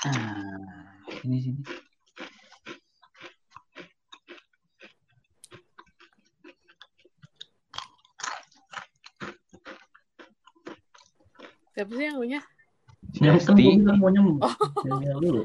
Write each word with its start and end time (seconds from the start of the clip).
Ah, 0.00 0.96
ini 1.28 1.36
sini. 1.44 1.60
Siapa 11.76 11.92
sih 11.92 12.04
yang 12.08 12.16
punya? 12.16 12.40
Yang 13.20 13.44
kan 13.44 13.52
Esti. 13.52 13.60
gue 13.60 13.76
bilang 13.76 13.98
mau 14.00 14.08
nyem. 14.08 14.40
Yang 14.88 15.00
yang 15.04 15.20
dulu. 15.20 15.42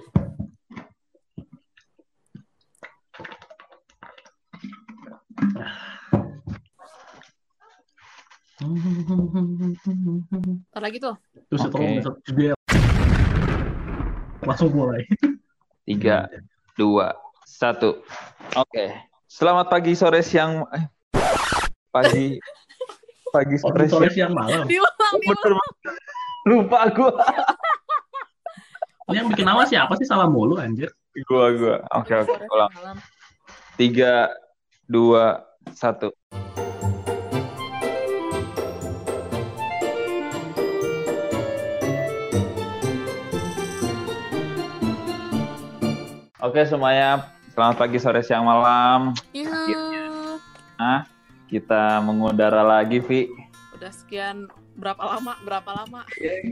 Ntar 10.71 10.79
lagi 10.79 10.97
tuh. 11.03 11.15
Terus 11.51 11.61
itu 11.67 11.75
besok 11.75 12.15
dia 12.39 12.54
langsung 14.45 14.71
mulai. 14.71 15.01
Tiga, 15.85 16.29
dua, 16.77 17.13
satu. 17.45 18.01
Oke. 18.53 18.85
Selamat 19.25 19.67
pagi, 19.67 19.97
sore, 19.97 20.23
siang. 20.23 20.63
Eh, 20.71 20.85
pagi, 21.91 22.39
pagi, 23.33 23.55
sore, 23.59 23.85
sore 23.89 24.07
siang. 24.13 24.31
siang 24.31 24.33
malam. 24.33 24.63
Diulang, 24.69 25.13
diulang. 25.19 25.69
Banget. 25.83 26.03
Lupa 26.45 26.79
gua. 26.93 27.13
Ini 29.09 29.21
yang 29.21 29.27
bikin 29.29 29.45
nama 29.45 29.65
siapa 29.65 29.93
sih 29.97 30.07
salah 30.07 30.29
mulu 30.29 30.57
anjir. 30.61 30.89
Gua, 31.25 31.51
gua. 31.53 31.77
Oke, 31.99 32.13
oke. 32.15 32.37
Ulang. 32.49 32.71
malam. 32.73 32.97
Tiga, 33.75 34.31
dua, 34.87 35.43
satu. 35.73 36.13
Oke 46.45 46.61
semuanya, 46.63 47.25
selamat 47.51 47.75
pagi, 47.75 47.97
sore, 47.97 48.21
siang, 48.21 48.45
malam. 48.45 49.17
Yuh. 49.33 50.37
Nah, 50.77 51.09
kita 51.47 51.97
mengudara 51.99 52.61
lagi, 52.61 53.01
Vi. 53.01 53.25
Udah 53.73 53.89
sekian 53.89 54.45
berapa 54.75 55.01
lama? 55.01 55.33
Berapa 55.41 55.71
lama? 55.73 56.05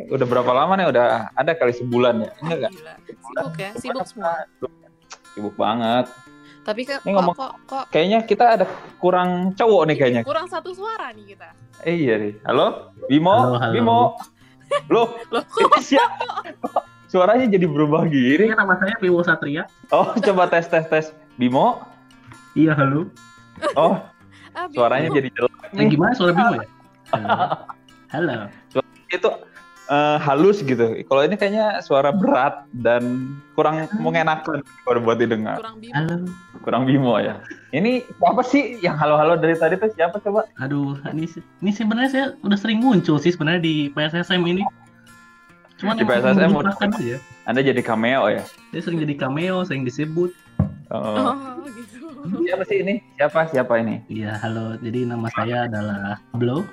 Udah 0.09 0.26
berapa 0.26 0.52
lama 0.52 0.73
nih? 0.73 0.88
Udah 0.90 1.06
ada 1.31 1.52
kali 1.53 1.72
sebulan 1.72 2.16
ya? 2.20 2.31
Enggak 2.42 2.59
kan? 2.59 2.72
Gila. 2.73 2.94
Sibuk 3.06 3.53
ya, 3.56 3.70
sibuk 3.78 4.06
semua. 4.09 4.34
Sibuk 5.31 5.53
banget. 5.53 6.09
Tapi 6.64 6.81
ke, 6.88 6.96
Ini 6.98 7.03
kok, 7.03 7.14
ngomong- 7.14 7.38
kok, 7.38 7.53
kok 7.68 7.86
Kayaknya 7.92 8.20
kita 8.23 8.46
ada 8.56 8.66
kurang 8.98 9.53
cowok 9.53 9.81
nih 9.86 9.98
kayaknya. 10.00 10.22
kurang 10.23 10.48
satu 10.48 10.72
suara 10.72 11.12
nih 11.12 11.36
kita. 11.36 11.53
Eh, 11.84 12.02
iya 12.02 12.16
nih. 12.18 12.34
Halo, 12.48 12.90
Bimo, 13.06 13.30
Halo, 13.30 13.59
halo. 13.59 13.73
Bimo. 13.75 14.00
Loh, 14.90 15.14
Loh, 15.30 15.44
siapa? 15.78 16.42
Suaranya 17.14 17.45
jadi 17.45 17.69
berubah 17.69 18.09
gini. 18.09 18.42
Ini 18.42 18.58
nama 18.58 18.73
saya 18.81 18.97
Piwo 18.97 19.22
Satria. 19.22 19.69
Oh, 19.94 20.17
coba 20.17 20.50
tes 20.50 20.66
tes 20.66 20.81
tes. 20.89 21.06
Bimo. 21.38 21.86
Iya, 22.58 22.73
halo. 22.73 23.06
Oh, 23.78 24.02
ah, 24.58 24.66
suaranya 24.73 25.14
jadi 25.14 25.30
jelek 25.30 25.53
Eh, 25.78 25.78
nih. 25.78 25.94
gimana 25.94 26.17
suara 26.17 26.34
Bimo 26.34 26.53
ya? 26.58 26.66
Halo. 27.14 27.30
Halo. 28.09 28.34
Itu 29.14 29.30
eh, 29.94 30.17
halus 30.17 30.66
gitu. 30.66 31.06
Kalau 31.06 31.22
ini 31.22 31.38
kayaknya 31.38 31.86
suara 31.86 32.09
berat 32.09 32.66
dan 32.81 33.30
kurang 33.53 33.86
mengenakan 34.02 34.66
kalau 34.81 35.00
buat 35.06 35.22
didengar. 35.22 35.61
kurang 35.61 35.78
bingung. 35.78 35.94
Halo. 35.94 36.16
Kurang 36.66 36.84
Bimo 36.89 37.22
ya. 37.22 37.38
Ini 37.69 38.02
siapa 38.09 38.41
sih 38.41 38.81
yang 38.81 38.97
halo-halo 38.97 39.38
dari 39.38 39.53
tadi 39.53 39.78
tuh 39.78 39.94
siapa 39.94 40.17
coba? 40.17 40.50
Aduh, 40.58 40.97
ini 41.14 41.30
ini 41.61 41.69
sebenarnya 41.69 42.09
saya 42.09 42.25
udah 42.41 42.58
sering 42.58 42.81
muncul 42.81 43.22
sih 43.22 43.30
sebenarnya 43.30 43.61
di 43.61 43.94
PSSM 43.94 44.41
ini. 44.50 44.66
Cuman 45.84 46.00
Di 46.00 46.08
PSSM 46.08 46.52
aja. 46.64 47.17
Anda 47.44 47.59
jadi 47.59 47.84
cameo 47.84 48.31
ya? 48.31 48.48
Dia 48.72 48.80
sering 48.80 49.03
jadi 49.03 49.20
cameo, 49.20 49.67
sering 49.67 49.84
disebut. 49.84 50.31
Oh. 50.88 51.36
Oh, 51.36 51.59
gitu. 51.75 52.08
Siapa 52.48 52.64
sih 52.72 52.88
ini? 52.88 53.03
Siapa 53.20 53.52
siapa 53.52 53.84
ini? 53.84 54.00
Iya, 54.08 54.40
halo. 54.40 54.80
Jadi 54.80 55.03
nama 55.03 55.28
saya 55.36 55.68
adalah 55.68 56.24
Blo. 56.40 56.63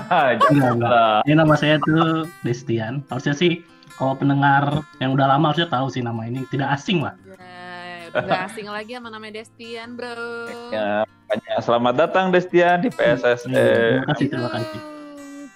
Jangan 0.00 0.72
Enggak. 0.80 1.20
Ini 1.28 1.34
nama 1.36 1.54
saya 1.60 1.76
tuh 1.84 2.24
Destian. 2.40 3.04
Harusnya 3.12 3.36
sih 3.36 3.60
kalau 4.00 4.16
pendengar 4.16 4.80
yang 5.04 5.12
udah 5.12 5.36
lama 5.36 5.52
harusnya 5.52 5.68
tahu 5.68 5.92
sih 5.92 6.00
nama 6.00 6.24
ini. 6.24 6.48
Tidak 6.48 6.72
asing 6.72 7.04
lah. 7.04 7.12
Ya, 7.28 8.08
udah 8.16 8.22
gak 8.24 8.42
asing 8.48 8.64
lagi 8.64 8.96
sama 8.96 9.12
namanya 9.12 9.44
Destian, 9.44 10.00
bro. 10.00 10.48
Ya, 10.72 11.04
makanya 11.04 11.54
selamat 11.60 11.94
datang 12.00 12.32
Destian 12.32 12.80
di 12.80 12.88
PSS. 12.88 13.44
Terima 13.44 14.08
kasih, 14.08 14.26
terima 14.32 14.48
kasih. 14.48 14.80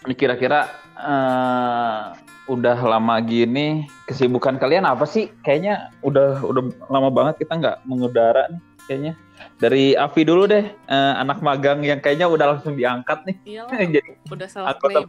Ini 0.04 0.12
kira-kira 0.12 0.69
eh, 1.00 2.23
udah 2.44 2.77
lama 2.77 3.16
gini 3.25 3.88
kesibukan 4.05 4.60
kalian 4.60 4.84
apa 4.84 5.09
sih? 5.09 5.32
Kayaknya 5.41 5.94
udah 6.05 6.44
udah 6.44 6.62
lama 6.93 7.09
banget 7.09 7.44
kita 7.44 7.56
nggak 7.56 7.77
mengudara 7.88 8.53
nih 8.53 8.60
kayaknya. 8.84 9.12
Dari 9.59 9.97
Avi 9.97 10.22
dulu 10.22 10.47
deh, 10.47 10.65
eh, 10.66 11.15
anak 11.19 11.41
magang 11.41 11.82
yang 11.82 11.99
kayaknya 11.99 12.28
udah 12.28 12.56
langsung 12.56 12.77
diangkat 12.77 13.25
nih. 13.27 13.37
Iyalah, 13.44 13.81
Jadi 13.97 14.10
udah 14.31 14.49
anggota 14.60 14.99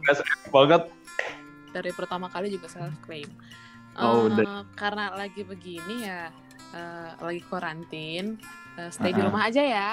Banget. 0.50 0.82
Dari 1.76 1.90
pertama 1.92 2.26
kali 2.32 2.48
juga 2.48 2.66
self 2.72 2.96
claim. 3.04 3.28
Oh, 3.96 4.28
udah. 4.28 4.68
karena 4.76 5.08
lagi 5.16 5.40
begini 5.40 6.04
ya, 6.04 6.28
eh, 6.76 7.10
lagi 7.16 7.40
karantin, 7.48 8.36
eh, 8.76 8.92
stay 8.92 9.12
di 9.12 9.24
Uh-uh. 9.24 9.32
rumah 9.32 9.48
aja 9.48 9.62
ya. 9.64 9.90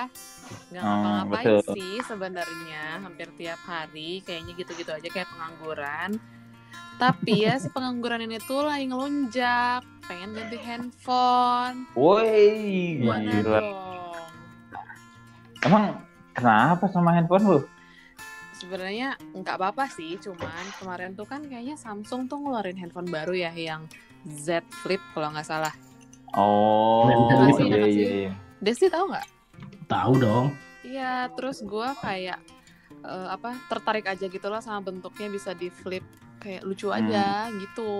Nggak 0.71 0.83
Oh, 0.83 0.87
ngapa-ngapain 0.91 1.55
sih 1.71 1.95
sebenarnya, 2.03 2.83
hampir 2.99 3.31
tiap 3.39 3.59
hari 3.63 4.19
kayaknya 4.27 4.51
gitu-gitu 4.59 4.91
aja 4.91 5.07
kayak 5.07 5.31
pengangguran. 5.31 6.19
Tapi 6.93 7.43
ya 7.43 7.57
si 7.57 7.67
pengangguran 7.67 8.23
ini 8.23 8.37
tuh 8.39 8.63
lagi 8.63 8.87
ngelunjak, 8.87 9.81
pengen 10.05 10.31
ganti 10.31 10.57
handphone. 10.57 11.83
Woi, 11.93 13.01
Gimana 13.01 13.29
gila. 13.33 13.59
dong? 13.59 13.75
Emang 15.63 15.83
kenapa 16.31 16.85
sama 16.87 17.11
handphone 17.11 17.43
lu? 17.43 17.59
Sebenarnya 18.55 19.19
nggak 19.35 19.55
apa-apa 19.59 19.91
sih, 19.91 20.15
cuman 20.17 20.63
kemarin 20.79 21.11
tuh 21.13 21.27
kan 21.27 21.43
kayaknya 21.43 21.75
Samsung 21.75 22.31
tuh 22.31 22.39
ngeluarin 22.39 22.79
handphone 22.79 23.11
baru 23.11 23.35
ya 23.35 23.51
yang 23.51 23.83
Z 24.23 24.63
Flip 24.83 25.01
kalau 25.11 25.35
nggak 25.35 25.43
salah. 25.43 25.73
Oh, 26.33 27.05
Makasih, 27.05 27.67
iya 27.67 27.75
makasih. 27.77 27.99
iya. 27.99 28.11
iya. 28.25 28.31
Desi 28.57 28.87
tahu 28.87 29.11
nggak? 29.11 29.27
Tahu 29.85 30.13
dong. 30.17 30.45
Iya, 30.81 31.27
terus 31.35 31.59
gua 31.61 31.91
kayak 31.99 32.39
eh, 33.03 33.27
apa 33.27 33.59
tertarik 33.67 34.07
aja 34.07 34.25
gitu 34.25 34.47
lah 34.47 34.63
sama 34.63 34.79
bentuknya 34.81 35.27
bisa 35.27 35.51
di 35.51 35.67
flip 35.67 36.03
kayak 36.43 36.61
lucu 36.67 36.91
aja 36.91 37.47
gitu. 37.55 37.93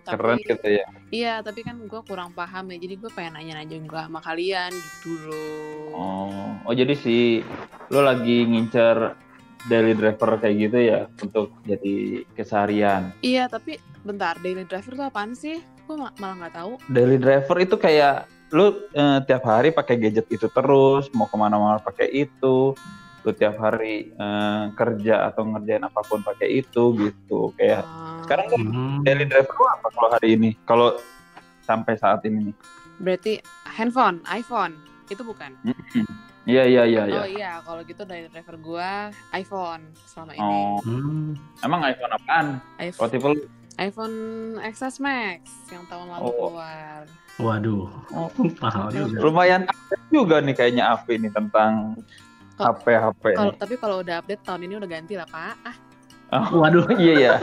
Tapi 0.00 0.14
Hmm. 0.14 0.20
Keren 0.22 0.38
gitu 0.46 0.68
ya. 0.70 0.86
iya, 1.10 1.34
tapi 1.42 1.66
kan 1.66 1.76
gua 1.90 2.06
kurang 2.06 2.30
paham 2.32 2.70
ya. 2.70 2.78
Jadi 2.78 2.94
gue 2.96 3.10
pengen 3.10 3.36
nanya-nanya 3.36 3.76
juga 3.82 4.06
sama 4.06 4.22
kalian 4.22 4.70
gitu 4.70 5.10
loh. 5.26 5.90
Oh, 5.92 6.50
oh 6.62 6.72
jadi 6.72 6.94
si 6.94 7.42
lo 7.90 8.00
lagi 8.00 8.46
ngincer 8.46 9.18
daily 9.66 9.94
driver 9.94 10.38
kayak 10.38 10.56
gitu 10.58 10.78
ya 10.78 11.00
untuk 11.22 11.54
jadi 11.66 12.22
keseharian. 12.34 13.14
Iya, 13.22 13.46
tapi 13.46 13.78
bentar, 14.02 14.38
daily 14.42 14.66
driver 14.66 14.94
tuh 14.94 15.06
apaan 15.06 15.34
sih? 15.34 15.62
Gue 15.86 15.98
malah 15.98 16.34
nggak 16.46 16.54
tahu. 16.54 16.72
Daily 16.90 17.18
driver 17.18 17.56
itu 17.58 17.76
kayak 17.78 18.26
lu 18.52 18.74
eh, 18.92 19.18
tiap 19.24 19.42
hari 19.48 19.72
pakai 19.72 19.96
gadget 19.96 20.28
itu 20.28 20.44
terus, 20.50 21.08
mau 21.16 21.24
ke 21.24 21.36
mana-mana 21.40 21.80
pakai 21.80 22.10
itu, 22.12 22.76
lu 23.22 23.32
tiap 23.32 23.54
hari 23.56 24.10
eh, 24.10 24.64
kerja 24.72 25.28
atau 25.28 25.46
ngerjain 25.46 25.82
apa 25.82 26.00
pun 26.02 26.20
pakai 26.20 26.58
itu 26.58 26.82
gitu. 26.96 27.54
Kayak 27.54 27.82
Ah, 27.82 28.18
sekarang 28.22 28.46
lu 28.48 28.56
Hmm. 28.64 28.98
daily 29.02 29.24
driver 29.24 29.52
lu 29.52 29.66
apa 29.68 29.86
kalau 29.88 30.08
hari 30.10 30.28
ini? 30.32 30.50
Kalau 30.62 30.98
sampai 31.62 31.94
saat 31.94 32.22
ini 32.22 32.50
nih? 32.50 32.56
berarti 32.94 33.34
handphone, 33.68 34.22
iPhone 34.28 34.78
itu 35.08 35.20
bukan? 35.20 35.50
Iya 36.42 36.62
iya 36.64 36.82
iya 36.84 37.02
iya. 37.04 37.20
Oh 37.20 37.28
iya, 37.28 37.52
kalau 37.60 37.82
gitu 37.82 38.02
daily 38.02 38.26
driver 38.26 38.54
gua 38.56 39.10
iPhone 39.32 39.82
selama 40.04 40.32
ini. 40.32 40.42
Oh, 40.42 40.78
Hmm. 40.82 41.34
emang 41.60 41.82
iPhone 41.82 42.12
apaan? 42.12 42.46
iPhone, 42.78 43.38
iPhone 43.76 44.16
XS 44.60 44.98
Max 44.98 45.40
yang 45.68 45.82
tahun 45.86 46.10
lalu 46.10 46.26
Oh. 46.28 46.34
keluar. 46.50 47.02
Waduh. 47.38 47.86
Oh. 48.12 48.28
Mahal 48.60 48.90
juga. 48.92 49.18
lumayan 49.20 49.62
juga 50.08 50.38
nih 50.38 50.52
kayaknya 50.52 50.84
Avi 50.92 51.16
nih 51.16 51.32
tentang 51.32 51.96
HP 52.64 52.86
HP 52.92 53.22
Kalau 53.32 53.50
nih. 53.50 53.58
tapi 53.58 53.74
kalau 53.76 53.96
udah 54.00 54.14
update 54.18 54.42
tahun 54.42 54.60
ini 54.62 54.74
udah 54.76 54.90
ganti 54.90 55.14
lah 55.14 55.26
pak. 55.26 55.54
Ah, 56.28 56.46
Waduh, 56.48 56.86
iya 57.02 57.14
ya. 57.18 57.34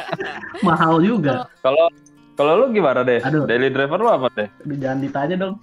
mahal 0.66 1.00
juga. 1.00 1.48
Kalau 1.60 1.90
kalau 2.34 2.52
lu 2.56 2.72
gimana 2.72 3.02
deh? 3.02 3.20
Aduh. 3.20 3.44
Daily 3.44 3.68
driver 3.68 3.98
lu 3.98 4.08
apa 4.08 4.28
deh? 4.32 4.48
Jangan 4.70 4.98
ditanya 4.98 5.36
dong. 5.36 5.54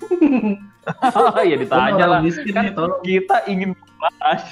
Oh 1.16 1.42
iya 1.48 1.58
ditanya 1.58 2.06
lah. 2.06 2.20
miskin 2.22 2.54
Kan 2.54 2.70
nih, 2.70 2.74
tolong. 2.76 3.02
kita 3.02 3.42
ingin 3.46 3.74
bahas. 3.98 4.44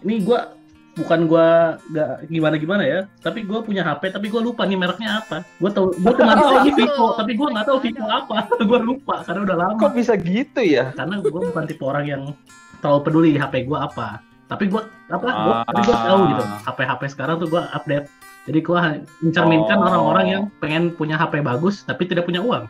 Ini 0.00 0.22
gua 0.22 0.54
bukan 0.94 1.26
gua 1.26 1.46
nggak 1.90 2.10
gimana 2.26 2.54
gimana 2.56 2.82
ya, 2.82 3.00
tapi 3.18 3.42
gua 3.42 3.62
punya 3.62 3.82
HP 3.82 4.10
tapi 4.10 4.26
gua 4.28 4.42
lupa 4.42 4.62
nih 4.62 4.78
mereknya 4.78 5.18
apa. 5.18 5.42
Gua 5.58 5.70
tahu 5.70 5.90
gua 5.96 6.12
cuma 6.12 6.34
tahu 6.34 6.50
ini 6.54 6.62
gitu. 6.70 6.80
Vivo, 6.86 7.06
tapi 7.14 7.32
gua 7.34 7.48
nggak 7.50 7.66
tahu 7.66 7.78
Vivo 7.82 8.04
apa. 8.06 8.36
gua 8.62 8.80
lupa 8.80 9.14
karena 9.22 9.40
udah 9.42 9.56
lama. 9.58 9.76
Kok 9.76 9.92
bisa 9.94 10.12
gitu 10.14 10.60
ya? 10.62 10.94
Karena 10.94 11.18
gua 11.18 11.40
bukan 11.50 11.64
tipe 11.66 11.82
orang 11.82 12.04
yang 12.06 12.22
terlalu 12.78 13.00
peduli 13.02 13.30
HP 13.34 13.64
gua 13.64 13.86
apa. 13.86 14.20
Tapi 14.46 14.64
gua 14.66 14.82
apa? 15.06 15.28
Gua, 15.28 15.54
Ah. 15.54 15.64
tapi 15.64 15.80
gua 15.82 15.96
tahu 15.98 16.18
gitu. 16.26 16.44
HP 16.64 16.78
HP 16.82 17.02
sekarang 17.08 17.36
tuh 17.36 17.48
gua 17.48 17.68
update 17.70 18.08
Jadi 18.44 18.64
gua 18.64 18.78
ha- 18.80 18.96
mencerminkan 19.20 19.76
Oh. 19.76 19.84
orang-orang 19.84 20.26
yang 20.26 20.42
pengen 20.56 20.88
punya 20.90 21.14
HP 21.14 21.42
bagus 21.42 21.82
tapi 21.82 22.04
tidak 22.04 22.24
punya 22.24 22.40
uang. 22.40 22.64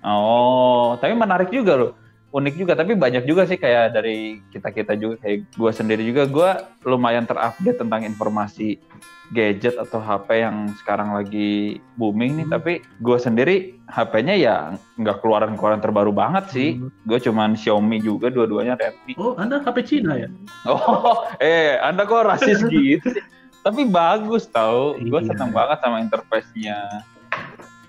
Oh, 0.00 0.94
tapi 0.96 1.10
menarik 1.12 1.50
juga 1.50 1.74
loh. 1.74 1.92
Unik 2.34 2.54
juga, 2.56 2.74
tapi 2.74 2.92
banyak 2.92 3.22
juga 3.22 3.46
sih 3.46 3.54
kayak 3.54 3.94
dari 3.94 4.42
kita-kita 4.50 4.98
juga 4.98 5.22
kayak 5.22 5.54
gua 5.54 5.70
sendiri 5.70 6.02
juga 6.02 6.26
gua 6.26 6.50
lumayan 6.82 7.22
terupdate 7.22 7.78
tentang 7.78 8.02
informasi 8.02 8.82
gadget 9.30 9.78
atau 9.78 9.98
HP 9.98 10.42
yang 10.42 10.66
sekarang 10.76 11.14
lagi 11.14 11.78
booming 11.94 12.34
nih, 12.34 12.44
Hmm. 12.44 12.52
tapi 12.52 12.72
gua 12.98 13.16
sendiri 13.16 13.78
HP-nya 13.86 14.34
ya 14.34 14.56
nggak 14.96 15.20
keluaran-keluaran 15.20 15.78
terbaru 15.78 16.10
banget 16.10 16.44
sih. 16.50 16.68
Hmm. 16.74 16.90
Gue 17.04 17.20
cuman 17.20 17.54
Xiaomi 17.54 18.00
juga 18.00 18.26
dua-duanya 18.28 18.74
Redmi. 18.74 19.14
Oh, 19.14 19.38
Anda 19.38 19.62
HP 19.62 19.76
Cina 19.84 20.16
ya? 20.16 20.26
Oh, 20.66 21.22
eh, 21.38 21.78
Anda 21.78 22.02
kok 22.02 22.24
rasis 22.24 22.64
gitu? 22.66 23.14
sih? 23.14 23.22
Tapi 23.62 23.86
bagus 23.86 24.44
tau. 24.46 24.98
Gue 24.98 25.20
Iya. 25.20 25.30
seneng 25.30 25.52
banget 25.52 25.78
sama 25.80 26.00
interface-nya. 26.00 26.76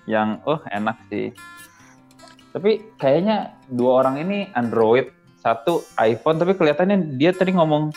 Yang, 0.06 0.28
oh 0.44 0.60
enak 0.68 0.96
sih. 1.08 1.34
Tapi 2.56 2.70
kayaknya 2.96 3.36
dua 3.68 4.00
orang 4.00 4.16
ini 4.18 4.48
Android, 4.50 5.12
satu 5.36 5.84
iPhone, 5.94 6.40
tapi 6.40 6.56
kelihatannya 6.56 7.14
dia 7.14 7.30
tadi 7.30 7.52
ngomong 7.52 7.92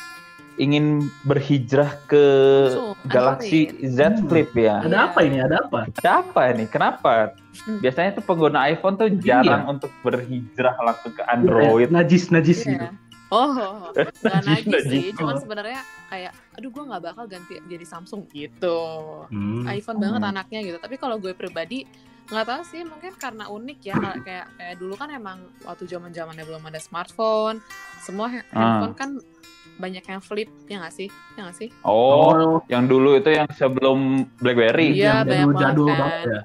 ingin 0.59 0.99
berhijrah 1.23 1.95
ke 2.03 2.23
So, 2.67 2.91
Galaxy 3.07 3.71
Android. 3.71 4.19
Z 4.19 4.27
Flip 4.27 4.51
ya. 4.53 4.83
Ada 4.83 5.07
apa 5.07 5.19
ini? 5.23 5.39
Ada 5.39 5.63
apa? 5.63 5.79
Ada 5.87 6.11
apa 6.19 6.41
ini? 6.51 6.67
Kenapa? 6.67 7.31
Hmm. 7.63 7.79
Biasanya 7.79 8.19
tuh 8.19 8.23
pengguna 8.27 8.67
iPhone 8.67 8.99
tuh 8.99 9.07
Iya. 9.07 9.39
jarang 9.39 9.71
untuk 9.71 9.87
berhijrah 10.03 10.75
langsung 10.77 11.15
ke 11.15 11.23
Android. 11.23 11.87
Najis, 11.87 12.27
najis 12.27 12.59
gitu. 12.61 12.75
Iya. 12.75 12.91
Oh, 13.29 13.55
nggak 13.87 14.11
Najis, 14.25 14.43
nagih 14.43 14.81
sih. 14.83 14.99
najis. 14.99 15.15
Cuman 15.15 15.35
sebenarnya 15.37 15.79
kayak, 16.09 16.35
aduh 16.51 16.67
gue 16.67 16.83
nggak 16.83 17.03
bakal 17.05 17.23
ganti 17.23 17.55
jadi 17.63 17.85
Samsung 17.87 18.27
gitu. 18.27 18.79
Hmm. 19.31 19.63
iPhone 19.63 19.95
banget 19.97 20.19
Hmm. 20.19 20.31
anaknya 20.35 20.59
gitu. 20.65 20.77
Tapi 20.77 20.95
kalau 20.97 21.15
gue 21.15 21.31
pribadi 21.31 21.87
nggak 22.29 22.45
tahu 22.45 22.61
sih 22.63 22.81
mungkin 22.83 23.13
karena 23.15 23.45
unik 23.47 23.79
ya 23.81 23.95
kayak 23.95 24.17
kayak, 24.21 24.47
kayak 24.53 24.75
dulu 24.77 24.93
kan 24.93 25.09
emang 25.09 25.37
waktu 25.61 25.83
zaman 25.83 26.09
zamannya 26.09 26.43
belum 26.43 26.61
ada 26.63 26.77
smartphone 26.77 27.57
semua 27.99 28.29
ha- 28.29 28.45
Ah. 28.47 28.57
handphone 28.79 28.95
kan 28.95 29.09
banyak 29.75 30.03
yang 30.03 30.19
flip 30.19 30.45
ya 30.65 30.77
nggak 30.77 30.93
sih 30.93 31.07
ya 31.33 31.41
nggak 31.41 31.57
sih 31.57 31.69
Oh, 31.81 32.29
Oh, 32.29 32.55
yang 32.67 32.85
dulu 32.85 33.15
itu 33.15 33.29
yang 33.29 33.47
sebelum 33.49 33.97
BlackBerry. 34.35 34.91
Iya, 34.93 35.23
yang 35.23 35.25
banyak 35.25 35.47
banget 35.47 35.61
jadul 35.63 35.87
kan. 35.87 35.97
banget 35.97 36.19
ya. 36.21 36.39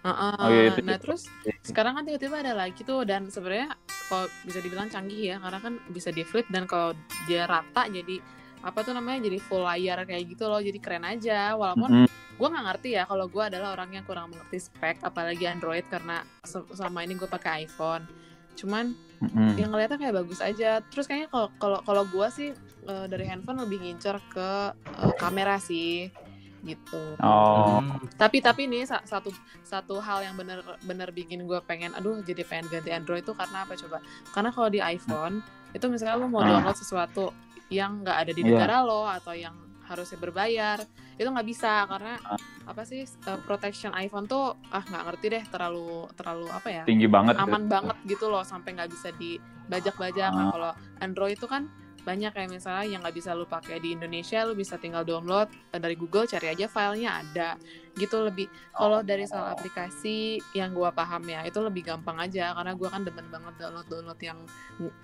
Heeh. 0.00 0.32
Oh, 0.34 0.48
iya, 0.48 0.62
itu 0.66 0.80
nah 0.80 0.88
juga. 0.90 1.02
terus 1.04 1.22
sekarang 1.62 1.92
kan 1.92 2.02
tiba-tiba 2.02 2.36
ada 2.40 2.54
lagi 2.56 2.80
tuh 2.80 3.04
dan 3.04 3.28
sebenarnya 3.28 3.68
kalau 4.08 4.26
bisa 4.42 4.58
dibilang 4.58 4.88
canggih 4.88 5.22
ya 5.26 5.36
karena 5.38 5.58
kan 5.60 5.74
bisa 5.88 6.08
di 6.08 6.22
flip 6.22 6.48
dan 6.48 6.64
kalau 6.64 6.96
dia 7.28 7.44
rata 7.44 7.84
jadi 7.86 8.16
apa 8.60 8.78
tuh 8.80 8.92
namanya 8.92 9.22
jadi 9.22 9.38
full 9.38 9.60
layar 9.60 10.04
kayak 10.04 10.24
gitu 10.26 10.44
loh 10.44 10.58
jadi 10.58 10.76
keren 10.76 11.02
aja 11.02 11.52
walaupun 11.54 12.04
Mm-mm. 12.04 12.08
gue 12.08 12.46
nggak 12.46 12.64
ngerti 12.66 12.88
ya 12.92 13.04
kalau 13.04 13.26
gue 13.26 13.42
adalah 13.42 13.72
orang 13.72 13.90
yang 13.90 14.04
kurang 14.04 14.28
mengerti 14.28 14.60
spek 14.62 15.00
apalagi 15.00 15.44
Android 15.44 15.84
karena 15.86 16.16
se- 16.42 16.68
selama 16.70 17.00
ini 17.00 17.14
gue 17.14 17.24
pakai 17.26 17.64
iPhone 17.64 18.04
cuman 18.52 18.92
Mm-mm. 19.18 19.56
yang 19.56 19.70
ngeliatnya 19.70 19.96
kayak 19.98 20.16
bagus 20.18 20.40
aja 20.40 20.84
terus 20.84 21.04
kayaknya 21.04 21.28
kalau 21.28 21.48
kalau 21.56 21.78
kalau 21.80 22.02
gue 22.04 22.26
sih 22.30 22.48
eh, 22.82 23.06
dari 23.06 23.24
handphone 23.24 23.60
lebih 23.60 23.80
ngincer 23.80 24.20
ke 24.26 24.50
eh, 24.76 25.14
kamera 25.14 25.56
sih 25.56 26.12
gitu 26.60 27.16
Oh, 27.18 27.80
Hmm. 27.80 28.04
tapi 28.14 28.38
tapi 28.38 28.68
nih 28.68 28.84
sa- 28.84 29.00
satu 29.02 29.32
satu 29.62 29.96
hal 29.98 30.20
yang 30.22 30.36
bener 30.36 30.60
bener 30.82 31.08
bikin 31.08 31.40
gue 31.42 31.56
pengen 31.62 31.92
aduh 31.94 32.20
jadi 32.20 32.44
pengen 32.44 32.68
ganti 32.70 32.90
Android 32.90 33.22
tuh 33.22 33.32
karena 33.32 33.64
apa 33.64 33.72
coba 33.74 34.04
karena 34.28 34.50
kalau 34.50 34.68
di 34.68 34.76
iPhone 34.78 35.40
itu 35.72 35.86
misalnya 35.86 36.16
lo 36.16 36.26
mau 36.26 36.44
Ah. 36.44 36.52
download 36.52 36.76
sesuatu 36.76 37.32
yang 37.70 38.02
nggak 38.02 38.16
ada 38.18 38.32
di 38.34 38.42
Iya. 38.42 38.48
negara 38.52 38.76
lo 38.82 39.06
atau 39.06 39.32
yang 39.32 39.54
harusnya 39.82 40.18
berbayar 40.18 40.78
itu 41.16 41.26
nggak 41.26 41.48
bisa 41.48 41.82
karena 41.84 42.14
Ah. 42.20 42.38
apa 42.64 42.82
sih 42.82 43.02
uh, 43.02 43.38
protection 43.40 43.90
iPhone 43.92 44.24
tuh 44.24 44.54
ah 44.68 44.80
nggak 44.80 45.02
ngerti 45.04 45.26
deh 45.28 45.44
terlalu 45.46 46.06
terlalu 46.12 46.46
apa 46.48 46.68
ya 46.68 46.82
tinggi 46.84 47.06
banget. 47.06 47.34
aman 47.36 47.66
banget 47.66 47.96
gitu 48.04 48.26
loh 48.26 48.42
sampai 48.42 48.74
nggak 48.74 48.86
bisa 48.88 49.10
dibajak-bajak 49.14 50.30
Nah, 50.30 50.44
Ah. 50.44 50.50
kalau 50.50 50.70
Android 51.00 51.34
itu 51.34 51.46
kan 51.46 51.66
banyak 52.02 52.32
kayak 52.32 52.50
misalnya 52.50 52.84
yang 52.88 53.00
nggak 53.04 53.16
bisa 53.16 53.36
lu 53.36 53.44
pakai 53.44 53.78
di 53.78 53.92
Indonesia 53.94 54.42
lu 54.48 54.56
bisa 54.56 54.80
tinggal 54.80 55.04
download 55.04 55.52
eh, 55.72 55.80
dari 55.80 55.94
Google 55.94 56.24
cari 56.24 56.52
aja 56.52 56.66
filenya 56.66 57.20
ada 57.20 57.50
gitu. 57.98 58.16
Lebih 58.24 58.46
kalau 58.72 59.02
dari 59.04 59.26
soal 59.26 59.52
aplikasi 59.52 60.40
yang 60.56 60.72
gua 60.72 60.94
paham 60.94 61.26
ya 61.28 61.44
itu 61.44 61.58
lebih 61.60 61.84
gampang 61.84 62.16
aja 62.22 62.56
karena 62.56 62.72
gua 62.72 62.88
kan 62.88 63.02
demen 63.04 63.26
banget 63.28 63.52
download 63.60 63.86
download 63.90 64.20
yang 64.22 64.38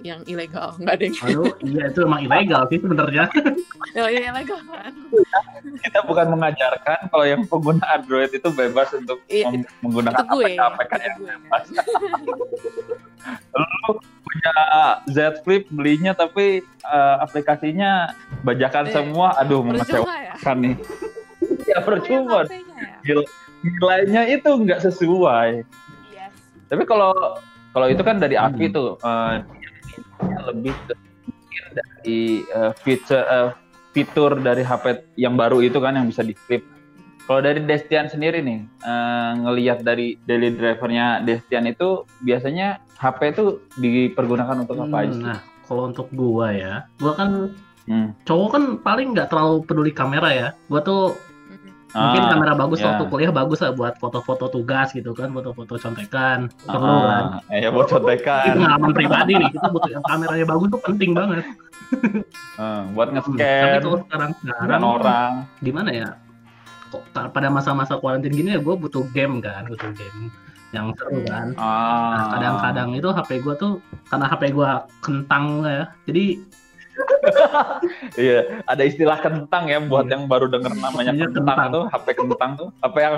yang 0.00 0.20
ilegal. 0.24 0.74
Nggak 0.80 0.94
ada 0.96 1.04
yang 1.04 1.16
Aduh, 1.26 1.52
iya 1.66 1.82
itu 1.90 2.00
emang 2.04 2.20
ilegal 2.24 2.62
sih 2.72 2.78
sebenarnya. 2.80 3.24
oh, 4.00 4.08
iya 4.08 4.20
ilegal 4.32 4.60
kan? 4.64 4.92
Kita 5.82 5.98
bukan 6.06 6.26
mengajarkan 6.32 6.98
kalau 7.12 7.26
yang 7.26 7.42
pengguna 7.44 7.84
Android 7.92 8.30
itu 8.32 8.48
bebas 8.54 8.88
untuk 8.96 9.20
Iya, 9.26 9.50
menggunakan 9.82 10.22
itu 10.22 10.32
gue 10.32 10.52
APK 10.54 10.92
itu 11.02 11.20
yang 11.26 11.40
gue 11.42 11.60
Lu 13.56 13.98
punya 14.36 14.54
Z 15.08 15.18
Flip 15.42 15.64
belinya 15.72 16.12
tapi 16.12 16.60
eh, 16.62 17.16
aplikasinya 17.18 18.12
bajakan 18.44 18.84
Eh, 18.86 18.92
semua. 18.92 19.32
Aduh, 19.40 19.64
mengecewakan 19.64 20.56
ya 20.60 20.60
nih. 20.60 20.74
Ya 21.64 21.78
percuma. 21.80 22.44
Ya 23.02 23.16
Nilainya 23.64 24.22
itu 24.28 24.46
nggak 24.46 24.84
sesuai. 24.84 25.64
yes 26.12 26.32
Tapi 26.68 26.82
kalau 26.84 27.12
kalau 27.72 27.86
itu 27.88 28.02
kan 28.04 28.20
dari 28.20 28.36
Avi 28.36 28.68
Hmm. 28.68 28.76
tuh 28.76 28.88
eh, 29.00 29.34
lebih 30.46 30.74
ke 30.86 30.94
dari 31.72 32.20
feature 32.84 33.24
fitur 33.92 34.36
dari 34.36 34.60
HP 34.60 35.16
yang 35.16 35.40
baru 35.40 35.64
itu 35.64 35.80
kan 35.80 35.96
yang 35.96 36.04
bisa 36.04 36.20
di 36.20 36.36
flip. 36.36 36.60
Kalau 37.26 37.40
dari 37.40 37.58
Destian 37.60 38.06
sendiri 38.06 38.38
nih, 38.38 38.58
eh, 38.62 39.30
ngelihat 39.36 39.82
dari 39.82 40.14
daily 40.22 40.54
drivernya 40.54 41.20
Destian 41.20 41.66
itu 41.66 42.06
biasanya 42.22 42.78
HP 42.96 43.34
itu 43.34 43.44
dipergunakan 43.76 44.62
untuk 44.62 44.78
apa 44.78 44.96
aja 45.02 45.10
Hmm? 45.10 45.26
Nah, 45.26 45.38
kalau 45.66 45.90
untuk 45.90 46.06
gua 46.10 46.48
ya, 46.50 46.74
gua 46.96 47.12
kan 47.12 47.50
Hmm. 47.84 48.10
cowok 48.22 48.48
kan 48.48 48.62
paling 48.80 49.10
nggak 49.10 49.26
terlalu 49.26 49.62
peduli 49.62 49.90
kamera 49.90 50.28
ya. 50.28 50.48
Gua 50.66 50.80
tuh 50.80 51.18
mungkin 51.92 52.22
Ah, 52.22 52.30
kamera 52.30 52.52
bagus 52.54 52.78
ya. 52.78 52.92
waktu 52.92 53.04
kuliah 53.08 53.32
bagus 53.32 53.58
lah 53.58 53.72
buat 53.72 53.94
foto-foto 53.96 54.46
tugas 54.48 54.90
gitu 54.90 55.10
kan, 55.10 55.30
foto-foto 55.30 55.74
contekan. 55.76 56.46
Perlu 56.62 56.96
kan. 57.00 57.24
ah, 57.42 57.56
ya 57.56 57.70
buat 57.70 57.86
contekan, 57.88 58.42
Itu 58.44 58.58
pengalaman 58.60 58.90
pribadi 58.92 59.32
nih, 59.34 59.50
kita 59.50 59.66
butuh 59.66 59.90
yang 59.90 60.04
kameranya 60.04 60.46
bagus 60.46 60.68
tuh 60.68 60.82
penting 60.82 61.10
banget. 61.10 61.42
Eh, 62.56 62.82
buat 62.92 63.08
Hmm, 63.08 63.18
Tapi 63.18 63.30
nge-scan 63.32 63.80
kalau 63.80 63.98
sekarang 64.02 64.30
sekarang 64.38 64.82
orang. 64.82 65.32
di 65.58 65.70
mana 65.70 65.90
ya? 65.90 66.08
Pada 67.12 67.48
masa-masa 67.48 67.96
kuarantin 67.96 68.30
gini 68.30 68.52
ya 68.52 68.60
gue 68.60 68.74
butuh 68.74 69.04
game 69.10 69.40
kan, 69.40 69.64
butuh 69.64 69.90
game 69.92 70.28
yang 70.70 70.90
seru 70.94 71.18
Hmm. 71.18 71.26
kan. 71.26 71.46
Nah, 71.52 71.62
Ah, 71.62 72.16
kadang-kadang 72.32 72.88
itu 72.92 73.08
HP 73.08 73.30
gue 73.40 73.54
tuh 73.54 73.72
karena 74.06 74.26
HP 74.26 74.42
gue 74.50 74.70
kentang 75.00 75.44
ya, 75.62 75.84
jadi 76.04 76.24
Iya, 78.16 78.38
ada 78.64 78.82
istilah 78.82 79.18
kentang 79.18 79.68
ya 79.68 79.78
buat 79.78 80.06
Iya. 80.06 80.16
yang 80.16 80.22
baru 80.26 80.48
denger 80.48 80.72
namanya 80.74 81.12
Iya, 81.12 81.28
kentang, 81.28 81.44
kentang. 81.46 81.70
tuh, 81.70 81.84
HP 81.92 82.06
kentang 82.14 82.50
tuh. 82.56 82.68
Apa 82.80 82.98
yang 82.98 83.14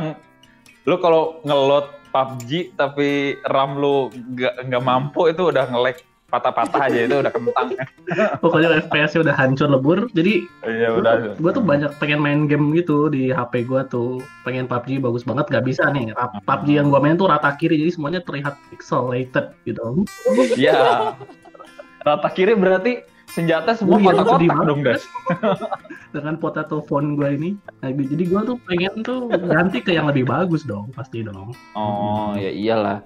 lu 0.82 0.96
kalau 0.98 1.38
ngeload 1.42 1.86
PUBG 2.08 2.50
tapi 2.74 3.08
RAM 3.44 3.76
lu 3.76 4.08
nggak 4.08 4.66
nggak 4.66 4.82
mampu 4.82 5.28
itu 5.28 5.42
udah 5.46 5.68
nge-lag 5.68 6.00
patah-patah 6.28 6.92
aja 6.92 7.00
itu 7.08 7.16
udah 7.24 7.32
kentang. 7.32 7.68
pokoknya 8.44 8.84
FPS-nya 8.84 9.20
udah 9.24 9.34
hancur 9.36 9.68
lebur. 9.72 9.98
Jadi 10.12 10.44
Iya 10.68 10.92
udah. 11.00 11.40
gua 11.40 11.50
tuh 11.56 11.64
banyak 11.64 11.88
pengen 11.96 12.20
main 12.20 12.44
game 12.44 12.72
gitu 12.76 13.08
di 13.08 13.32
HP 13.32 13.64
gue 13.64 13.80
tuh, 13.88 14.20
pengen 14.44 14.68
PUBG 14.68 15.00
bagus 15.00 15.24
banget 15.24 15.48
gak 15.48 15.64
bisa 15.64 15.88
nih. 15.88 16.12
PUBG 16.44 16.68
yang 16.76 16.92
gue 16.92 17.00
main 17.00 17.16
tuh 17.16 17.32
rata 17.32 17.56
kiri, 17.56 17.80
jadi 17.80 17.90
semuanya 17.96 18.20
terlihat 18.20 18.60
pixelated 18.68 19.56
gitu. 19.64 20.04
Iya. 20.54 21.16
Rata 22.04 22.28
kiri 22.30 22.52
berarti 22.54 23.00
senjata 23.28 23.76
semua 23.76 23.96
Oh 23.96 24.00
iya, 24.00 24.12
kotak-kotak 24.12 24.48
banget. 24.48 24.66
dong, 24.68 24.80
Des. 24.84 25.02
Dengan 26.16 26.34
potato 26.40 26.80
phone 26.84 27.16
gue 27.16 27.28
ini. 27.36 27.50
Nah, 27.84 27.92
jadi 27.92 28.24
gue 28.24 28.40
tuh 28.44 28.56
pengen 28.68 29.00
tuh 29.04 29.28
ganti 29.32 29.80
ke 29.80 29.92
yang 29.96 30.08
lebih 30.08 30.24
bagus 30.28 30.64
dong, 30.64 30.92
pasti 30.92 31.24
dong. 31.24 31.52
Oh, 31.72 32.32
ya 32.36 32.48
iyalah. 32.52 33.00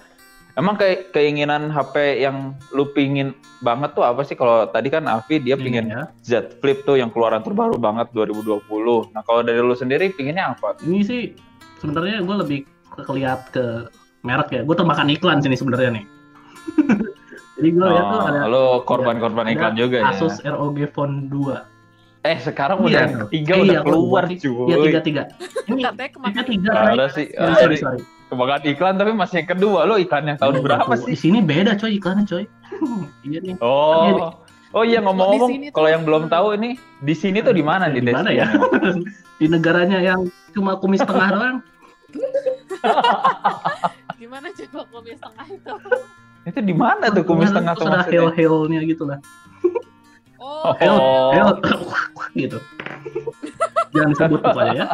Emang 0.53 0.77
kayak 0.77 1.17
keinginan 1.17 1.73
HP 1.73 2.21
yang 2.21 2.53
lu 2.77 2.85
pingin 2.93 3.33
banget 3.65 3.97
tuh 3.97 4.05
apa 4.05 4.21
sih? 4.21 4.37
Kalau 4.37 4.69
tadi 4.69 4.93
kan 4.93 5.09
Avi 5.09 5.41
dia 5.41 5.57
pingin 5.57 5.89
ya. 5.89 6.13
Z 6.21 6.61
Flip 6.61 6.85
tuh 6.85 7.01
yang 7.01 7.09
keluaran 7.09 7.41
terbaru 7.41 7.81
banget 7.81 8.13
2020. 8.13 8.61
Nah, 9.17 9.25
kalau 9.25 9.41
dari 9.41 9.65
lu 9.65 9.73
sendiri 9.73 10.13
pinginnya 10.13 10.53
apa? 10.53 10.77
Ini 10.85 11.01
sih 11.01 11.21
sebenarnya 11.81 12.21
gue 12.21 12.37
lebih 12.45 12.59
ke 12.93 13.01
keliat 13.01 13.49
ke 13.49 13.89
merek 14.29 14.53
ya. 14.53 14.61
Gue 14.61 14.77
termakan 14.77 15.09
iklan 15.09 15.41
sini 15.41 15.57
sebenarnya 15.57 15.97
nih. 15.97 16.05
Jadi 17.57 17.69
gue 17.73 17.87
lihat 17.89 18.05
tuh 18.13 18.21
Oh, 18.21 18.29
ada 18.29 18.45
lo 18.51 18.65
korban-korban 18.85 19.49
ada 19.49 19.53
iklan 19.57 19.75
juga 19.81 19.97
ya. 20.05 20.13
Asus 20.13 20.37
ROG 20.45 20.79
Phone 20.93 21.33
2. 21.33 21.72
Eh, 22.23 22.39
sekarang 22.39 22.79
Iya. 22.87 23.11
udah 23.11 23.27
tiga 23.35 23.55
Iya, 23.59 23.63
udah 23.63 23.81
keluar, 23.83 24.23
Iya 24.31 24.39
cuy. 24.39 24.87
tiga 24.87 25.01
tiga. 25.03 25.23
Ini 25.67 25.81
katanya 25.83 26.11
kemakan 26.15 26.45
tiga 26.47 26.71
iklan. 26.71 26.95
Ada 26.95 27.07
sih. 27.11 27.27
Sorry, 27.35 27.55
sorry, 27.59 27.77
sorry. 27.83 28.01
Iklan 28.63 28.95
tapi 28.97 29.13
masih 29.13 29.37
yang 29.43 29.49
kedua 29.51 29.81
lo 29.85 29.99
iklan 29.99 30.25
yang 30.31 30.39
tahun 30.39 30.55
Iya, 30.55 30.63
berapa 30.63 30.93
sih? 31.03 31.09
Di 31.11 31.17
sini 31.19 31.39
beda 31.43 31.75
coy 31.75 31.99
iklannya 31.99 32.25
coy. 32.25 32.45
iya 33.29 33.39
nih. 33.43 33.55
Oh. 33.59 34.31
Oh 34.73 34.85
iya 34.89 35.05
ngomong-ngomong 35.05 35.69
kalau 35.77 35.89
yang 35.91 36.03
belum 36.09 36.33
tahu 36.33 36.57
ini 36.57 36.81
di 37.05 37.13
sini 37.13 37.45
tuh 37.45 37.53
di 37.53 37.61
mana 37.61 37.93
Di 37.93 38.01
mana 38.01 38.33
ya? 38.33 38.49
Di 39.43 39.51
negaranya 39.51 39.99
yang 40.01 40.31
cuma 40.55 40.79
kumis 40.79 41.03
tengah 41.03 41.29
doang. 41.35 41.57
Gimana 44.23 44.47
coba 44.55 44.81
kumis 44.89 45.19
tengah 45.19 45.47
itu? 45.51 45.75
Itu 46.47 46.61
di 46.63 46.75
mana 46.75 47.11
tuh 47.11 47.25
kumis 47.27 47.51
tengah 47.51 47.75
tuh 47.75 47.91
ada 47.91 48.07
heel-heelnya 48.07 48.81
gitu 48.87 49.05
lah. 49.11 49.19
Oh, 50.43 50.75
Heel, 50.75 50.91
Oh. 50.93 51.31
heel, 51.31 51.49
gitu. 52.43 52.59
Jangan 53.93 54.09
disebut 54.11 54.41
pokoknya 54.45 54.75
ya. 54.75 54.87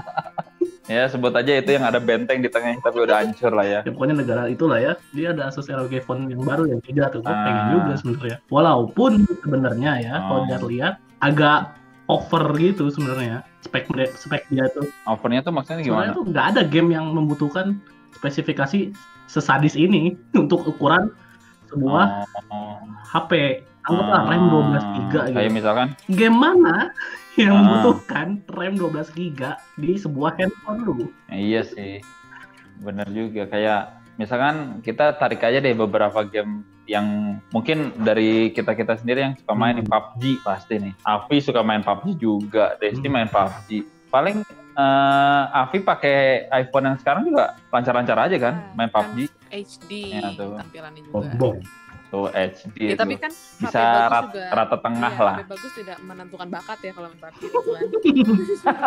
Ya 0.88 1.04
sebut 1.04 1.28
aja 1.30 1.52
itu 1.54 1.68
yang 1.70 1.84
ada 1.84 2.00
benteng 2.00 2.40
di 2.40 2.48
tengahnya 2.48 2.80
tapi 2.80 3.04
udah 3.04 3.20
hancur 3.20 3.52
lah 3.52 3.60
ya. 3.62 3.80
ya 3.84 3.92
pokoknya 3.92 4.16
negara 4.18 4.48
itulah 4.48 4.76
ya 4.76 4.92
dia 5.10 5.36
ada 5.36 5.48
Asus 5.48 5.68
ROG 5.68 5.92
Phone 6.00 6.28
yang 6.28 6.40
baru 6.40 6.64
yang 6.64 6.80
tiga 6.80 7.08
tuh 7.08 7.20
Ah. 7.22 7.36
pengen 7.38 7.64
juga 7.70 7.92
sebenarnya 7.94 8.36
walaupun 8.48 9.12
sebenarnya 9.38 9.92
ya 10.00 10.14
Oh. 10.18 10.24
kalau 10.48 10.64
dilihat 10.64 10.96
agak 11.20 11.76
over 12.08 12.56
gitu 12.56 12.88
sebenarnya 12.88 13.44
spek 13.60 13.84
spek 14.16 14.48
dia 14.48 14.64
tuh 14.70 14.88
Ovennya 15.04 15.44
tuh 15.44 15.52
maksudnya 15.52 15.84
sebenarnya 15.84 16.08
gimana? 16.08 16.16
tuh 16.16 16.24
nggak 16.24 16.46
ada 16.56 16.62
game 16.64 16.88
yang 16.88 17.12
membutuhkan 17.12 17.76
spesifikasi 18.14 18.88
sesadis 19.26 19.76
ini 19.76 20.16
untuk 20.40 20.64
ukuran 20.64 21.12
sebuah 21.68 22.24
Oh. 22.48 22.80
HP 23.04 23.60
anggaplah 23.88 24.22
RAM 24.22 24.42
12 24.46 24.84
giga 24.94 25.20
Kayak 25.24 25.34
gitu 25.42 25.54
misalkan 25.54 25.86
game 26.08 26.36
mana 26.36 26.76
yang 27.34 27.50
Ah. 27.50 27.58
membutuhkan 27.58 28.26
RAM 28.46 28.74
12 28.74 29.08
giga 29.10 29.50
di 29.74 29.94
sebuah 29.94 30.36
handphone 30.36 30.80
lu 30.82 30.94
Iya 31.28 31.62
sih, 31.62 32.02
bener 32.78 33.06
juga. 33.08 33.46
Kayak 33.46 33.80
misalkan 34.14 34.54
kita 34.80 35.14
tarik 35.14 35.40
aja 35.40 35.58
deh 35.58 35.72
beberapa 35.72 36.22
game 36.22 36.62
yang 36.84 37.04
mungkin 37.48 37.92
dari 37.98 38.48
kita 38.50 38.72
kita 38.72 38.96
sendiri 38.96 39.20
yang 39.22 39.34
suka 39.36 39.52
main 39.52 39.76
Hmm. 39.76 39.86
PUBG 39.86 40.22
pasti 40.40 40.74
nih. 40.78 40.92
Avi 41.02 41.36
suka 41.38 41.60
main 41.60 41.80
PUBG 41.80 42.16
juga, 42.16 42.74
Desti 42.76 43.02
Hmm. 43.02 43.14
main 43.14 43.28
PUBG. 43.28 43.70
Paling 44.08 44.40
eh, 44.74 45.42
Avi 45.52 45.78
pakai 45.80 46.16
iPhone 46.56 46.86
yang 46.86 46.96
sekarang 46.96 47.22
juga 47.24 47.58
lancar-lancar 47.68 48.18
aja 48.20 48.36
kan 48.40 48.54
Ah, 48.54 48.74
main 48.74 48.86
kan 48.86 49.04
PUBG 49.04 49.18
HD 49.48 49.90
Ya, 50.12 50.30
tuh. 50.32 50.54
tampilannya 50.54 51.02
juga. 51.02 51.14
bombong 51.14 51.56
tuh 52.08 52.26
HD 52.28 52.74
Ya, 52.74 52.88
itu. 52.88 52.98
tapi 52.98 53.14
kan 53.14 53.28
bisa 53.30 53.80
rat- 54.06 54.24
juga. 54.26 54.44
rata 54.50 54.76
tengah 54.76 55.10
Iya, 55.10 55.22
lah. 55.22 55.36
HP 55.36 55.44
bagus 55.46 55.72
tidak 55.74 55.98
menentukan 56.00 56.48
bakat 56.48 56.78
ya 56.80 56.92
kalau 56.92 57.08
PUBG 57.10 57.40
gitu 57.42 57.58
kan. 57.66 57.84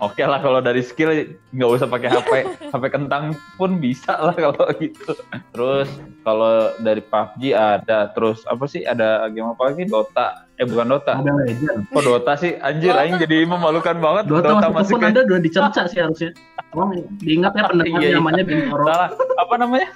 Oke 0.00 0.22
lah 0.22 0.38
kalau 0.38 0.60
dari 0.60 0.78
skill 0.80 1.10
nggak 1.50 1.70
usah 1.72 1.86
pakai 1.86 2.08
HP, 2.08 2.32
HP 2.70 2.84
kentang 2.88 3.24
pun 3.56 3.76
bisa 3.76 4.14
lah 4.14 4.34
kalau 4.44 4.62
gitu. 4.76 5.12
Terus 5.50 5.88
kalau 6.22 6.52
dari 6.78 7.02
PUBG 7.02 7.42
ada 7.50 8.06
terus 8.08 8.46
apa 8.46 8.64
sih 8.64 8.82
ada 8.82 9.26
game 9.28 9.48
apa 9.48 9.62
lagi 9.64 9.82
Dota? 9.84 10.46
Eh 10.54 10.64
bukan 10.64 10.86
Dota. 10.88 11.12
Mobile 11.16 11.42
Legends 11.44 11.86
Kok 11.88 12.02
Dota 12.02 12.32
sih? 12.36 12.54
Anjir, 12.56 12.92
Dota. 12.92 13.02
aing 13.02 13.18
jadi 13.18 13.36
memalukan 13.44 13.96
banget. 13.96 14.24
Dota, 14.26 14.48
Dota, 14.52 14.66
masih 14.70 14.94
pun 14.94 15.00
kayak 15.00 15.10
Anda 15.10 15.22
udah 15.26 15.40
dicerca 15.40 15.82
sih 15.84 15.98
harusnya. 15.98 16.30
Tolong 16.70 16.90
diingat 17.18 17.52
ya 17.52 17.62
pendengar 17.66 17.98
Iya, 18.00 18.08
iya. 18.08 18.16
namanya 18.16 18.42
Bintoro. 18.42 18.84
salah. 18.84 19.10
Apa 19.36 19.54
namanya? 19.56 19.88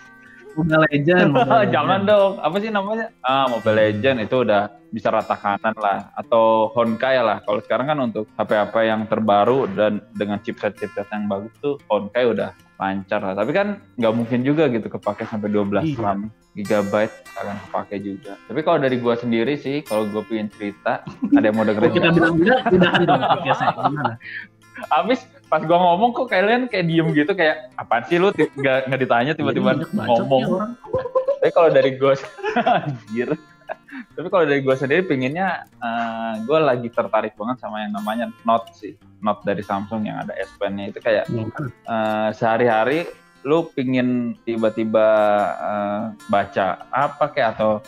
Mobile 0.57 0.83
Legend. 0.89 1.29
Mobile 1.37 1.65
Jangan 1.69 2.01
Legend. 2.01 2.11
dong. 2.11 2.33
Apa 2.41 2.57
sih 2.57 2.71
namanya? 2.71 3.07
Ah, 3.21 3.47
Mobile 3.47 3.77
Legend 3.77 4.17
itu 4.21 4.37
udah 4.41 4.63
bisa 4.89 5.09
rata 5.11 5.37
kanan 5.37 5.77
lah 5.77 6.09
atau 6.15 6.73
Honkai 6.73 7.21
lah. 7.21 7.45
Kalau 7.45 7.61
sekarang 7.61 7.87
kan 7.87 7.99
untuk 8.01 8.25
HP-HP 8.33 8.75
yang 8.83 9.05
terbaru 9.05 9.69
dan 9.69 10.01
dengan 10.11 10.41
chipset-chipset 10.41 11.07
yang 11.07 11.29
bagus 11.29 11.53
tuh 11.59 11.77
Honkai 11.87 12.25
udah 12.27 12.51
lancar 12.77 13.21
lah. 13.21 13.35
Tapi 13.35 13.53
kan 13.53 13.67
nggak 13.95 14.15
mungkin 14.15 14.41
juga 14.41 14.69
gitu 14.69 14.89
kepake 14.89 15.25
sampai 15.25 15.49
12 15.49 15.85
Iya. 15.87 15.99
RAM 15.99 16.21
gigabyte 16.57 17.13
akan 17.37 17.57
kepake 17.69 17.97
juga. 18.01 18.33
Tapi 18.43 18.61
kalau 18.61 18.79
dari 18.81 18.97
gua 18.97 19.13
sendiri 19.13 19.61
sih, 19.61 19.85
kalau 19.85 20.09
gua 20.09 20.25
pengen 20.25 20.49
cerita, 20.49 21.05
ada 21.05 21.45
yang 21.45 21.53
mau 21.53 21.65
dengerin 21.69 21.93
kita 21.93 22.09
bilang 22.11 22.35
tidak, 22.41 22.61
tidak 22.65 22.91
dong. 23.05 23.21
Gimana? 23.45 24.13
Abis 24.93 25.25
pas 25.47 25.63
gua 25.63 25.79
ngomong 25.79 26.11
kok 26.11 26.29
kalian 26.29 26.67
kayak 26.67 26.91
diem 26.91 27.09
gitu 27.15 27.33
kayak 27.33 27.71
apaan 27.79 28.03
sih 28.11 28.19
lu 28.19 28.35
nggak 28.35 28.91
nggak 28.91 29.01
ditanya 29.01 29.33
tiba-tiba 29.33 29.79
banyak 29.79 29.91
bacot 29.95 30.27
ngomong. 30.27 30.75
Tapi 31.41 31.53
kalau 31.55 31.71
dari 31.71 31.95
gue, 31.95 32.13
anjir. 32.67 33.29
Tapi 34.17 34.27
kalau 34.33 34.45
dari 34.49 34.65
gue 34.65 34.75
sendiri 34.75 35.07
pinginnya, 35.07 35.63
eh 35.79 36.43
gue 36.43 36.59
lagi 36.59 36.89
tertarik 36.91 37.39
banget 37.39 37.63
sama 37.63 37.87
yang 37.87 37.93
namanya 37.95 38.33
Note 38.43 38.73
sih. 38.75 38.99
Note 39.23 39.45
dari 39.47 39.63
Samsung 39.63 40.09
yang 40.11 40.27
ada 40.27 40.33
S 40.35 40.51
Pen-nya 40.59 40.91
itu 40.91 40.99
kayak 40.99 41.31
eh, 41.31 42.29
sehari-hari 42.35 43.07
lu 43.47 43.71
pingin 43.71 44.35
tiba-tiba 44.43 45.07
eh, 45.55 46.03
baca 46.27 46.83
apa 46.91 47.31
kayak 47.31 47.55
atau 47.55 47.79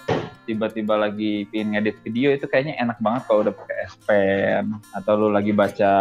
tiba-tiba 0.47 0.95
lagi 0.95 1.51
pingin 1.51 1.75
ngedit 1.75 1.99
video 2.07 2.31
itu 2.31 2.47
kayaknya 2.47 2.79
enak 2.79 3.03
banget 3.03 3.23
kalau 3.27 3.43
udah 3.43 3.55
pakai 3.59 3.77
S 3.91 3.95
Pen 4.07 4.65
atau 4.95 5.13
lu 5.19 5.29
lagi 5.35 5.51
baca 5.51 5.93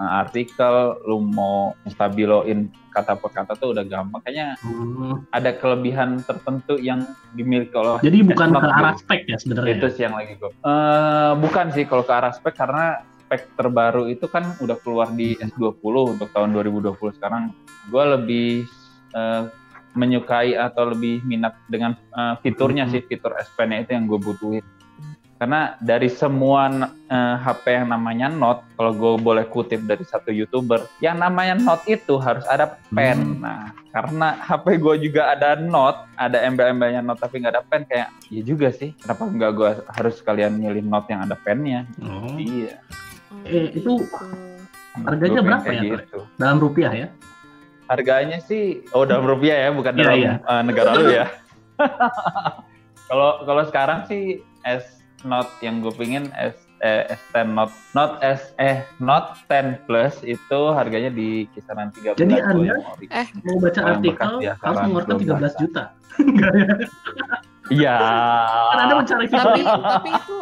artikel 0.00 0.74
lu 1.02 1.20
mau 1.20 1.76
stabiloin 1.84 2.64
kata 2.88 3.14
per 3.14 3.30
kata 3.30 3.52
tuh 3.54 3.70
udah 3.70 3.84
gampang 3.84 4.20
kayaknya 4.20 4.56
Hmm. 4.60 5.22
ada 5.28 5.52
kelebihan 5.52 6.20
tertentu 6.20 6.76
yang 6.76 7.04
dimiliki 7.30 7.70
oleh 7.72 8.00
Jadi 8.00 8.24
bukan 8.24 8.48
ke 8.50 8.68
arah 8.70 8.94
spek 8.94 9.20
ya 9.24 9.36
sebenarnya. 9.36 9.76
itu 9.76 9.86
sih 9.90 10.02
yang 10.02 10.14
lagi 10.14 10.32
gue 10.34 10.50
Eh, 10.50 11.32
bukan 11.36 11.66
sih 11.70 11.84
kalau 11.84 12.00
ke 12.00 12.10
arah 12.10 12.30
spek 12.30 12.54
karena 12.54 12.84
spek 13.20 13.52
terbaru 13.54 14.06
itu 14.06 14.24
kan 14.24 14.56
udah 14.56 14.76
keluar 14.76 15.08
di 15.10 15.36
S20 15.36 15.78
untuk 16.10 16.28
tahun 16.28 16.50
2020 16.50 16.90
sekarang 17.12 17.52
gue 17.86 18.04
lebih 18.10 18.48
eh, 19.10 19.42
menyukai 19.90 20.54
atau 20.54 20.86
lebih 20.88 21.20
minat 21.22 21.58
dengan 21.66 21.92
eh, 21.92 22.34
fiturnya 22.40 22.84
Hmm. 22.84 22.92
sih 22.92 23.02
fitur 23.02 23.36
S 23.36 23.52
Pen-nya 23.52 23.82
itu 23.82 23.92
yang 23.92 24.06
gue 24.06 24.18
butuhin 24.18 24.64
karena 25.40 25.72
dari 25.80 26.06
semua 26.06 26.68
eh, 27.08 27.36
HP 27.40 27.64
yang 27.74 27.88
namanya 27.88 28.28
Note 28.28 28.60
kalau 28.74 28.92
gue 28.92 29.12
boleh 29.18 29.44
kutip 29.44 29.80
dari 29.82 30.04
satu 30.04 30.28
youtuber 30.28 30.84
yang 30.98 31.16
namanya 31.16 31.56
Note 31.56 31.88
itu 31.88 32.20
harus 32.20 32.44
ada 32.44 32.76
pen 32.88 33.16
Hmm. 33.16 33.40
nah 33.40 33.72
karena 33.88 34.36
HP 34.38 34.76
gue 34.76 34.94
juga 35.02 35.32
ada 35.32 35.56
Note 35.56 35.96
ada 36.14 36.38
embel-embelnya 36.38 37.00
Note 37.00 37.18
tapi 37.18 37.40
nggak 37.40 37.52
ada 37.52 37.64
pen 37.64 37.82
kayak 37.84 38.12
iya 38.28 38.42
juga 38.42 38.68
sih 38.68 38.92
kenapa 38.94 39.24
nggak 39.24 39.50
gue 39.50 39.70
harus 39.90 40.16
kalian 40.20 40.54
milih 40.54 40.84
Note 40.84 41.08
yang 41.08 41.24
ada 41.24 41.36
pennya 41.36 41.88
Oh. 41.98 42.36
iya 42.36 42.76
Oh, 43.32 43.46
Eh, 43.46 43.72
itu 43.72 43.94
gitu. 43.96 44.26
Harganya 45.00 45.40
berapa 45.40 45.70
ya, 45.70 45.82
gitu. 46.02 46.26
Dalam 46.36 46.58
rupiah 46.58 46.92
ya? 46.92 47.08
harganya 47.86 48.38
sih 48.38 48.86
oh 48.92 49.02
dalam 49.02 49.26
rupiah 49.26 49.66
ya 49.66 49.70
bukan 49.72 49.90
Iya, 49.94 50.02
dalam 50.04 50.18
iya. 50.20 50.32
eh, 50.38 50.62
negara 50.62 50.90
lu 50.94 51.10
ya 51.10 51.26
kalau 53.08 53.42
kalau 53.42 53.62
sekarang 53.66 54.06
sih 54.06 54.38
S 54.62 54.99
Note 55.22 55.50
yang 55.60 55.80
gue 55.80 55.92
pingin 55.92 56.28
S 56.32 56.54
eh, 56.78 57.04
S10 57.10 57.50
Note 57.50 57.74
Note 57.92 58.16
S 58.18 58.56
eh 58.56 58.80
Note 58.96 59.36
10 59.46 59.84
Plus 59.84 60.14
itu 60.22 60.60
harganya 60.70 61.08
di 61.08 61.44
kisaran 61.50 61.88
13 61.90 62.16
Jadi 62.16 62.34
Anda- 62.36 62.80
ori. 62.86 63.06
Mau 63.42 63.56
baca 63.58 63.80
artikel 63.86 64.30
dia 64.38 64.54
harus 64.56 64.78
mengeluarkan 64.80 65.14
12 65.16 65.28
13 65.54 65.60
juta. 65.60 65.82
Ya? 65.86 65.94
Iya. 67.70 67.94
Kan 68.66 68.78
Anda 68.80 68.94
mencari 68.98 69.26
tapi 69.30 69.62
fitur. 69.62 69.78
tapi 69.78 70.10
itu 70.10 70.36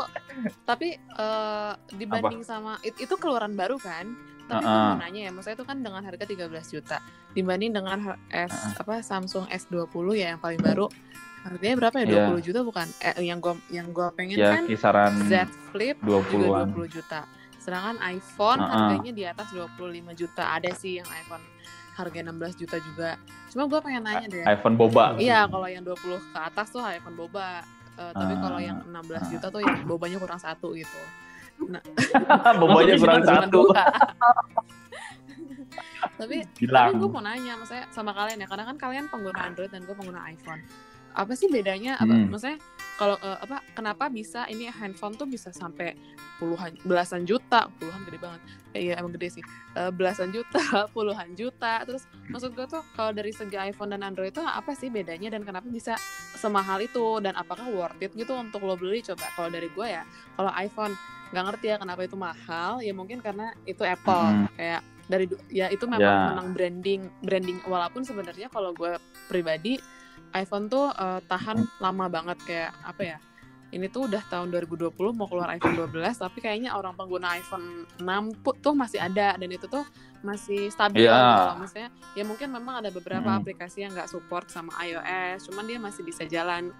tapi 0.65 0.89
eh, 0.97 1.73
dibanding 1.93 2.41
sama 2.41 2.81
it- 2.81 2.97
itu 2.97 3.15
keluaran 3.15 3.53
baru 3.53 3.77
kan 3.77 4.17
tapi 4.49 4.65
gue 4.65 4.73
Heeh. 4.73 4.89
mau 4.89 4.97
nanya 4.97 5.21
ya 5.29 5.31
maksudnya 5.31 5.61
itu 5.61 5.67
kan 5.67 5.77
dengan 5.85 6.01
harga 6.01 6.25
13 6.25 6.49
juta 6.73 7.05
dibanding 7.37 7.69
dengan 7.69 8.17
S 8.33 8.49
apa 8.81 9.05
Samsung 9.05 9.45
S20 9.45 9.93
ya 10.17 10.33
yang 10.33 10.41
paling 10.41 10.57
baru 10.57 10.89
harganya 11.49 11.77
berapa 11.79 11.97
ya 11.97 12.05
Iya. 12.05 12.25
20 12.31 12.45
juta 12.45 12.61
bukan 12.63 12.87
eh, 13.01 13.17
yang 13.23 13.39
gua 13.39 13.55
yang 13.69 13.89
gua 13.89 14.13
pengen 14.13 14.37
Ya 14.37 14.55
kan 14.55 14.65
kisaran 14.65 15.13
Z 15.25 15.49
Flip 15.69 15.97
20-an. 15.99 16.71
20 16.71 16.89
juta 16.91 17.25
sedangkan 17.59 17.97
iPhone 18.07 18.61
Heeh. 18.61 18.71
harganya 18.71 19.13
di 19.13 19.25
atas 19.25 19.49
25 19.51 19.77
juta 20.15 20.43
ada 20.51 20.71
sih 20.73 20.97
yang 20.97 21.09
iPhone 21.11 21.45
harga 21.93 22.19
16 22.23 22.33
juta 22.57 22.77
juga 22.79 23.11
cuma 23.49 23.65
gue 23.67 23.81
pengen 23.81 24.03
nanya 24.03 24.27
deh 24.27 24.45
iPhone 24.47 24.77
boba. 24.77 25.17
Iya, 25.17 25.45
kalau 25.45 25.67
yang 25.67 25.83
20 25.83 25.99
ke 26.23 26.39
atas 26.39 26.69
tuh 26.69 26.79
iPhone 26.81 27.17
boba. 27.17 27.65
Eh, 27.97 28.13
tapi 28.15 28.33
Ah, 28.33 28.39
kalau 28.39 28.59
yang 28.59 28.79
16 28.87 29.25
juta 29.29 29.47
tuh 29.49 29.59
yang 29.59 29.83
bobanya 29.83 30.17
kurang 30.17 30.39
satu 30.39 30.71
gitu. 30.73 31.01
Bobanya 31.59 32.95
Maksudnya 32.95 33.03
kurang 33.03 33.23
satu. 33.25 33.51
dua. 33.67 33.83
tapi 36.19 36.37
tapi 36.61 36.93
gue 36.95 37.09
mau 37.09 37.19
nanya, 37.19 37.55
maksudnya 37.55 37.87
sama 37.89 38.11
kalian 38.13 38.39
ya, 38.39 38.47
karena 38.47 38.65
kan 38.65 38.77
kalian 38.77 39.05
pengguna 39.07 39.41
Android 39.45 39.71
dan 39.71 39.83
gue 39.83 39.91
pengguna 39.93 40.23
iPhone. 40.29 40.63
Apa 41.19 41.35
sih 41.35 41.51
bedanya? 41.51 41.99
Apa, 41.99 42.15
Hmm. 42.15 42.31
Maksudnya 42.31 42.59
kalau 42.95 43.19
eh, 43.19 43.39
apa? 43.41 43.59
Kenapa 43.73 44.07
bisa 44.09 44.47
ini 44.47 44.71
handphone 44.71 45.15
tuh 45.15 45.27
bisa 45.27 45.51
sampai 45.51 45.99
puluhan, 46.39 46.79
belasan 46.83 47.27
juta, 47.27 47.67
puluhan 47.75 48.07
gede 48.07 48.19
banget. 48.19 48.41
Eh, 48.71 48.87
iya 48.87 48.95
emang 48.97 49.11
gede 49.13 49.29
sih. 49.33 49.45
Eh, 49.75 49.91
belasan 49.91 50.31
juta, 50.31 50.63
puluhan 50.95 51.35
juta. 51.35 51.83
Terus 51.83 52.07
maksud 52.25 52.55
gue 52.55 52.67
tuh 52.67 52.83
kalau 52.95 53.11
dari 53.11 53.31
segi 53.31 53.59
iPhone 53.59 53.91
dan 53.91 54.07
Android 54.07 54.31
itu 54.31 54.39
apa 54.41 54.71
sih 54.73 54.89
bedanya 54.89 55.35
dan 55.35 55.43
kenapa 55.43 55.67
bisa 55.67 55.99
semahal 56.35 56.79
itu 56.79 57.19
dan 57.19 57.35
apakah 57.35 57.67
worth 57.67 57.99
it 57.99 58.15
gitu 58.15 58.33
untuk 58.33 58.63
lo 58.63 58.79
beli? 58.79 59.03
Coba 59.03 59.27
kalau 59.35 59.51
dari 59.51 59.67
gue 59.69 59.87
ya, 59.89 60.07
kalau 60.35 60.55
iPhone 60.55 60.95
nggak 61.29 61.45
ngerti 61.45 61.67
ya 61.69 61.77
kenapa 61.77 62.01
itu 62.03 62.15
mahal. 62.15 62.79
Ya 62.79 62.95
mungkin 62.95 63.19
karena 63.19 63.51
itu 63.65 63.83
Apple 63.83 64.23
Mm. 64.29 64.47
kayak 64.55 64.81
dari 65.09 65.25
ya 65.49 65.67
itu 65.67 65.83
memang 65.83 66.05
Ya. 66.05 66.29
menang 66.31 66.49
branding 66.53 67.01
branding 67.21 67.59
walaupun 67.65 68.05
sebenarnya 68.05 68.47
kalau 68.47 68.71
gue 68.71 68.95
pribadi 69.27 69.81
iPhone 70.33 70.67
tuh 70.67 70.89
eh, 70.89 71.21
tahan 71.23 71.57
lama 71.79 72.07
banget 72.07 72.39
kayak 72.43 72.73
apa 72.83 73.03
ya 73.07 73.19
ini 73.69 73.85
tuh 73.87 74.09
udah 74.09 74.25
tahun 74.25 74.49
2020 74.49 74.89
mau 75.13 75.29
keluar 75.29 75.53
iPhone 75.53 75.77
12 75.77 75.93
tapi 76.17 76.41
kayaknya 76.41 76.73
orang 76.73 76.97
pengguna 76.97 77.37
iPhone 77.37 77.85
6 77.97 78.09
pu- 78.41 78.57
tuh 78.57 78.73
masih 78.73 78.97
ada 78.99 79.37
dan 79.37 79.45
itu 79.47 79.69
tuh 79.69 79.85
masih 80.19 80.67
stabil 80.69 81.05
Iya. 81.05 81.13
gitu 81.13 81.43
loh. 81.45 81.57
Maksudnya 81.61 81.89
ya 82.17 82.25
mungkin 82.25 82.49
memang 82.51 82.81
ada 82.81 82.89
beberapa 82.89 83.29
Mm. 83.29 83.39
aplikasi 83.39 83.85
yang 83.85 83.93
nggak 83.93 84.09
support 84.09 84.49
sama 84.49 84.73
iOS, 84.81 85.47
cuman 85.47 85.65
dia 85.65 85.77
masih 85.79 86.01
bisa 86.03 86.25
jalan 86.25 86.73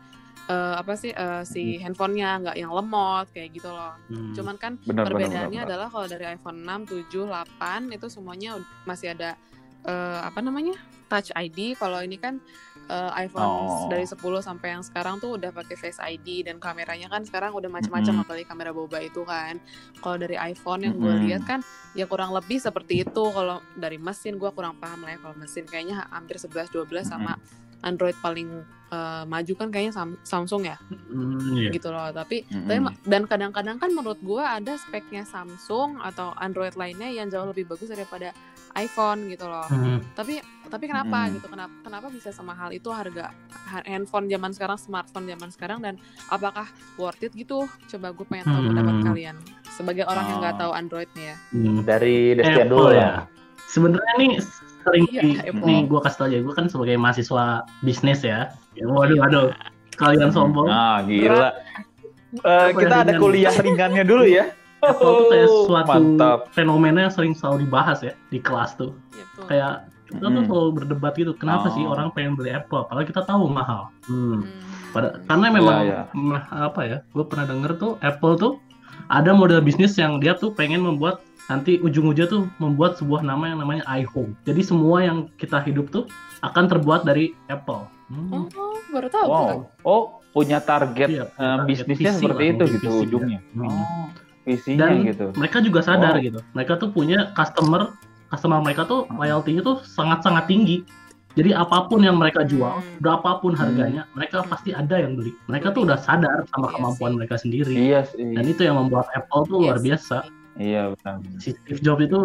eh, 0.49 0.75
apa 0.75 0.97
sih 0.97 1.13
eh, 1.13 1.45
si 1.45 1.77
handphonenya 1.77 2.41
nggak 2.41 2.57
yang 2.57 2.73
lemot 2.73 3.29
kayak 3.31 3.53
gitu 3.53 3.69
loh. 3.69 3.93
Hmm. 4.09 4.33
Cuman 4.33 4.57
kan 4.57 4.81
benar, 4.81 5.05
perbedaannya 5.05 5.45
benar. 5.61 5.69
adalah 5.69 5.89
kalau 5.93 6.07
dari 6.09 6.25
iPhone 6.27 6.65
6, 6.65 6.89
7, 6.89 7.29
8 7.29 7.93
itu 7.93 8.07
semuanya 8.09 8.57
masih 8.83 9.13
ada 9.13 9.37
eh, 9.85 10.21
apa 10.25 10.41
namanya 10.41 10.73
Touch 11.07 11.33
ID. 11.33 11.73
Kalau 11.75 12.01
ini 12.01 12.17
kan 12.17 12.41
eh, 12.89 13.11
iPhone 13.21 13.45
Oh. 13.45 13.87
dari 13.87 14.03
10 14.03 14.17
sampai 14.41 14.69
yang 14.71 14.81
sekarang 14.81 15.17
tuh 15.17 15.37
udah 15.37 15.51
pakai 15.51 15.75
Face 15.75 15.97
ID 15.99 16.43
dan 16.43 16.57
kameranya 16.57 17.07
kan 17.07 17.21
sekarang 17.21 17.53
udah 17.53 17.69
macam-macam 17.69 18.11
Mm-mm. 18.11 18.25
apalagi 18.25 18.45
kamera 18.45 18.71
boba 18.71 18.99
itu 18.99 19.23
kan. 19.23 19.61
Kalau 19.95 20.17
dari 20.17 20.35
iPhone 20.37 20.83
yang 20.83 20.95
gue 20.95 21.07
Mm-mm. 21.07 21.27
lihat 21.27 21.43
kan 21.45 21.61
ya 21.93 22.05
kurang 22.05 22.33
lebih 22.33 22.57
seperti 22.57 23.03
itu. 23.03 23.25
Kalau 23.29 23.61
dari 23.75 23.97
mesin 23.97 24.37
gue 24.37 24.51
kurang 24.51 24.75
paham 24.75 25.03
lah 25.03 25.13
ya. 25.13 25.19
Kalau 25.19 25.37
mesin 25.37 25.63
kayaknya 25.63 26.01
ha- 26.01 26.11
hampir 26.11 26.37
11 26.37 26.69
12 26.69 27.05
sama 27.05 27.37
Android 27.81 28.17
paling 28.17 28.49
eh, 28.89 29.25
maju 29.25 29.53
kan 29.55 29.69
kayaknya 29.69 29.93
Sam- 29.93 30.17
Samsung 30.23 30.65
ya 30.65 30.81
Hmm, 31.07 31.37
iya. 31.55 31.69
gitu 31.69 31.89
loh 31.89 32.09
tapi 32.09 32.41
Mm-mm. 32.43 32.65
tapi 32.65 32.81
ma- 32.81 32.97
dan 33.03 33.23
kadang-kadang 33.23 33.77
kan 33.77 33.91
menurut 33.91 34.17
gua 34.19 34.57
ada 34.57 34.75
speknya 34.77 35.23
Samsung 35.23 36.01
atau 36.01 36.33
Android 36.35 36.73
lainnya 36.73 37.07
yang 37.07 37.29
jauh 37.29 37.45
lebih 37.45 37.67
bagus 37.67 37.87
daripada 37.87 38.33
iPhone 38.75 39.29
gitu 39.29 39.45
loh 39.45 39.65
Hmm. 39.67 40.01
tapi 40.13 40.41
tapi 40.65 40.85
kenapa 40.87 41.23
Mm-mm. 41.23 41.37
gitu 41.37 41.47
kenapa 41.47 41.75
kenapa 41.83 42.07
bisa 42.09 42.31
semahal 42.31 42.69
itu 42.71 42.89
harga 42.89 43.29
ha- 43.67 43.85
handphone 43.85 44.25
zaman 44.27 44.51
sekarang 44.51 44.79
smartphone 44.79 45.27
zaman 45.27 45.49
sekarang 45.49 45.79
dan 45.79 45.95
apakah 46.27 46.65
worth 46.97 47.21
it 47.21 47.33
gitu 47.35 47.65
coba 47.87 48.09
gue 48.11 48.25
pengen 48.25 48.47
tahu 48.47 48.57
Hmm. 48.59 48.69
pendapat 48.71 48.95
kalian 49.05 49.37
sebagai 49.69 50.05
orang 50.05 50.25
yang 50.27 50.39
nggak 50.41 50.57
Oh. 50.57 50.61
tahu 50.63 50.73
Android 50.75 51.11
nih 51.13 51.27
ya 51.27 51.37
Hmm. 51.51 51.77
Dari 51.83 52.17
Destian 52.35 52.67
dulu 52.67 52.89
ya. 52.89 52.97
ya. 52.97 53.11
Sebenarnya 53.67 54.15
nih 54.17 54.33
sering 54.83 55.05
Iya, 55.09 55.51
nih 55.53 55.81
gue 55.85 56.01
kasih 56.01 56.17
tau 56.17 56.27
aja, 56.27 56.39
gue 56.39 56.55
kan 56.55 56.67
sebagai 56.67 56.97
mahasiswa 56.97 57.45
bisnis 57.81 58.21
ya. 58.21 58.53
ya 58.73 58.85
waduh, 58.87 59.19
waduh, 59.19 59.47
kalian 59.95 60.31
sombong. 60.31 60.69
Ah, 60.69 61.03
gila. 61.03 61.51
Eh, 62.39 62.69
Apa 62.71 62.77
kita 62.77 62.93
ya, 62.93 63.03
ada 63.03 63.13
ringan? 63.13 63.21
kuliah 63.21 63.55
ringannya 63.55 64.05
dulu 64.05 64.25
ya. 64.25 64.45
Apple 64.79 65.11
tuh 65.11 65.27
kayak 65.27 65.49
Oh, 65.49 65.65
suatu 65.67 65.91
mantap. 65.91 66.39
fenomena 66.53 66.99
yang 67.03 67.13
sering 67.13 67.35
selalu 67.35 67.67
dibahas 67.67 67.99
ya 68.01 68.15
di 68.29 68.39
kelas 68.39 68.79
tuh. 68.79 68.95
Ya, 69.11 69.25
betul. 69.27 69.45
Kayak 69.49 69.73
kita 70.07 70.23
tuh 70.23 70.31
Hmm. 70.31 70.47
selalu 70.47 70.71
berdebat 70.73 71.13
gitu, 71.15 71.33
kenapa 71.35 71.67
Oh. 71.67 71.75
sih 71.75 71.83
orang 71.83 72.09
pengen 72.13 72.33
beli 72.33 72.51
Apple? 72.51 72.87
Padahal 72.87 73.05
kita 73.05 73.23
tahu 73.23 73.49
mahal. 73.49 73.91
Hmm. 74.07 74.39
Hmm. 74.39 74.41
Pada, 74.89 75.09
karena 75.21 75.47
memang 75.51 75.77
Iya, 75.83 76.01
meh, 76.13 76.43
apa 76.49 76.81
ya, 76.83 76.97
gue 77.05 77.25
pernah 77.25 77.45
denger 77.45 77.71
tuh 77.77 77.93
Apple 78.01 78.35
tuh 78.37 78.53
ada 79.09 79.33
model 79.33 79.61
bisnis 79.61 79.97
yang 79.97 80.17
dia 80.17 80.33
tuh 80.33 80.49
pengen 80.51 80.81
membuat 80.81 81.21
nanti 81.49 81.81
ujung-ujungnya 81.81 82.29
tuh 82.29 82.43
membuat 82.57 82.97
sebuah 82.97 83.21
nama 83.21 83.49
yang 83.49 83.59
namanya 83.59 83.83
iHome. 83.89 84.37
Jadi 84.45 84.61
semua 84.61 85.01
yang 85.01 85.33
kita 85.35 85.59
hidup 85.59 85.89
tuh 85.89 86.05
akan 86.41 86.69
terbuat 86.69 87.03
dari 87.03 87.33
Apple. 87.49 87.89
Hmm. 88.09 88.49
oh 88.49 88.73
baru 88.89 89.09
tahu 89.09 89.27
Wow. 89.29 89.57
Oh, 89.83 90.03
punya 90.31 90.61
target 90.61 91.09
Iya, 91.11 91.25
eh, 91.27 91.37
target 91.37 91.67
bisnisnya 91.69 92.13
seperti 92.15 92.41
lah, 92.43 92.53
itu 92.55 92.65
gitu 92.71 92.87
visi, 92.89 93.01
ujungnya. 93.05 93.41
ya. 93.41 93.53
Hmm. 93.53 93.69
Oh, 93.69 94.07
visinya 94.45 94.81
Dan 94.87 94.93
gitu. 95.05 95.27
mereka 95.35 95.59
juga 95.61 95.81
sadar 95.83 96.17
Wow. 96.17 96.25
gitu. 96.25 96.41
Mereka 96.53 96.73
tuh 96.79 96.89
punya 96.89 97.19
customer 97.33 97.93
customer 98.29 98.61
mereka 98.61 98.85
tuh 98.85 99.05
Hmm. 99.05 99.17
loyalty-nya 99.17 99.61
tuh 99.61 99.81
sangat-sangat 99.83 100.45
tinggi. 100.47 100.85
Jadi 101.33 101.53
apa 101.53 101.87
pun 101.87 102.01
yang 102.01 102.17
mereka 102.17 102.43
jual, 102.43 102.81
Hmm. 102.81 102.97
berapapun 102.99 103.53
Hmm. 103.53 103.61
harganya, 103.63 104.03
mereka 104.13 104.41
pasti 104.43 104.73
ada 104.73 104.97
yang 104.97 105.13
beli. 105.15 105.37
Mereka 105.47 105.71
tuh 105.71 105.85
udah 105.85 105.97
sadar 105.97 106.49
sama 106.49 106.67
Iya 106.67 106.75
kemampuan 106.75 107.13
mereka 107.15 107.37
sendiri. 107.37 107.73
Iya 107.73 108.01
sih. 108.05 108.25
Dan 108.33 108.45
itu 108.45 108.65
yang 108.65 108.75
membuat 108.75 109.07
Apple 109.13 109.45
tuh 109.45 109.61
Iya 109.61 109.77
luar 109.77 109.79
biasa. 109.81 110.19
Iya 110.59 110.93
benar. 110.93 111.23
Si 111.39 111.55
Steve 111.55 111.81
Jobs 111.81 112.03
itu 112.03 112.19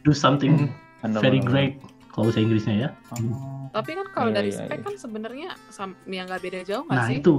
do 0.00 0.12
something 0.12 0.72
Benar, 0.98 1.20
very 1.20 1.38
benar. 1.38 1.48
great 1.48 1.72
kalau 2.08 2.26
bahasa 2.26 2.40
Inggrisnya 2.40 2.74
ya. 2.78 2.88
Oh. 3.12 3.68
tapi 3.70 3.90
kan 3.92 4.06
kalau 4.08 4.28
Iya, 4.28 4.36
dari 4.36 4.48
iya, 4.48 4.58
spek 4.60 4.78
iya. 4.78 4.84
kan 4.84 4.94
sebenarnya 4.94 5.48
sam- 5.68 5.98
ya 6.06 6.22
nggak 6.22 6.40
beda 6.40 6.60
jauh 6.62 6.84
nggak 6.84 6.94
Nah 6.94 7.08
sih 7.08 7.18
itu 7.18 7.34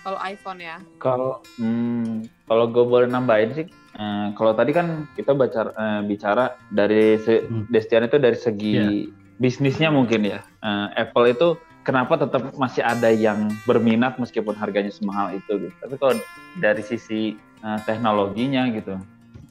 kalau 0.00 0.18
iPhone 0.22 0.60
ya 0.60 0.76
Kalau 0.98 1.30
hmm, 1.56 2.08
kalau 2.44 2.64
gue 2.66 2.84
boleh 2.84 3.06
nambahin 3.06 3.50
sih, 3.52 3.66
eh, 3.94 4.26
kalau 4.30 4.52
tadi 4.52 4.70
kan 4.70 4.86
kita 5.10 5.32
baca 5.32 5.60
eh, 5.68 6.00
bicara 6.04 6.44
dari 6.68 7.16
se- 7.16 7.42
Hmm. 7.42 7.64
Destian 7.66 8.04
itu 8.04 8.16
dari 8.16 8.36
segi 8.36 8.72
Iya. 8.72 8.88
bisnisnya 9.36 9.88
mungkin 9.88 10.20
ya. 10.22 10.44
Eh, 10.58 10.86
Apple 11.00 11.26
itu 11.30 11.48
kenapa 11.80 12.14
tetap 12.14 12.52
masih 12.54 12.80
ada 12.80 13.08
yang 13.08 13.48
berminat 13.64 14.16
meskipun 14.16 14.52
harganya 14.52 14.88
semahal 14.90 15.32
itu 15.32 15.58
gitu. 15.58 15.74
Tapi 15.80 15.96
kalau 15.96 16.14
dari 16.56 16.82
sisi 16.82 17.34
eh, 17.58 17.78
teknologinya 17.82 18.68
gitu, 18.70 19.00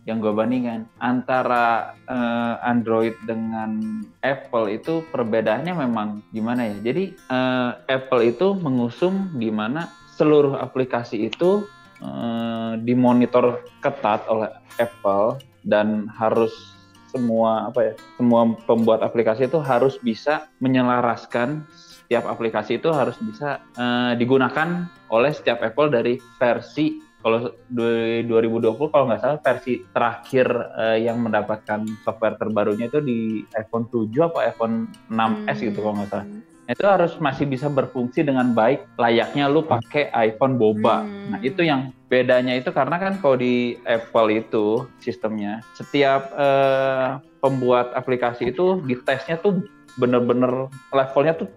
yang 0.08 0.24
gue 0.24 0.32
bandingkan 0.32 0.88
antara 1.04 1.96
eh, 2.08 2.56
Android 2.64 3.14
dengan 3.28 4.04
Apple 4.24 4.72
itu 4.72 5.04
perbedaannya 5.12 5.76
memang 5.76 6.24
gimana 6.32 6.70
ya? 6.72 6.78
Jadi 6.92 7.14
eh, 7.14 7.72
Apple 7.88 8.24
itu 8.26 8.56
mengusung 8.56 9.36
di 9.36 9.52
mana 9.52 9.92
seluruh 10.16 10.58
aplikasi 10.60 11.28
itu 11.28 11.68
eh, 12.00 12.74
dimonitor 12.84 13.64
ketat 13.84 14.24
oleh 14.32 14.50
Apple 14.80 15.40
dan 15.68 16.08
harus 16.16 16.80
semua 17.10 17.74
apa 17.74 17.80
ya 17.82 17.94
semua 18.22 18.54
pembuat 18.70 19.02
aplikasi 19.02 19.50
itu 19.50 19.58
harus 19.58 19.98
bisa 19.98 20.46
menyelaraskan 20.62 21.66
setiap 21.74 22.30
aplikasi 22.30 22.78
itu 22.78 22.90
harus 22.94 23.18
bisa 23.18 23.62
eh, 23.78 24.14
digunakan 24.18 24.86
oleh 25.10 25.34
setiap 25.34 25.62
Apple 25.66 25.90
dari 25.90 26.22
versi 26.38 27.09
kalau 27.20 27.52
di 27.68 28.24
2020 28.24 28.94
kalau 28.94 29.06
nggak 29.12 29.22
salah 29.22 29.40
versi 29.44 29.84
terakhir 29.92 30.48
eh, 30.80 30.98
yang 31.04 31.20
mendapatkan 31.20 31.84
software 32.08 32.40
terbarunya 32.40 32.88
itu 32.88 33.04
di 33.04 33.44
iPhone 33.60 33.92
7 33.92 34.08
apa 34.24 34.40
iPhone 34.48 34.88
6s 35.12 35.58
gitu 35.60 35.80
kalau 35.84 36.00
nggak 36.00 36.12
salah 36.12 36.28
Hmm. 36.70 36.78
itu 36.78 36.86
harus 36.86 37.18
masih 37.18 37.50
bisa 37.50 37.66
berfungsi 37.66 38.22
dengan 38.22 38.54
baik 38.54 38.86
layaknya 39.02 39.50
lu 39.50 39.66
pakai 39.66 40.14
iPhone 40.14 40.62
boba. 40.62 41.02
Hmm. 41.02 41.34
Nah 41.34 41.40
itu 41.42 41.66
yang 41.66 41.90
bedanya 42.14 42.54
itu 42.54 42.70
karena 42.70 43.02
kan 43.02 43.18
kalau 43.18 43.42
di 43.42 43.82
Apple 43.90 44.30
itu 44.30 44.86
sistemnya 45.02 45.66
setiap 45.74 46.30
eh, 46.38 47.18
pembuat 47.42 47.90
aplikasi 47.98 48.54
itu 48.54 48.86
di 48.86 48.94
tesnya 49.02 49.42
tuh 49.42 49.66
bener-bener 49.98 50.70
levelnya 50.94 51.42
tuh 51.42 51.50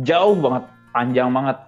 jauh 0.00 0.32
banget, 0.32 0.64
panjang 0.96 1.28
banget 1.28 1.60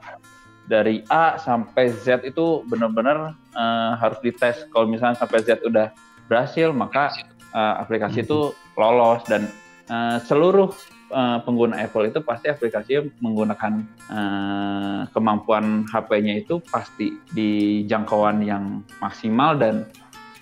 dari 0.66 1.02
A 1.09 1.38
sampai 1.38 1.94
Z 1.94 2.26
itu 2.26 2.66
bener-bener 2.66 3.35
eh, 3.55 3.92
harus 3.98 4.18
dites. 4.22 4.66
Kalau 4.74 4.87
misalnya 4.87 5.18
sampai 5.18 5.42
Z 5.46 5.62
udah 5.62 5.90
berhasil 6.26 6.74
maka 6.74 7.14
eh, 7.55 7.74
aplikasi 7.83 8.26
itu 8.26 8.50
lolos 8.74 9.22
dan 9.31 9.46
eh, 9.88 10.18
seluruh 10.26 10.74
eh, 11.14 11.38
pengguna 11.46 11.79
Apple 11.87 12.11
itu 12.11 12.18
pasti 12.20 12.50
aplikasinya 12.50 13.07
menggunakan 13.22 13.72
eh, 14.11 15.00
kemampuan 15.14 15.87
HP-nya 15.87 16.42
itu 16.42 16.59
pasti 16.66 17.14
di 17.31 17.83
jangkauan 17.87 18.42
yang 18.42 18.83
maksimal 18.98 19.55
dan 19.55 19.87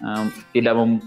eh, 0.00 0.24
tidak 0.56 0.74
mem- 0.80 1.04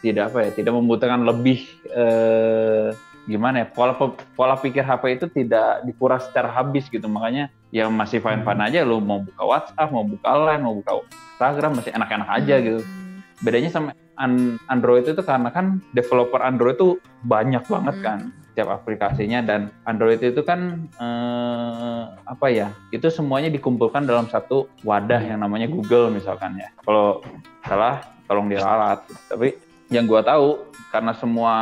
tidak 0.00 0.32
apa 0.32 0.48
ya 0.48 0.50
tidak 0.56 0.72
membutuhkan 0.72 1.28
lebih 1.28 1.60
eh, 1.92 2.88
gimana 3.28 3.62
ya 3.62 3.66
pola 3.68 3.92
pola 4.32 4.56
pikir 4.56 4.80
HP 4.80 5.20
itu 5.20 5.26
tidak 5.28 5.84
dikuras 5.84 6.24
secara 6.26 6.48
habis 6.48 6.88
gitu 6.88 7.04
makanya 7.04 7.52
yang 7.70 7.94
masih 7.94 8.18
fine 8.18 8.42
fine 8.42 8.62
aja 8.62 8.82
lu 8.82 8.98
mau 8.98 9.22
buka 9.22 9.42
WhatsApp 9.46 9.90
mau 9.90 10.02
buka 10.02 10.30
Line 10.34 10.62
mau 10.62 10.74
buka 10.74 10.92
Instagram 11.34 11.78
masih 11.78 11.92
enak-enak 11.94 12.28
aja 12.28 12.54
gitu. 12.58 12.80
Hmm. 12.82 12.98
bedanya 13.40 13.70
sama 13.72 13.96
an- 14.20 14.60
Android 14.68 15.08
itu 15.08 15.22
karena 15.24 15.48
kan 15.48 15.80
developer 15.90 16.44
Android 16.44 16.76
itu 16.76 17.00
banyak 17.24 17.64
banget 17.64 17.96
Hmm. 17.96 18.04
kan 18.04 18.18
setiap 18.50 18.68
aplikasinya. 18.74 19.40
Dan 19.40 19.72
Android 19.86 20.20
itu 20.20 20.42
kan 20.42 20.90
eh, 21.00 22.02
apa 22.26 22.46
ya 22.50 22.68
itu 22.90 23.08
semuanya 23.08 23.48
dikumpulkan 23.48 24.04
dalam 24.04 24.28
satu 24.28 24.68
wadah 24.82 25.22
yang 25.22 25.40
namanya 25.40 25.70
Google 25.70 26.12
misalkan 26.12 26.58
ya. 26.58 26.68
Kalau 26.84 27.24
salah 27.64 28.04
tolong 28.28 28.46
diralat 28.46 29.00
tapi 29.26 29.56
yang 29.88 30.04
gua 30.04 30.22
tahu 30.22 30.68
karena 30.92 31.16
semua 31.16 31.52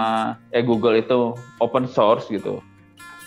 eh 0.51 0.61
Google 0.61 0.99
itu 0.99 1.33
open 1.61 1.87
source 1.87 2.29
gitu 2.29 2.59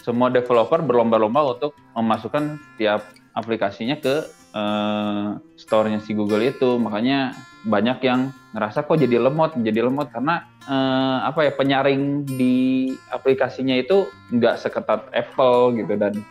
semua 0.01 0.33
developer 0.33 0.81
berlomba-lomba 0.81 1.57
untuk 1.57 1.77
memasukkan 1.93 2.57
setiap 2.73 3.05
aplikasinya 3.37 3.95
ke 4.01 4.25
eh, 4.51 5.29
store-nya 5.55 6.01
si 6.03 6.11
Google 6.17 6.43
itu. 6.43 6.81
Makanya 6.81 7.37
banyak 7.61 8.01
yang 8.01 8.33
ngerasa 8.57 8.83
kok 8.83 8.97
jadi 8.97 9.21
lemot 9.21 9.55
jadi 9.61 9.85
lemot? 9.85 10.09
Karena 10.09 10.43
eh, 10.65 11.17
apa 11.25 11.47
ya 11.47 11.51
penyaring 11.53 12.25
di 12.25 12.91
aplikasinya 13.13 13.77
itu 13.77 14.09
nggak 14.33 14.59
seketat 14.59 15.13
Apple 15.13 15.77
gitu. 15.79 15.93
Dan 15.95 16.25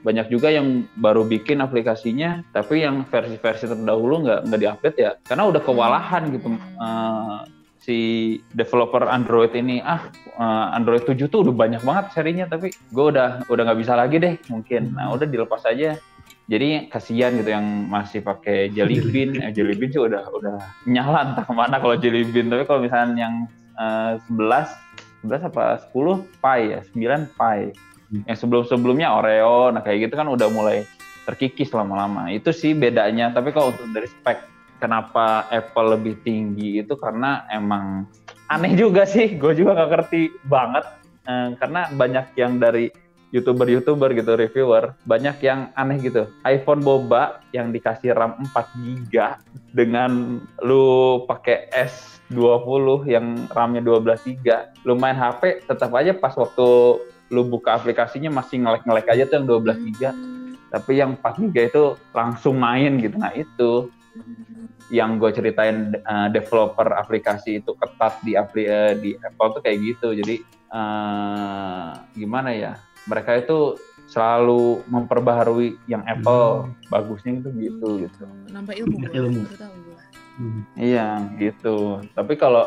banyak 0.00 0.32
juga 0.32 0.48
yang 0.48 0.88
baru 0.96 1.28
bikin 1.28 1.60
aplikasinya 1.60 2.40
tapi 2.56 2.80
yang 2.80 3.04
versi-versi 3.04 3.68
terdahulu 3.68 4.24
nggak 4.24 4.40
nggak 4.48 4.60
diupdate 4.60 4.98
ya. 4.98 5.12
Karena 5.28 5.44
udah 5.46 5.60
kewalahan 5.60 6.32
gitu 6.32 6.56
eh, 6.56 7.59
si 7.80 7.98
developer 8.52 9.08
Android 9.08 9.56
ini 9.56 9.80
ah 9.80 10.12
eh, 10.36 10.66
Android 10.76 11.02
7 11.02 11.16
tuh 11.32 11.48
udah 11.48 11.54
banyak 11.56 11.82
banget 11.82 12.12
serinya 12.12 12.44
tapi 12.44 12.68
gue 12.70 13.06
udah 13.08 13.48
udah 13.48 13.62
nggak 13.64 13.80
bisa 13.80 13.96
lagi 13.96 14.20
deh 14.20 14.36
mungkin 14.52 14.92
nah 14.94 15.10
udah 15.10 15.26
dilepas 15.26 15.64
aja 15.66 15.96
Jadi 16.50 16.90
kasihan 16.90 17.30
gitu 17.38 17.54
yang 17.54 17.86
masih 17.86 18.26
pakai 18.26 18.74
jelly 18.74 18.98
bean, 19.14 19.38
eh, 19.38 19.54
jelly 19.54 19.78
bean 19.78 19.94
sih 19.94 20.02
udah 20.02 20.26
udah 20.34 20.58
nyala 20.82 21.30
entah 21.30 21.46
ke 21.46 21.54
mana 21.54 21.78
kalau 21.78 21.94
jelly 21.94 22.26
bean. 22.26 22.50
Tapi 22.50 22.66
kalau 22.66 22.82
misalnya 22.82 23.14
yang 23.30 23.34
eh, 23.78 24.18
11 24.26 24.66
11 25.30 25.46
apa 25.46 25.78
10 25.94 26.26
pie 26.42 26.64
ya, 26.74 26.80
9 26.90 27.38
pie. 27.38 27.70
Hmm. 28.10 28.22
Yang 28.26 28.38
sebelum-sebelumnya 28.42 29.14
Oreo, 29.14 29.70
nah 29.70 29.78
kayak 29.78 30.10
gitu 30.10 30.18
kan 30.18 30.26
udah 30.26 30.50
mulai 30.50 30.82
terkikis 31.22 31.70
lama-lama. 31.70 32.26
Itu 32.34 32.50
sih 32.50 32.74
bedanya. 32.74 33.30
Tapi 33.30 33.54
kalau 33.54 33.70
untuk 33.70 33.86
dari 33.94 34.10
spek 34.10 34.42
kenapa 34.80 35.46
Apple 35.52 36.00
lebih 36.00 36.18
tinggi 36.24 36.80
itu 36.80 36.96
karena 36.96 37.44
emang 37.52 38.08
aneh 38.48 38.72
juga 38.74 39.04
sih. 39.04 39.32
Gue 39.40 39.52
juga 39.52 39.76
gak 39.76 39.90
ngerti 39.92 40.32
banget. 40.48 40.84
Eh, 41.28 41.48
karena 41.60 41.86
banyak 41.92 42.26
yang 42.40 42.56
dari 42.56 42.88
youtuber-youtuber 43.30 44.10
gitu 44.14 44.34
reviewer 44.34 44.94
banyak 45.06 45.38
yang 45.42 45.70
aneh 45.78 46.02
gitu 46.02 46.26
iPhone 46.42 46.82
boba 46.82 47.38
yang 47.54 47.70
dikasih 47.70 48.14
RAM 48.14 48.42
4 48.50 48.82
GB 48.82 49.14
dengan 49.70 50.42
lu 50.66 51.22
pakai 51.30 51.70
S20 51.70 53.06
yang 53.06 53.46
RAM-nya 53.54 53.82
12 53.86 54.26
GB 54.26 54.46
lu 54.82 54.98
main 54.98 55.14
HP 55.14 55.62
tetap 55.66 55.94
aja 55.94 56.10
pas 56.10 56.34
waktu 56.34 56.98
lu 57.30 57.42
buka 57.46 57.78
aplikasinya 57.78 58.34
masih 58.34 58.66
ngelek-ngelek 58.66 59.06
aja 59.06 59.22
tuh 59.30 59.34
yang 59.38 59.46
12 59.46 59.86
GB 59.86 60.02
tapi 60.70 60.92
yang 60.98 61.14
4 61.14 61.38
GB 61.38 61.56
itu 61.70 61.84
langsung 62.10 62.58
main 62.58 62.98
gitu 62.98 63.14
nah 63.14 63.30
itu 63.30 63.94
yang 64.90 65.22
gue 65.22 65.30
ceritain 65.30 65.94
uh, 66.02 66.28
developer 66.28 66.90
aplikasi 66.98 67.62
itu 67.62 67.72
ketat 67.78 68.18
di 68.26 68.34
apli 68.34 68.66
uh, 68.66 68.94
di 68.98 69.14
Apple 69.14 69.58
tuh 69.58 69.62
kayak 69.62 69.78
gitu 69.80 70.12
jadi 70.18 70.36
uh, 70.74 71.94
gimana 72.18 72.50
ya 72.50 72.72
mereka 73.06 73.38
itu 73.38 73.78
selalu 74.10 74.82
memperbaharui 74.90 75.78
yang 75.86 76.02
Apple 76.04 76.66
Hmm. 76.66 76.74
bagusnya 76.90 77.38
itu 77.38 77.48
gitu 77.54 77.88
gitu 78.02 78.24
nambah 78.50 78.74
ilmu 78.74 78.96
ilmu. 79.14 79.40
Baru 79.46 79.56
tahu 79.56 79.74
gua. 79.86 79.98
Hmm. 80.36 80.60
iya 80.74 81.08
gitu 81.38 82.02
tapi 82.18 82.34
kalau 82.34 82.66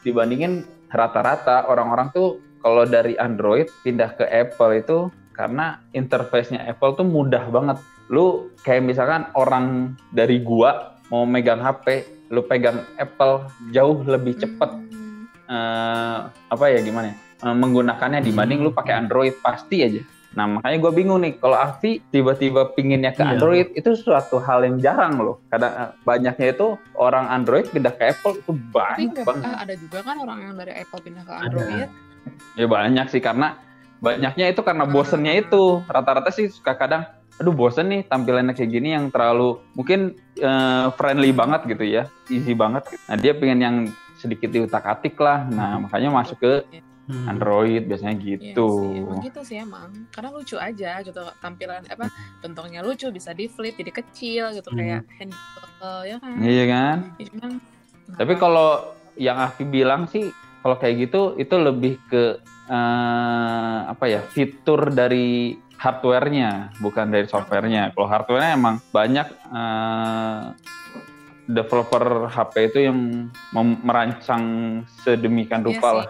dibandingin 0.00 0.64
rata-rata 0.88 1.68
orang-orang 1.68 2.08
tuh 2.16 2.40
kalau 2.64 2.88
dari 2.88 3.14
Android 3.20 3.68
pindah 3.84 4.16
ke 4.16 4.24
Apple 4.24 4.72
itu 4.80 4.98
karena 5.36 5.78
interface-nya 5.94 6.64
Apple 6.66 6.96
tuh 6.98 7.06
mudah 7.06 7.44
banget 7.52 7.78
lu 8.08 8.26
kayak 8.58 8.82
misalkan 8.82 9.28
orang 9.32 9.66
dari 10.10 10.40
gua 10.40 10.70
mau 11.06 11.24
megang 11.24 11.58
HP 11.58 12.04
lu 12.28 12.42
pegang 12.42 12.84
Apple 12.94 13.44
jauh 13.70 14.00
lebih 14.02 14.36
cepet 14.36 14.68
Hmm. 14.68 15.24
eh, 15.46 16.18
apa 16.46 16.64
ya 16.66 16.78
gimana 16.78 17.08
ya, 17.08 17.16
eh, 17.42 17.54
menggunakannya 17.54 18.20
dibanding 18.20 18.60
lu 18.60 18.70
pakai 18.70 18.98
Android 18.98 19.32
pasti 19.38 19.80
aja. 19.80 20.04
Nah 20.30 20.44
makanya 20.46 20.76
gue 20.78 20.92
bingung 20.94 21.18
nih 21.18 21.34
kalau 21.34 21.56
Avi 21.56 22.04
tiba-tiba 22.04 22.68
pinginnya 22.70 23.10
ke 23.10 23.20
Iya. 23.20 23.32
Android 23.32 23.68
itu 23.72 23.90
suatu 23.94 24.36
hal 24.38 24.60
yang 24.62 24.76
jarang 24.76 25.16
loh. 25.16 25.40
Kadang 25.48 25.72
eh, 25.72 25.90
banyaknya 26.02 26.52
itu 26.52 26.66
orang 26.94 27.26
Android 27.26 27.64
pindah 27.66 27.90
ke 27.90 28.12
Apple 28.12 28.36
itu 28.36 28.52
Tapi 28.52 28.68
banyak 28.68 29.08
nggak- 29.10 29.24
banget. 29.24 29.56
ada 29.56 29.74
juga 29.74 29.98
kan 30.02 30.16
orang 30.18 30.38
yang 30.42 30.54
dari 30.54 30.72
Apple 30.74 31.00
pindah 31.00 31.22
ke 31.22 31.32
Ada. 31.32 31.40
Android. 31.42 31.88
Ya 32.54 32.66
banyak 32.68 33.06
sih 33.08 33.20
karena 33.20 33.48
banyaknya 33.98 34.46
itu 34.46 34.60
karena 34.60 34.84
bosennya 34.84 35.32
itu. 35.34 35.80
Rata-rata 35.82 36.28
sih 36.28 36.46
suka 36.46 36.76
kadang 36.76 37.08
aduh 37.38 37.54
bosen 37.54 37.86
nih 37.86 38.02
tampilannya 38.02 38.52
kayak 38.52 38.70
gini 38.70 38.92
yang 38.92 39.08
terlalu 39.08 39.62
mungkin 39.72 40.12
eh, 40.34 40.86
friendly 40.94 41.30
banget 41.30 41.64
gitu 41.66 41.84
ya, 41.86 42.02
easy 42.28 42.52
banget. 42.52 42.86
Nah 43.06 43.14
dia 43.14 43.32
pengen 43.32 43.58
yang 43.58 43.76
sedikit 44.14 44.50
diutak-atik 44.50 45.14
lah. 45.18 45.46
Nah 45.46 45.78
makanya 45.80 46.10
masuk 46.10 46.38
ke 46.38 46.52
Hmm. 47.08 47.24
Android 47.24 47.88
biasanya 47.88 48.20
Iya 48.20 48.52
gitu. 48.52 48.68
sih, 48.68 49.00
emang 49.00 49.20
gitu 49.24 49.40
sih 49.40 49.56
emang. 49.56 49.88
Karena 50.12 50.28
lucu 50.28 50.60
aja 50.60 51.00
gitu 51.00 51.16
tampilan 51.40 51.80
apa 51.88 52.12
bentuknya 52.44 52.84
lucu 52.84 53.08
bisa 53.08 53.32
di 53.32 53.48
flip 53.48 53.80
jadi 53.80 53.92
kecil 53.96 54.52
gitu 54.52 54.68
Hmm. 54.68 54.76
kayak 54.76 55.08
handphone 55.16 55.72
ya 56.04 56.16
kan. 56.20 56.36
Iya 56.36 56.64
kan? 56.68 56.96
Ya, 57.16 57.24
cuman 57.32 57.50
Tapi 58.12 58.32
kenapa? 58.36 58.42
kalau 58.44 58.68
yang 59.16 59.40
Afi 59.40 59.64
bilang 59.64 60.04
sih, 60.04 60.28
kalau 60.60 60.76
kayak 60.76 61.08
gitu 61.08 61.32
itu 61.40 61.54
lebih 61.56 61.96
ke 62.12 62.44
eh, 62.68 63.78
apa 63.88 64.04
ya 64.04 64.20
fitur 64.28 64.92
dari 64.92 65.56
hardware-nya, 65.78 66.74
bukan 66.78 67.08
dari 67.08 67.24
software-nya. 67.24 67.94
Kalau 67.94 68.06
hardware-nya 68.06 68.52
emang 68.52 68.82
banyak 68.90 69.26
eh, 69.30 70.42
developer 71.46 72.04
HP 72.28 72.54
itu 72.66 72.78
yang 72.84 72.98
merancang 73.80 74.42
sedemikian 75.00 75.62
Iya 75.62 75.68
rupa 75.72 75.88
sih. 75.88 75.96
lah. 75.96 76.06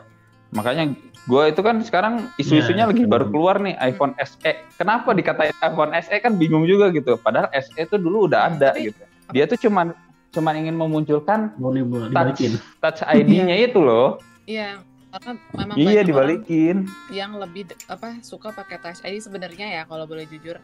Makanya 0.50 0.84
gue 1.28 1.42
itu 1.46 1.60
kan 1.60 1.76
sekarang 1.80 2.14
isu-isunya 2.34 2.88
Iya, 2.88 2.90
lagi 2.90 3.04
baru 3.04 3.28
keluar 3.28 3.60
nih 3.60 3.76
iPhone 3.78 4.16
SE. 4.18 4.52
Kenapa 4.74 5.12
dikatain 5.12 5.54
iPhone 5.62 5.92
SE 5.94 6.16
kan 6.16 6.34
bingung 6.34 6.64
juga 6.64 6.88
gitu. 6.88 7.14
Padahal 7.14 7.52
SE 7.54 7.76
itu 7.76 7.94
dulu 7.94 8.26
udah 8.26 8.40
Hmm, 8.42 8.52
ada 8.56 8.72
tapi- 8.72 8.90
gitu. 8.90 9.02
Dia 9.30 9.44
tuh 9.44 9.60
cuman 9.60 9.92
cuman 10.28 10.54
ingin 10.56 10.74
memunculkan 10.74 11.52
dibalikin 11.54 12.56
touch 12.80 13.04
ID-nya 13.04 13.56
itu 13.58 13.78
loh. 13.78 14.16
Iya, 14.44 14.80
karena 15.10 15.32
memang 15.52 15.76
Iya 15.76 16.02
dibalikin. 16.02 16.84
yang 17.08 17.32
lebih 17.34 17.64
apa 17.86 18.20
suka 18.20 18.50
pakai 18.50 18.76
touch 18.78 19.00
ID 19.02 19.18
sebenarnya 19.18 19.66
ya 19.70 19.82
kalau 19.84 20.04
boleh 20.04 20.24
jujur 20.24 20.60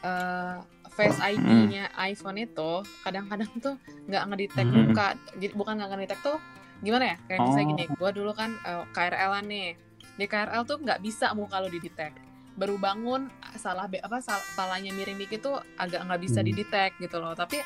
eh, 0.00 0.56
face 0.90 1.18
ID-nya 1.18 1.90
iPhone 2.00 2.38
itu 2.38 2.70
kadang-kadang 3.00 3.50
tuh 3.58 3.74
nggak 4.06 4.22
ngedetect 4.26 4.64
Hmm. 4.66 4.78
muka 4.86 5.06
jadi 5.34 5.52
bukan 5.52 5.72
nggak 5.76 5.90
ngedetect 5.90 6.22
tuh 6.22 6.38
gimana 6.80 7.04
ya 7.04 7.16
kayak 7.26 7.38
misalnya 7.42 7.62
Oh. 7.62 7.70
gini 7.70 7.84
gua 7.92 8.10
dulu 8.10 8.32
kan 8.32 8.50
eh, 8.60 8.84
KRL-an 8.90 9.44
nih 9.44 9.68
di 10.12 10.24
KRL 10.24 10.62
tuh 10.64 10.78
nggak 10.78 11.00
bisa 11.00 11.32
muka 11.32 11.58
lo 11.58 11.68
didetect 11.68 12.16
baru 12.52 12.76
bangun 12.76 13.28
salah 13.54 13.86
apa 13.86 14.18
sal- 14.18 14.44
palanya 14.52 14.90
miring 14.90 15.16
dikit 15.16 15.40
tuh 15.42 15.56
agak 15.76 16.00
nggak 16.02 16.20
bisa 16.20 16.40
Hmm. 16.40 16.48
didetect 16.48 16.94
gitu 16.98 17.16
loh 17.16 17.32
tapi 17.32 17.60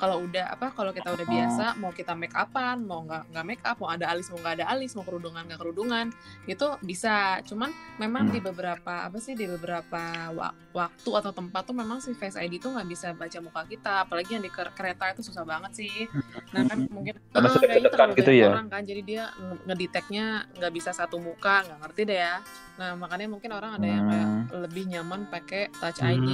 kalau 0.00 0.24
udah 0.24 0.46
apa 0.50 0.72
kalau 0.72 0.90
kita 0.90 1.06
udah 1.06 1.22
Oh. 1.22 1.30
biasa 1.30 1.64
mau 1.76 1.92
kita 1.92 2.12
make 2.12 2.32
upan 2.32 2.80
mau 2.80 3.04
nggak 3.04 3.22
nggak 3.28 3.44
make 3.44 3.60
up 3.62 3.76
mau 3.76 3.88
ada 3.88 4.08
alis 4.08 4.26
mau 4.26 4.38
nggak 4.38 4.54
ada 4.56 4.66
alis 4.66 4.90
mau 4.92 5.04
kerudungan 5.04 5.44
nggak 5.44 5.60
kerudungan 5.60 6.06
itu 6.46 6.66
bisa 6.80 7.14
cuman 7.44 7.68
memang 7.96 8.24
Hmm. 8.24 8.32
di 8.32 8.40
beberapa 8.40 9.04
apa 9.04 9.18
sih 9.18 9.34
di 9.34 9.44
beberapa 9.46 10.00
wa- 10.30 10.56
waktu 10.72 11.10
atau 11.12 11.30
tempat 11.30 11.62
tuh 11.62 11.74
memang 11.74 11.98
si 11.98 12.10
Face 12.12 12.34
ID 12.34 12.56
tuh 12.56 12.72
nggak 12.72 12.88
bisa 12.88 13.12
baca 13.12 13.38
muka 13.38 13.62
kita 13.66 13.92
apalagi 14.02 14.32
yang 14.32 14.42
di 14.42 14.48
ker- 14.48 14.72
kereta 14.72 15.10
itu 15.10 15.20
susah 15.22 15.44
banget 15.44 15.76
sih 15.76 16.08
nah 16.50 16.64
kan 16.64 16.88
mungkin 16.88 17.20
Karena 17.28 17.46
ah, 17.46 17.52
sudah 17.52 17.68
dekat 17.68 17.92
terlalu 17.92 18.12
gitu 18.14 18.30
banyak 18.30 18.40
ya. 18.40 18.48
orang 18.48 18.68
kan 18.68 18.82
jadi 18.82 19.02
dia 19.02 19.24
nge- 19.36 19.62
ngedetectnya 19.66 20.26
nggak 20.52 20.72
bisa 20.72 20.90
satu 20.90 21.18
muka 21.18 21.62
nggak 21.62 21.78
ngerti 21.80 22.00
deh 22.04 22.18
ya 22.18 22.34
nah 22.80 22.96
makanya 22.96 23.28
mungkin 23.28 23.52
orang 23.52 23.76
ada 23.76 23.84
yang 23.84 24.04
kayak 24.08 24.24
Hmm. 24.24 24.44
lebih 24.64 24.84
nyaman 24.88 25.28
pakai 25.28 25.68
Touch 25.76 26.00
Hmm. 26.00 26.16
ID 26.16 26.28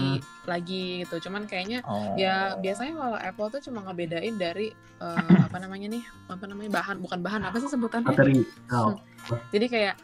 lagi 0.46 1.02
gitu 1.02 1.26
cuman 1.26 1.42
kayaknya 1.44 1.82
Oh. 1.82 2.14
ya 2.14 2.54
biasanya 2.54 2.94
kalau 2.94 3.18
Apple 3.18 3.48
tuh 3.50 3.60
cuma 3.66 3.82
ngebedain 3.82 4.38
dari 4.38 4.70
eh, 5.02 5.16
apa 5.50 5.58
namanya 5.58 5.90
nih 5.90 6.04
apa 6.30 6.44
namanya 6.46 6.70
bahan 6.70 7.02
bukan 7.02 7.18
bahan 7.18 7.42
apa 7.42 7.56
sih 7.58 7.66
sebutannya 7.66 8.14
oh. 8.70 8.94
jadi 9.50 9.66
kayak 9.66 9.94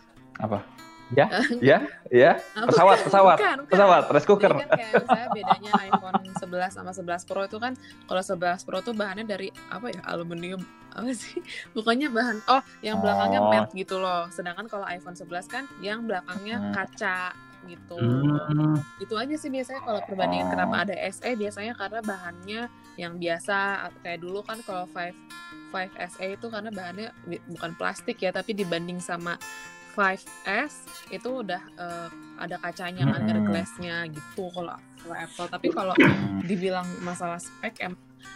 apa? 0.42 0.66
Ya, 1.12 1.26
ya, 1.60 1.78
ya. 2.08 2.32
ah, 2.54 2.64
Pesawat, 2.64 3.04
pesawat, 3.04 3.36
bukan, 3.36 3.56
bukan. 3.60 3.68
pesawat, 3.68 4.02
rice 4.06 4.16
Jadi 4.18 4.28
cooker. 4.28 4.52
kan 4.54 4.68
kayak 4.70 4.92
misalnya 4.98 5.28
bedanya 5.30 5.70
iPhone 5.84 6.16
11 6.24 6.72
sama 6.72 6.90
11 6.90 7.28
Pro 7.28 7.42
itu 7.42 7.58
kan 7.58 7.72
kalau 8.02 8.22
11 8.22 8.32
Pro 8.62 8.78
tuh 8.80 8.92
bahannya 8.92 9.24
dari 9.24 9.48
apa 9.68 9.88
ya 9.88 10.00
aluminium 10.06 10.64
apa 10.90 11.12
sih 11.12 11.36
pokoknya 11.74 12.08
bahan 12.08 12.40
oh 12.46 12.60
yang 12.80 12.98
belakangnya 12.98 13.40
Oh. 13.40 13.48
matte 13.48 13.72
gitu 13.74 13.96
loh 13.96 14.28
sedangkan 14.28 14.64
kalau 14.66 14.84
iPhone 14.86 15.12
11 15.12 15.28
kan 15.46 15.64
yang 15.78 16.02
belakangnya 16.02 16.56
Hmm. 16.58 16.72
kaca 16.72 17.32
gitu 17.62 17.94
Hmm. 17.94 18.74
itu 18.98 19.14
aja 19.14 19.34
sih 19.34 19.48
biasanya 19.48 19.80
kalau 19.80 20.00
perbandingan 20.02 20.46
Oh. 20.46 20.50
kenapa 20.50 20.74
ada 20.82 20.94
SE 21.06 21.30
biasanya 21.30 21.72
karena 21.74 22.00
bahannya 22.00 22.60
yang 22.94 23.16
biasa 23.16 23.56
kayak 23.98 24.18
dulu 24.18 24.40
kan 24.40 24.60
kalau 24.60 24.84
5 24.86 25.12
5 25.70 25.88
SE 26.10 26.26
itu 26.30 26.46
karena 26.46 26.68
bahannya 26.68 27.08
bukan 27.48 27.72
plastik 27.74 28.16
ya 28.18 28.28
tapi 28.28 28.52
dibanding 28.52 28.96
sama 28.98 29.36
5S 29.92 30.72
itu 31.10 31.28
udah 31.28 31.62
eh, 31.74 32.08
ada 32.36 32.56
kacanya 32.58 33.04
kan 33.06 33.20
ada 33.22 33.40
glassnya 33.40 33.96
gitu 34.06 34.48
kalau 34.48 34.72
kalau 34.98 35.16
Apple 35.16 35.48
tapi 35.48 35.66
kalau 35.68 35.94
Hmm. 35.94 36.40
dibilang 36.42 36.86
masalah 37.00 37.36
spek 37.36 37.78
em 37.80 37.94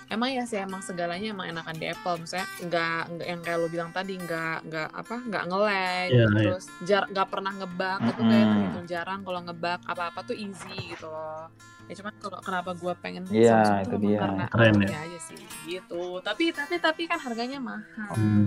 emang 0.08 0.30
ya 0.30 0.42
sih 0.42 0.58
emang 0.58 0.78
segalanya 0.80 1.30
emang 1.30 1.46
enakan 1.48 1.74
di 1.74 1.86
Apple 1.86 2.18
misalnya 2.18 2.46
nggak 2.60 3.00
nggak 3.08 3.26
yang 3.26 3.40
kayak 3.40 3.58
lo 3.58 3.66
bilang 3.66 3.90
tadi 3.90 4.14
nggak 4.16 4.58
nggak 4.64 4.88
apa 4.92 5.16
nggak 5.22 5.42
nge-lag 5.44 6.08
Iya, 6.08 6.16
iya. 6.18 6.26
terus 6.32 6.64
jar 6.82 7.02
nggak 7.06 7.28
pernah 7.28 7.52
ngebug 7.52 8.00
itu 8.04 8.20
kayak 8.20 8.46
terhitung 8.48 8.86
jarang 8.86 9.20
kalau 9.22 9.40
ngebug 9.40 9.80
apa 9.80 10.02
apa 10.06 10.20
tuh 10.22 10.36
easy 10.36 10.74
gitu 10.88 11.06
loh 11.06 11.46
ya 11.86 11.94
cuman 11.94 12.12
kalau 12.16 12.38
kenapa 12.40 12.70
gue 12.74 12.92
pengen 12.98 13.22
Iya, 13.28 13.54
Samsung 13.56 13.78
itu 13.80 13.96
dia. 14.04 14.18
karena 14.20 14.44
Keren 14.48 14.74
ya. 14.80 14.98
aja 15.00 15.18
sih 15.22 15.38
gitu 15.64 16.02
tapi 16.20 16.44
tapi 16.50 16.74
tapi 16.76 17.02
kan 17.06 17.18
harganya 17.18 17.58
mahal 17.58 18.10
Hmm. 18.12 18.46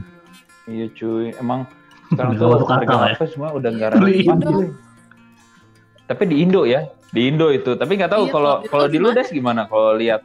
Iya 0.66 0.86
cuy, 0.92 1.34
emang 1.34 1.66
sekarang 2.10 2.32
tuh 2.36 2.66
harga 2.66 2.96
ya. 3.06 3.14
HP 3.14 3.22
semua 3.30 3.50
udah 3.52 3.70
nggak 3.70 3.90
Iya, 3.92 4.00
relevan. 4.00 4.38
Tapi 6.06 6.24
di 6.26 6.36
Indo 6.42 6.62
ya, 6.64 6.82
di 7.08 7.22
Indo 7.26 7.48
itu. 7.50 7.72
Tapi 7.74 7.92
nggak 7.96 8.10
tahu 8.10 8.24
Iya, 8.26 8.32
kalau 8.32 8.54
kalau 8.64 8.64
di 8.64 8.68
kalau 8.68 8.82
luar 8.82 8.90
di 8.90 8.98
lu 8.98 9.06
gimana? 9.06 9.16
Des 9.16 9.30
gimana? 9.30 9.62
Kalau 9.66 9.92
lihat 9.94 10.22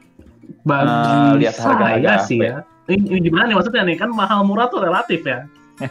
bagi 0.61 0.89
Eh, 0.89 1.33
lihat 1.39 1.55
saya 1.55 1.67
harga-harga 1.71 2.13
sih 2.23 2.37
HP. 2.37 2.43
ya 2.43 2.57
ini, 2.87 3.01
ini 3.07 3.21
gimana 3.23 3.45
nih 3.47 3.57
maksudnya 3.57 3.83
nih 3.83 3.97
kan 3.97 4.11
mahal 4.11 4.45
murah 4.45 4.69
tuh 4.69 4.81
relatif 4.81 5.25
ya 5.25 5.49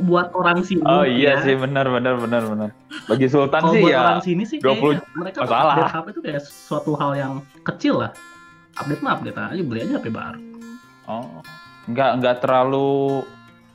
buat 0.00 0.30
orang 0.32 0.62
sini. 0.62 0.82
Oh 0.84 1.02
iya 1.02 1.34
ya. 1.34 1.42
sih 1.42 1.54
benar 1.54 1.86
benar 1.86 2.14
benar 2.16 2.42
benar. 2.44 2.70
Bagi 3.06 3.26
Sultan 3.26 3.62
sih 3.68 3.80
buat 3.80 3.90
ya 3.90 3.98
orang 4.04 4.22
sini 4.22 4.42
sih 4.44 4.58
20 4.58 4.66
kayaknya 4.68 5.02
mereka 5.16 5.38
masalah. 5.42 5.74
update 5.74 5.90
HP 5.92 6.06
itu 6.08 6.20
kayak 6.22 6.42
suatu 6.44 6.92
hal 6.94 7.12
yang 7.14 7.32
kecil 7.64 7.94
lah. 7.98 8.10
Update 8.76 9.00
mah 9.00 9.12
update 9.14 9.34
aja, 9.36 9.62
beli 9.64 9.80
aja 9.80 9.94
HP 9.96 10.06
baru. 10.08 10.38
Oh, 11.04 11.40
nggak 11.86 12.10
nggak 12.18 12.36
terlalu 12.38 13.24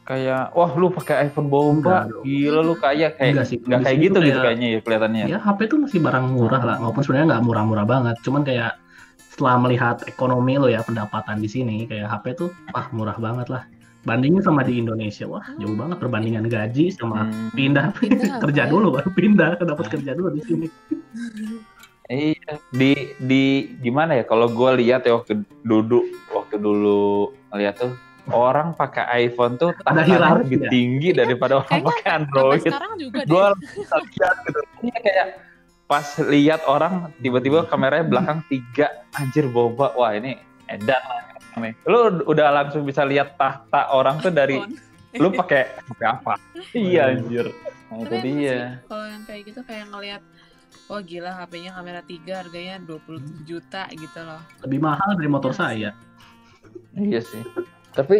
kayak 0.03 0.51
wah 0.51 0.71
lu 0.75 0.91
pakai 0.91 1.31
iPhone 1.31 1.47
bomba, 1.47 2.07
Enggak 2.07 2.23
gila 2.27 2.59
lu 2.59 2.75
kayak 2.75 3.15
kayak 3.15 3.31
Enggak 3.33 3.47
sih, 3.47 3.57
nggak 3.59 3.79
di 3.79 3.85
kayak 3.87 3.97
gitu 3.97 4.13
tuh 4.13 4.21
gitu 4.21 4.31
kayak- 4.31 4.45
kayaknya 4.45 4.67
ya 4.67 4.79
kelihatannya. 4.83 5.23
Ya 5.31 5.37
HP 5.39 5.59
itu 5.71 5.75
masih 5.79 5.99
barang 6.03 6.25
murah 6.35 6.61
lah, 6.63 6.75
walaupun 6.83 7.01
sebenarnya 7.07 7.27
nggak 7.35 7.43
murah-murah 7.47 7.85
banget. 7.87 8.15
Cuman 8.21 8.41
kayak 8.43 8.71
setelah 9.31 9.55
melihat 9.57 9.97
ekonomi 10.05 10.61
lo 10.61 10.67
ya 10.69 10.85
pendapatan 10.85 11.41
di 11.41 11.49
sini 11.49 11.89
kayak 11.89 12.05
HP 12.11 12.25
tuh 12.37 12.49
wah 12.75 12.85
murah 12.91 13.17
banget 13.17 13.47
lah. 13.49 13.63
Bandingin 14.03 14.43
sama 14.43 14.67
di 14.67 14.83
Indonesia, 14.83 15.23
wah 15.23 15.47
jauh 15.55 15.79
banget 15.79 15.95
perbandingan 15.95 16.51
gaji 16.51 16.91
sama 16.91 17.23
Hmm, 17.23 17.55
pindah 17.55 17.95
Pindah 17.95 18.35
kerja 18.43 18.67
dulu 18.67 18.99
baru 18.99 19.09
pindah 19.15 19.63
dapat 19.63 19.85
kerja 19.87 20.11
dulu 20.11 20.35
di 20.35 20.41
sini. 20.43 20.67
Iya, 22.11 22.59
di 22.75 23.15
di 23.15 23.43
gimana 23.79 24.19
ya? 24.19 24.27
Kalau 24.27 24.51
gue 24.51 24.69
lihat 24.83 25.07
ya 25.07 25.15
waktu 25.15 25.47
duduk 25.63 26.03
waktu 26.35 26.59
dulu 26.59 27.31
lihat 27.55 27.79
tuh 27.79 27.95
orang 28.31 28.71
pakai 28.77 29.27
iPhone 29.27 29.59
tuh 29.59 29.75
hierarki 29.83 30.55
lebih 30.55 30.59
ya? 30.63 30.69
tinggi 30.71 31.09
daripada 31.11 31.59
orang 31.59 31.67
Kayaknya 31.67 31.91
pakai 31.91 32.09
Android. 32.15 32.61
sekarang 32.63 32.93
juga 32.95 33.19
deh. 33.25 33.31
Gue 33.31 33.47
lihat 33.51 34.35
gitu. 34.47 34.59
Iya 34.83 34.97
kayak 35.03 35.27
pas 35.83 36.07
lihat 36.23 36.61
orang 36.65 36.93
tiba-tiba 37.19 37.67
kameranya 37.67 38.05
belakang 38.07 38.39
tiga 38.47 38.87
anjir 39.19 39.45
boba 39.51 39.91
wah 39.99 40.15
ini 40.15 40.39
edan 40.71 41.03
lah 41.03 41.21
nih. 41.59 41.73
Lu 41.83 42.23
udah 42.23 42.47
langsung 42.49 42.87
bisa 42.87 43.03
lihat 43.03 43.35
tahta 43.35 43.91
orang 43.91 44.23
tuh 44.23 44.31
dari 44.31 44.63
lu 45.19 45.29
pakai 45.35 45.75
pakai 45.93 46.07
apa? 46.07 46.33
Iya 46.73 47.13
anjir. 47.13 47.51
Nah, 47.93 48.01
itu 48.01 48.15
dia. 48.25 48.81
kalau 48.89 49.05
yang 49.05 49.21
kayak 49.29 49.41
gitu 49.53 49.61
kayak 49.61 49.85
ngelihat 49.93 50.21
oh 50.89 50.99
gila 51.03 51.29
HP-nya 51.37 51.77
kamera 51.77 52.01
3 52.01 52.41
harganya 52.41 52.75
27 52.81 53.45
juta 53.45 53.85
gitu 53.93 54.19
loh. 54.25 54.41
Lebih 54.65 54.79
mahal 54.81 55.13
dari 55.13 55.29
motor 55.29 55.53
saya. 55.53 55.93
Iya 56.97 57.21
sih. 57.21 57.43
Tapi 57.93 58.17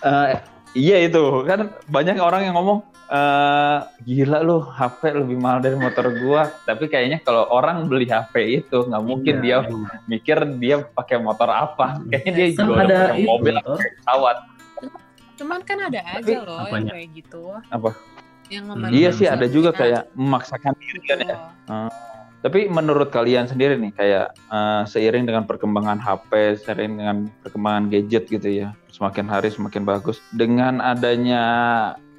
eh, 0.00 0.28
iya 0.72 0.96
itu 1.00 1.18
kan 1.44 1.60
banyak 1.86 2.18
orang 2.18 2.42
yang 2.44 2.54
ngomong 2.54 2.80
eh 3.10 3.78
gila 4.00 4.38
lu 4.40 4.62
HP 4.62 5.02
lebih 5.16 5.34
mahal 5.34 5.58
dari 5.58 5.74
motor 5.74 6.14
gua. 6.16 6.46
Tapi 6.62 6.86
kayaknya 6.86 7.18
kalau 7.18 7.42
orang 7.48 7.86
beli 7.86 8.06
HP 8.06 8.34
itu 8.60 8.86
nggak 8.86 9.02
mungkin 9.02 9.34
Iya, 9.38 9.42
dia 9.42 9.56
emang. 9.66 9.82
mikir 10.06 10.38
dia 10.56 10.76
pakai 10.84 11.18
motor 11.18 11.50
apa. 11.50 11.98
Kayaknya 12.06 12.32
dia 12.32 12.46
kan 12.48 12.54
juga 12.60 12.72
ada 12.76 12.86
udah 12.86 13.02
pakai 13.08 13.24
mobil 13.24 13.54
atau 13.56 13.74
pesawat. 13.74 14.36
Cuman 15.34 15.58
kan 15.64 15.78
ada 15.80 16.00
aja 16.04 16.20
Tapi- 16.20 16.38
loh 16.38 16.58
Apanya? 16.60 16.76
yang 16.76 16.86
kayak 16.92 17.08
gitu. 17.12 17.42
Apa? 17.66 17.90
Yang 18.46 18.64
Hmm, 18.66 18.90
Iya 18.90 19.10
sih 19.10 19.26
ada 19.26 19.46
juga 19.46 19.70
kayak 19.70 20.10
memaksakan 20.12 20.74
diri 20.76 20.98
gitu 20.98 21.06
kan 21.08 21.18
ya. 21.20 21.34
loh. 21.34 22.09
Tapi 22.40 22.72
menurut 22.72 23.12
kalian 23.12 23.44
sendiri 23.44 23.76
nih 23.76 23.92
kayak 23.92 24.26
eh, 24.32 24.82
seiring 24.88 25.28
dengan 25.28 25.44
perkembangan 25.44 26.00
HP, 26.00 26.56
seiring 26.64 26.92
dengan 26.96 27.16
perkembangan 27.44 27.92
gadget 27.92 28.24
gitu 28.32 28.48
ya, 28.48 28.72
semakin 28.88 29.28
hari 29.28 29.52
semakin 29.52 29.84
bagus. 29.84 30.24
Dengan 30.32 30.80
adanya 30.80 31.44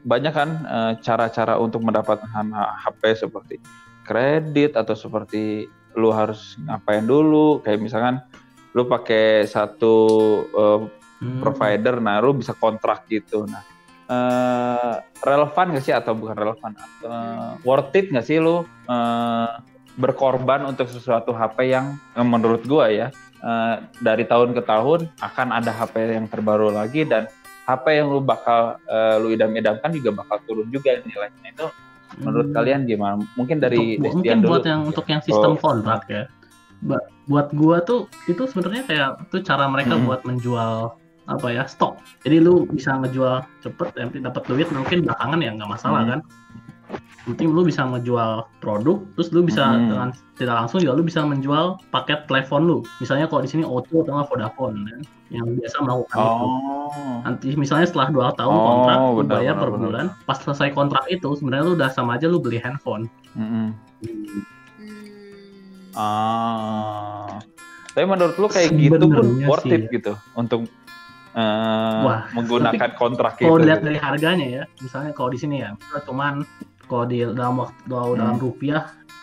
banyak 0.06 0.34
kan 0.34 0.50
eh, 0.66 0.94
cara-cara 1.02 1.58
untuk 1.58 1.82
mendapatkan 1.82 2.46
HP 2.54 3.02
seperti 3.18 3.58
kredit 4.06 4.78
atau 4.78 4.94
seperti 4.94 5.66
lu 5.98 6.14
harus 6.14 6.56
ngapain 6.70 7.04
dulu, 7.04 7.60
kayak 7.66 7.82
misalkan 7.82 8.22
lu 8.78 8.86
pakai 8.86 9.44
satu 9.50 9.96
eh, 10.54 10.82
Hmm. 11.22 11.38
provider, 11.38 12.02
nah 12.02 12.18
lu 12.18 12.34
bisa 12.34 12.58
kontrak 12.58 13.06
gitu. 13.06 13.46
Nah, 13.46 13.62
eh, 14.10 14.94
relevan 15.22 15.70
nggak 15.70 15.86
sih 15.86 15.94
atau 15.94 16.18
bukan 16.18 16.34
relevan? 16.34 16.74
Eh, 17.06 17.52
worth 17.62 17.94
it 17.94 18.10
nggak 18.10 18.26
sih 18.26 18.42
lu 18.42 18.66
eh, 18.90 19.50
berkorban 19.96 20.64
untuk 20.64 20.88
sesuatu 20.88 21.32
HP 21.32 21.70
yang 21.70 21.96
eh, 22.14 22.24
menurut 22.24 22.64
gua 22.64 22.88
ya 22.88 23.08
eh, 23.38 23.76
dari 24.00 24.24
tahun 24.24 24.54
ke 24.54 24.62
tahun 24.62 25.10
akan 25.20 25.48
ada 25.52 25.72
HP 25.72 25.96
yang 26.12 26.28
terbaru 26.28 26.70
lagi 26.70 27.04
dan 27.04 27.28
HP 27.62 27.86
yang 27.98 28.08
lu 28.10 28.20
bakal 28.20 28.78
eh, 28.84 29.16
lu 29.18 29.30
idam-idamkan 29.30 29.92
juga 29.92 30.12
bakal 30.16 30.38
turun 30.44 30.68
juga 30.68 30.98
nilainya 30.98 31.50
itu. 31.52 31.68
Menurut 32.20 32.52
Hmm. 32.52 32.56
kalian 32.56 32.82
gimana? 32.84 33.24
Mungkin 33.34 33.58
dari 33.58 33.96
Untuk- 33.96 34.20
mungkin 34.20 34.38
dulu. 34.44 34.50
buat 34.52 34.66
yang 34.68 34.82
untuk 34.84 35.06
yang 35.08 35.22
sistem 35.24 35.56
Oh. 35.56 35.60
kontrak 35.60 36.04
ya. 36.08 36.28
Buat 37.24 37.54
gua 37.54 37.80
tuh 37.80 38.10
itu 38.26 38.44
sebenarnya 38.44 38.84
kayak 38.84 39.10
itu 39.30 39.38
cara 39.46 39.70
mereka 39.72 39.96
Hmm. 39.96 40.10
buat 40.10 40.22
menjual 40.26 40.98
apa 41.24 41.48
ya 41.48 41.64
stok. 41.64 42.02
Jadi 42.26 42.42
lu 42.42 42.68
bisa 42.68 42.98
ngejual 42.98 43.46
cepet, 43.62 43.88
nanti 43.96 44.18
dapat 44.20 44.44
duit 44.44 44.68
mungkin 44.74 45.06
belakangan 45.06 45.40
ya 45.40 45.52
nggak 45.56 45.72
masalah 45.72 46.02
Hmm. 46.04 46.10
kan. 46.10 46.20
Penting 47.22 47.54
lu 47.54 47.62
bisa 47.62 47.86
ngejual 47.86 48.50
produk, 48.58 48.98
terus 49.14 49.30
lu 49.30 49.42
bisa 49.42 49.62
Hmm. 49.64 49.88
dengan 49.88 50.10
tidak 50.36 50.56
langsung 50.58 50.82
juga 50.82 50.94
lu 50.94 51.06
bisa 51.06 51.22
menjual 51.22 51.78
paket 51.90 52.26
telepon 52.26 52.66
lu. 52.66 52.78
Misalnya 52.98 53.26
kalau 53.26 53.42
di 53.42 53.50
sini 53.50 53.62
Otto 53.62 54.02
atau 54.02 54.12
nggak 54.12 54.28
Vodafone 54.28 54.76
kan, 54.84 55.00
yang 55.30 55.46
biasa 55.54 55.76
melakukan 55.80 56.18
itu. 56.18 56.46
Oh. 56.50 57.18
Nanti 57.22 57.48
misalnya 57.54 57.86
setelah 57.86 58.10
dua 58.10 58.28
tahun 58.34 58.52
Oh, 58.52 58.66
kontrak, 58.66 58.98
lu 58.98 59.14
benar, 59.20 59.32
bayar 59.32 59.54
benar, 59.54 59.62
per 59.62 59.70
benar. 59.70 59.82
bulan. 59.86 60.06
Pas 60.26 60.38
selesai 60.40 60.70
kontrak 60.72 61.06
itu, 61.08 61.30
sebenarnya 61.32 61.64
lu 61.64 61.74
udah 61.76 61.90
sama 61.90 62.18
aja 62.18 62.26
lu 62.26 62.42
beli 62.42 62.58
handphone. 62.58 63.06
Mm-mm. 63.34 63.70
Hmm. 64.02 64.42
Ah. 65.94 67.38
Tapi 67.92 68.06
menurut 68.08 68.36
lu 68.36 68.48
kayak 68.48 68.72
gitu 68.74 69.04
pun 69.04 69.28
worth 69.44 69.68
it 69.68 69.86
ya. 69.86 69.92
gitu 69.92 70.14
untuk 70.34 70.64
eh, 71.32 72.02
Wah, 72.02 72.28
menggunakan 72.32 72.96
kontrak 72.96 73.36
kalau 73.38 73.60
itu. 73.60 73.68
dilihat 73.68 73.80
gitu. 73.80 73.88
dari 73.92 74.00
harganya 74.00 74.48
ya 74.48 74.64
misalnya 74.80 75.12
kalau 75.12 75.28
di 75.28 75.40
sini 75.40 75.60
ya 75.60 75.76
cuman 76.04 76.44
kalau 76.92 77.08
di 77.08 77.24
dalam 77.24 77.56
waktu 77.58 77.80
dalam, 77.88 78.08
dalam 78.14 78.36
Hmm. 78.36 78.44
rupiah 78.44 78.82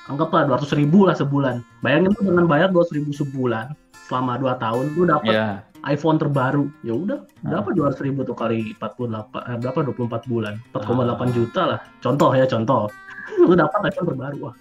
anggaplah 0.09 0.49
200 0.49 0.73
ribu 0.73 1.05
lah 1.05 1.13
sebulan 1.13 1.61
bayangin 1.79 2.17
tuh 2.17 2.25
dengan 2.25 2.49
bayar 2.49 2.73
200 2.73 2.97
ribu 2.97 3.13
sebulan 3.13 3.77
selama 4.09 4.41
2 4.41 4.57
tahun 4.57 4.85
lu 4.97 5.05
dapat 5.05 5.31
Iya. 5.31 5.49
iPhone 5.85 6.17
terbaru 6.17 6.73
ya 6.81 6.97
udah 6.97 7.19
Ah. 7.45 7.61
berapa 7.61 7.69
200 7.71 8.01
ribu 8.01 8.25
tuh 8.25 8.33
kali 8.33 8.73
48 8.75 9.45
eh, 9.45 9.57
berapa 9.61 9.85
24 9.85 10.25
bulan 10.25 10.57
4,8 10.73 11.29
Ah. 11.29 11.35
juta 11.37 11.63
lah 11.67 11.81
contoh 12.01 12.33
ya 12.33 12.49
contoh 12.49 12.89
lu 13.37 13.53
dapat 13.53 13.93
iPhone 13.93 14.09
terbaru 14.09 14.37
wah 14.43 14.55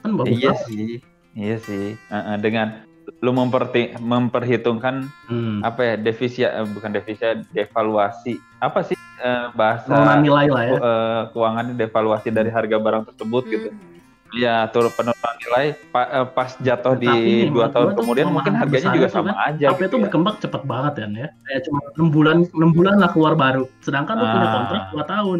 kan 0.00 0.10
bagus 0.14 0.30
Iya 0.32 0.50
banget. 0.50 0.66
sih. 0.66 0.86
Iya 1.32 1.56
sih. 1.58 1.86
Eh, 1.96 2.14
eh, 2.14 2.36
dengan 2.38 2.84
lu 3.18 3.30
memperti 3.30 3.94
memperhitungkan 3.98 5.06
hmm. 5.26 5.62
apa 5.62 5.80
ya 5.82 5.94
devisa 5.96 6.48
eh, 6.52 6.66
bukan 6.66 6.90
devisa 6.90 7.38
devaluasi 7.50 8.38
apa 8.58 8.82
sih 8.82 8.94
eh, 9.18 9.46
bahasa 9.52 9.90
nilai 10.18 10.46
lah 10.46 10.62
ya 10.62 10.74
eh, 10.74 11.20
keuangannya 11.30 11.74
devaluasi 11.74 12.28
dari 12.28 12.48
harga 12.48 12.76
barang 12.76 13.02
tersebut 13.10 13.44
gitu. 13.46 13.68
Hmm. 13.70 13.90
Iya, 14.32 14.64
turun 14.72 14.88
penurunan 14.96 15.34
nilai 15.44 15.76
pa- 15.92 16.08
eh, 16.08 16.24
pas 16.24 16.56
jatuh 16.56 16.96
di 16.96 17.04
Tapi 17.04 17.52
dua 17.52 17.68
tahun 17.68 17.92
kemudian 17.92 18.32
mungkin 18.32 18.56
harganya 18.56 18.96
juga 18.96 19.08
tuh 19.12 19.16
sama 19.20 19.36
kan, 19.36 19.52
aja 19.52 19.66
HP 19.68 19.76
gitu 19.76 19.84
itu 19.84 19.92
ya. 19.92 20.02
berkembang 20.08 20.36
cepet 20.40 20.62
banget 20.64 20.92
kan 21.04 21.10
ya. 21.12 21.28
Kayak 21.44 21.60
cuma 21.68 21.78
6 22.00 22.08
bulan 22.08 22.36
6 22.48 22.72
bulan 22.72 22.94
lah 22.96 23.10
keluar 23.12 23.34
baru. 23.36 23.68
Sedangkan 23.84 24.16
lu 24.16 24.24
punya 24.24 24.48
Ah. 24.48 24.54
kontrak 24.56 24.82
2 24.88 25.04
tahun. 25.04 25.38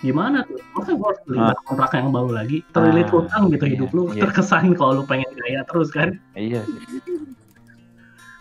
Gimana 0.00 0.40
tuh? 0.44 0.56
Masa 0.72 0.90
gua 0.96 1.12
harus 1.12 1.20
beli 1.24 1.38
Ah. 1.38 1.52
kontrak 1.62 1.92
yang 1.92 2.08
baru 2.08 2.30
lagi? 2.32 2.58
Terlilit 2.72 3.08
Ah, 3.08 3.18
utang 3.20 3.42
gitu 3.48 3.64
iya, 3.64 3.72
hidup 3.76 3.90
lu. 3.92 4.02
iya. 4.10 4.22
Terkesan 4.24 4.72
kalau 4.72 4.92
lu 4.96 5.04
pengen 5.04 5.28
gaya 5.36 5.60
terus 5.64 5.88
kan. 5.92 6.16
Iya 6.32 6.64
sih. 6.64 6.80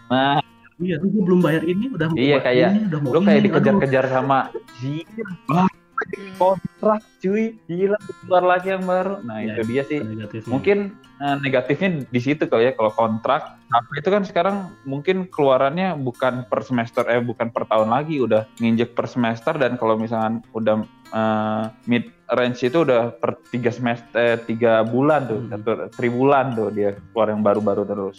Nah, 0.08 0.40
Iya, 0.80 0.96
lu 0.96 1.12
gua 1.12 1.24
belum 1.28 1.40
bayar 1.44 1.64
ini 1.68 1.92
udah 1.92 2.08
mau 2.08 2.16
Iya, 2.16 2.40
kayak 2.40 2.70
ini, 2.72 2.82
udah 2.88 3.00
mau 3.04 3.12
lu 3.12 3.20
kayak 3.20 3.42
dikejar-kejar 3.44 4.06
sama 4.08 4.48
gila 4.80 5.68
Hmm. 6.10 6.36
kontrak 6.36 7.02
cuy 7.20 7.44
gila 7.64 7.98
keluar 8.20 8.44
lagi 8.48 8.68
yang 8.70 8.82
baru 8.82 9.22
nah 9.22 9.38
Iya, 9.38 9.54
itu 9.54 9.62
dia 9.68 9.84
sih 9.84 10.00
negatifnya. 10.00 10.50
mungkin 10.50 10.78
eh, 11.16 11.36
negatifnya 11.40 11.90
di 12.04 12.20
situ 12.20 12.44
kali 12.44 12.64
ya 12.64 12.74
kalau 12.74 12.90
kontrak 12.90 13.60
HP 13.68 13.90
itu 13.98 14.10
kan 14.10 14.24
sekarang 14.24 14.56
mungkin 14.84 15.28
keluarannya 15.28 15.94
bukan 15.96 16.46
per 16.46 16.62
semester 16.62 17.06
eh 17.06 17.20
bukan 17.20 17.50
per 17.50 17.66
tahun 17.66 17.88
lagi 17.88 18.18
udah 18.18 18.50
nginjek 18.58 18.92
per 18.92 19.06
semester 19.06 19.54
dan 19.54 19.76
kalau 19.76 19.94
misalkan 19.94 20.42
udah 20.52 20.82
eh, 21.10 21.64
mid 21.86 22.08
range 22.30 22.64
itu 22.64 22.78
udah 22.80 23.12
per 23.12 23.38
tiga 23.46 23.70
semester 23.70 24.14
eh, 24.16 24.38
tiga 24.40 24.82
bulan 24.82 25.26
tuh 25.26 25.40
Hmm. 25.40 25.52
satu 25.52 25.72
tribulan 25.92 26.54
tuh 26.54 26.70
dia 26.70 26.94
keluar 27.08 27.30
yang 27.30 27.42
baru-baru 27.42 27.84
terus 27.84 28.18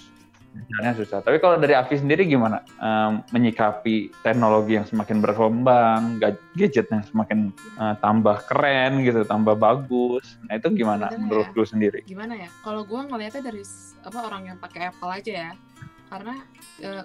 Caranya 0.51 0.95
susah. 0.95 1.19
Tapi 1.21 1.39
kalau 1.39 1.57
dari 1.57 1.73
Avi 1.73 1.95
sendiri 1.95 2.25
gimana 2.25 2.59
Em, 2.77 3.23
menyikapi 3.31 3.95
teknologi 4.21 4.75
yang 4.75 4.85
semakin 4.85 5.19
berkembang, 5.19 6.19
ga- 6.19 6.35
gadget 6.53 6.87
yang 6.89 7.03
semakin 7.03 7.39
eh, 7.77 7.95
tambah 7.97 8.35
keren 8.45 8.99
gitu, 9.01 9.23
tambah 9.23 9.55
bagus. 9.55 10.39
Nah 10.45 10.57
itu 10.57 10.69
gimana 10.73 11.07
Sebenarnya 11.07 11.23
menurut 11.23 11.47
ya. 11.47 11.55
lu 11.55 11.65
sendiri? 11.65 12.01
gimana 12.03 12.35
ya 12.37 12.51
kalau 12.61 12.83
gue 12.83 13.01
ngelihatnya 13.01 13.43
dari 13.45 13.63
apa 14.01 14.19
orang 14.21 14.43
yang 14.45 14.59
pakai 14.59 14.91
Apple 14.91 15.13
aja 15.13 15.33
ya 15.41 15.51
karena 16.09 16.35
eh, 16.79 17.03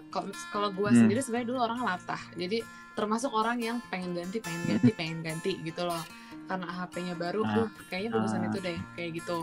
kalau 0.50 0.70
gue 0.72 0.88
Hmm. 0.88 1.00
sendiri 1.00 1.20
sebenarnya 1.20 1.48
dulu 1.48 1.60
orang 1.62 1.80
latah 1.80 2.22
jadi 2.34 2.66
termasuk 2.92 3.30
orang 3.30 3.60
yang 3.60 3.78
pengen 3.86 4.16
ganti 4.16 4.40
pengen 4.40 4.62
ganti 4.68 4.90
pengen 4.98 5.20
ganti 5.22 5.52
gitu 5.62 5.84
loh 5.84 6.02
karena 6.46 6.66
HP-nya 6.66 7.14
baru 7.14 7.42
Ah. 7.42 7.54
tuh 7.54 7.68
kayaknya 7.86 8.10
bagusan 8.12 8.42
Ah. 8.42 8.48
itu 8.48 8.58
deh 8.60 8.78
kayak 8.96 9.12
gitu 9.16 9.40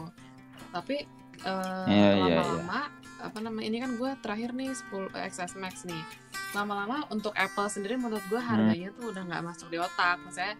tapi 0.71 1.07
eh, 1.39 1.87
Iya, 1.87 2.11
iya, 2.17 2.39
lama-lama 2.41 2.81
apa 3.23 3.39
namanya 3.39 3.67
ini 3.67 3.79
kan 3.79 3.95
gue 3.95 4.11
terakhir 4.19 4.51
nih 4.51 4.71
10 4.71 5.09
XS 5.15 5.53
Max 5.57 5.75
nih 5.83 6.03
lama-lama 6.53 7.07
untuk 7.09 7.33
Apple 7.35 7.67
sendiri 7.67 7.95
menurut 7.97 8.23
gue 8.27 8.37
Hmm. 8.37 8.51
harganya 8.51 8.91
tuh 8.93 9.09
udah 9.09 9.23
nggak 9.23 9.43
masuk 9.43 9.69
di 9.69 9.79
otak 9.79 10.19
maksudnya 10.21 10.59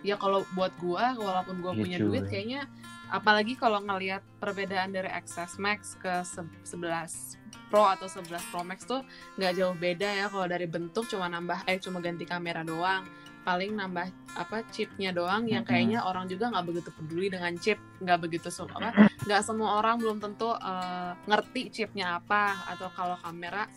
ya 0.00 0.14
kalau 0.14 0.46
buat 0.52 0.72
gue 0.76 0.94
walaupun 1.16 1.58
gue 1.58 1.72
Iya, 1.72 1.80
punya 1.80 1.98
cuy. 1.98 2.06
duit 2.08 2.24
kayaknya 2.26 2.62
apalagi 3.06 3.54
kalau 3.54 3.78
ngelihat 3.78 4.22
perbedaan 4.38 4.90
dari 4.90 5.10
XS 5.10 5.58
Max 5.58 5.96
ke 5.96 6.22
se- 6.22 6.46
11 6.64 7.36
Pro 7.66 7.84
atau 7.84 8.06
11 8.06 8.22
Pro 8.48 8.62
Max 8.62 8.84
tuh 8.84 9.02
nggak 9.34 9.52
jauh 9.54 9.74
beda 9.74 10.08
ya 10.14 10.26
kalau 10.26 10.46
dari 10.46 10.64
bentuk 10.64 11.04
cuma 11.06 11.26
nambah 11.26 11.66
eh 11.66 11.76
cuma 11.76 11.98
ganti 11.98 12.24
kamera 12.24 12.62
doang 12.62 13.02
paling 13.44 13.76
nambah 13.76 14.08
apa 14.34 14.64
chipnya 14.72 15.12
doang 15.12 15.44
yang 15.46 15.62
kayaknya 15.68 16.00
orang 16.02 16.24
juga 16.26 16.48
nggak 16.48 16.64
begitu 16.64 16.90
peduli 16.90 17.28
dengan 17.28 17.52
chip 17.54 17.76
nggak 18.00 18.18
begitu 18.18 18.48
sem- 18.48 18.66
apa 18.66 18.90
nggak 19.22 19.42
semua 19.44 19.78
orang 19.78 20.00
belum 20.00 20.18
tentu 20.18 20.50
eh, 20.50 21.12
ngerti 21.28 21.62
chipnya 21.70 22.18
apa 22.18 22.56
atau 22.72 22.88
kalau 22.90 23.14
kamera 23.20 23.68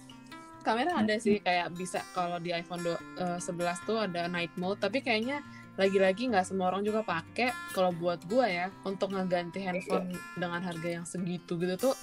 kamera 0.63 0.97
ada 0.97 1.15
sih 1.17 1.39
kayak 1.39 1.75
bisa 1.75 1.99
kalau 2.11 2.39
di 2.39 2.51
iPhone 2.51 2.81
do- 2.81 3.03
eh, 3.19 3.37
11 3.37 3.83
tuh 3.83 3.99
ada 3.99 4.25
night 4.27 4.55
mode 4.55 4.79
tapi 4.79 4.99
kayaknya 4.99 5.43
lagi-lagi 5.77 6.25
nggak 6.25 6.41
semua 6.41 6.73
orang 6.73 6.81
juga 6.81 7.05
pakai 7.05 7.53
kalau 7.69 7.93
buat 7.93 8.25
gua 8.25 8.49
ya 8.49 8.67
untuk 8.81 9.13
ngeganti 9.13 9.61
handphone 9.61 10.09
dengan 10.33 10.63
harga 10.63 10.89
yang 10.89 11.05
segitu 11.05 11.53
gitu 11.53 11.77
tuh 11.77 11.95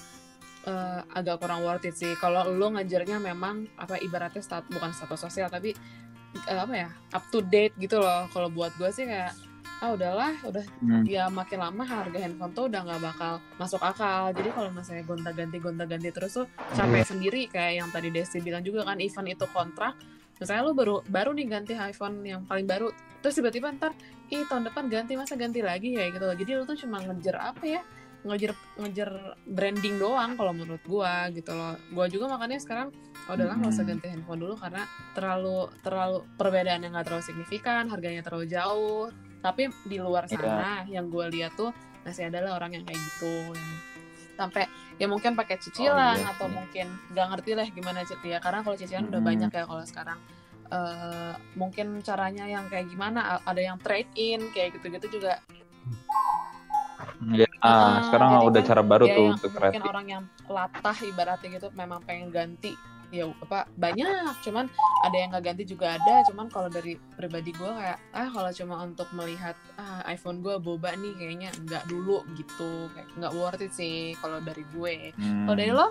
eh, 0.65 1.01
agak 1.11 1.37
kurang 1.37 1.61
worth 1.61 1.83
it 1.83 1.93
sih. 1.93 2.15
Kalau 2.15 2.49
lu 2.49 2.71
ngejarnya 2.71 3.19
memang 3.19 3.67
apa 3.75 3.99
ibaratnya 3.99 4.39
stat 4.39 4.65
bukan 4.65 4.95
status 4.95 5.27
sosial 5.27 5.51
tapi 5.51 5.75
eh, 6.45 6.59
apa 6.59 6.73
ya 6.75 6.89
up 7.15 7.23
to 7.31 7.39
date 7.41 7.73
gitu 7.79 7.97
loh. 7.99 8.27
Kalau 8.29 8.51
buat 8.51 8.75
gua 8.75 8.91
sih 8.91 9.07
kayak 9.07 9.33
ah 9.83 9.91
udahlah 9.91 10.31
udah 10.47 10.63
Hmm. 10.79 11.03
ya 11.03 11.27
makin 11.27 11.59
lama 11.59 11.83
harga 11.83 12.15
handphone 12.15 12.55
tuh 12.55 12.71
udah 12.71 12.79
nggak 12.87 13.01
bakal 13.03 13.33
masuk 13.59 13.81
akal. 13.83 14.31
Jadi 14.31 14.49
kalau 14.55 14.69
misalnya 14.71 15.03
gonta-ganti 15.03 15.57
gonta-ganti 15.59 16.09
terus 16.15 16.31
tuh 16.39 16.47
capek 16.79 17.03
sendiri 17.03 17.41
kayak 17.51 17.83
yang 17.83 17.89
tadi 17.91 18.07
Desi 18.07 18.39
bilang 18.39 18.63
juga 18.63 18.87
kan 18.87 18.97
event 19.03 19.27
itu 19.27 19.45
kontrak 19.51 19.99
misalnya 20.35 20.67
lu 20.67 20.75
baru 20.75 20.95
baru 21.07 21.31
nih 21.31 21.47
ganti 21.47 21.73
iPhone 21.75 22.19
yang 22.23 22.43
paling 22.43 22.67
baru 22.67 22.91
terus 23.23 23.39
tiba-tiba 23.39 23.71
ntar 23.79 23.95
ih 24.31 24.43
tahun 24.47 24.67
depan 24.67 24.87
ganti 24.87 25.15
masa 25.19 25.35
ganti 25.35 25.59
lagi? 25.59 25.95
Ya 25.95 26.07
gitu 26.07 26.23
loh. 26.23 26.35
Jadi 26.35 26.51
lu 26.55 26.63
tuh 26.63 26.79
cuma 26.79 27.03
ngejar 27.03 27.35
apa 27.55 27.63
ya 27.63 27.81
ngejar 28.25 28.51
ngejar 28.79 29.09
branding 29.45 29.95
doang 30.01 30.33
kalau 30.39 30.55
menurut 30.55 30.81
gua 30.87 31.27
gitu 31.35 31.51
loh. 31.51 31.75
Gua 31.91 32.07
juga 32.07 32.31
makanya 32.31 32.63
sekarang 32.63 32.95
udahlah 33.27 33.55
nggak 33.55 33.71
usah 33.71 33.81
Hmm. 33.81 33.91
ganti 33.91 34.07
handphone 34.07 34.39
dulu 34.39 34.55
karena 34.55 34.83
terlalu 35.11 35.57
terlalu 35.81 36.17
perbedaan 36.35 36.79
yang 36.79 36.93
nggak 36.93 37.05
terlalu 37.05 37.23
signifikan 37.23 37.83
harganya 37.87 38.21
terlalu 38.21 38.45
jauh 38.45 39.09
tapi 39.39 39.67
di 39.83 39.97
luar 39.97 40.25
Iya. 40.25 40.37
sana 40.37 40.71
yang 40.85 41.05
gue 41.07 41.25
lihat 41.31 41.53
tuh 41.53 41.73
masih 42.01 42.29
adalah 42.29 42.55
orang 42.55 42.73
yang 42.73 42.83
kayak 42.83 42.97
gitu 42.97 43.33
yang 43.49 43.71
sampai 44.35 44.67
ya 44.95 45.07
mungkin 45.07 45.33
pakai 45.33 45.57
cicilan 45.57 46.17
Oh, 46.17 46.21
iya 46.21 46.29
atau 46.29 46.47
mungkin 46.47 46.85
nggak 47.09 47.27
ngerti 47.31 47.51
lah 47.53 47.65
gimana 47.67 47.99
cicilan 48.03 48.27
ya 48.27 48.37
karena 48.37 48.59
kalau 48.61 48.75
cicilan 48.75 49.05
udah 49.05 49.15
Mm-mm. 49.15 49.29
banyak 49.31 49.51
ya 49.51 49.63
kalau 49.65 49.83
sekarang 49.83 50.19
Eh, 50.65 51.33
mungkin 51.53 52.01
caranya 52.01 52.49
yang 52.49 52.65
kayak 52.65 52.89
gimana 52.89 53.37
ada 53.39 53.61
yang 53.61 53.77
trade 53.77 54.09
in 54.17 54.49
kayak 54.49 54.73
gitu-gitu 54.73 55.21
juga 55.21 55.37
Ya, 57.31 57.45
Ah, 57.59 58.01
sekarang 58.03 58.41
udah 58.43 58.61
kan 58.61 58.67
cara 58.67 58.81
baru 58.81 59.05
ya 59.05 59.13
tuh 59.13 59.23
yang 59.23 59.35
untuk 59.35 59.49
mungkin 59.51 59.61
kreatif. 59.61 59.85
orang 59.85 60.05
yang 60.05 60.23
latah 60.45 60.97
ibaratnya 61.01 61.49
gitu 61.53 61.67
memang 61.71 62.01
pengen 62.01 62.29
ganti 62.29 62.73
ya 63.13 63.29
apa 63.41 63.69
banyak. 63.77 64.33
Cuman 64.45 64.65
ada 65.05 65.15
yang 65.15 65.29
nggak 65.33 65.45
ganti 65.51 65.63
juga 65.65 65.97
ada. 65.97 66.25
Cuman 66.29 66.47
kalau 66.49 66.69
dari 66.69 66.97
pribadi 67.17 67.51
gue 67.53 67.67
kayak 67.67 67.99
ah 68.13 68.27
kalau 68.31 68.51
cuma 68.53 68.75
untuk 68.85 69.09
melihat 69.13 69.57
ah 69.77 70.01
iPhone 70.09 70.41
gue 70.41 70.57
boba 70.57 70.93
nih 70.97 71.13
kayaknya 71.17 71.49
nggak 71.65 71.83
dulu 71.89 72.25
gitu. 72.37 72.89
Kayak 72.93 73.07
nggak 73.17 73.33
worth 73.33 73.63
it 73.63 73.71
sih 73.73 74.17
kalau 74.23 74.41
dari 74.41 74.63
gue. 74.73 75.13
Hmm. 75.17 75.45
kalau 75.49 75.57
dari 75.57 75.73
lo? 75.73 75.87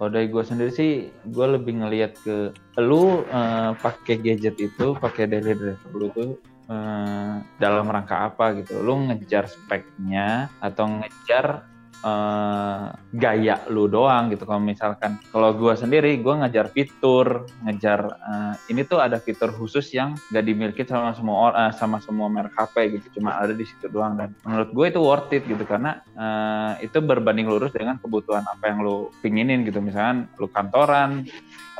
Kalau 0.00 0.10
dari 0.16 0.32
gue 0.32 0.40
sendiri 0.40 0.72
sih, 0.72 0.92
gue 1.28 1.46
lebih 1.60 1.76
ngelihat 1.84 2.16
ke 2.24 2.56
lu 2.80 3.20
eh, 3.28 3.76
pakai 3.76 4.16
gadget 4.16 4.56
itu, 4.56 4.96
pakai 4.96 5.28
daily 5.28 5.52
driver 5.52 5.92
lu 5.92 6.08
tuh 6.16 6.30
eh, 6.72 7.34
dalam 7.60 7.84
rangka 7.84 8.32
apa 8.32 8.56
gitu. 8.56 8.80
Lu 8.80 8.96
ngejar 9.12 9.44
speknya 9.44 10.48
atau 10.64 10.88
ngejar 10.88 11.69
eh, 12.00 12.84
gaya 13.16 13.56
lu 13.68 13.86
doang 13.86 14.32
gitu. 14.32 14.44
Kalau 14.44 14.62
misalkan, 14.62 15.20
kalau 15.30 15.52
gue 15.54 15.74
sendiri, 15.76 16.16
gue 16.20 16.34
ngejar 16.40 16.72
fitur, 16.72 17.48
ngejar 17.64 18.00
eh, 18.16 18.54
ini 18.72 18.82
tuh 18.84 19.00
ada 19.00 19.20
fitur 19.20 19.52
khusus 19.52 19.88
yang 19.92 20.16
gak 20.32 20.44
dimiliki 20.44 20.82
sama 20.88 21.12
semua 21.12 21.36
orang, 21.52 21.70
sama 21.76 21.98
semua 22.00 22.26
merek 22.32 22.56
HP 22.56 23.00
gitu. 23.00 23.20
Cuma 23.20 23.36
ada 23.36 23.52
di 23.52 23.64
situ 23.64 23.86
doang 23.88 24.16
dan 24.16 24.32
menurut 24.44 24.70
gue 24.72 24.86
itu 24.90 25.00
worth 25.00 25.32
it 25.36 25.44
gitu 25.44 25.62
karena 25.68 26.00
eh, 26.14 26.86
itu 26.86 26.98
berbanding 27.00 27.46
lurus 27.48 27.72
dengan 27.72 28.00
kebutuhan 28.00 28.44
apa 28.46 28.70
yang 28.70 28.82
lu 28.82 29.12
pinginin 29.20 29.62
gitu 29.66 29.78
misalkan 29.84 30.26
lu 30.40 30.48
kantoran 30.48 31.26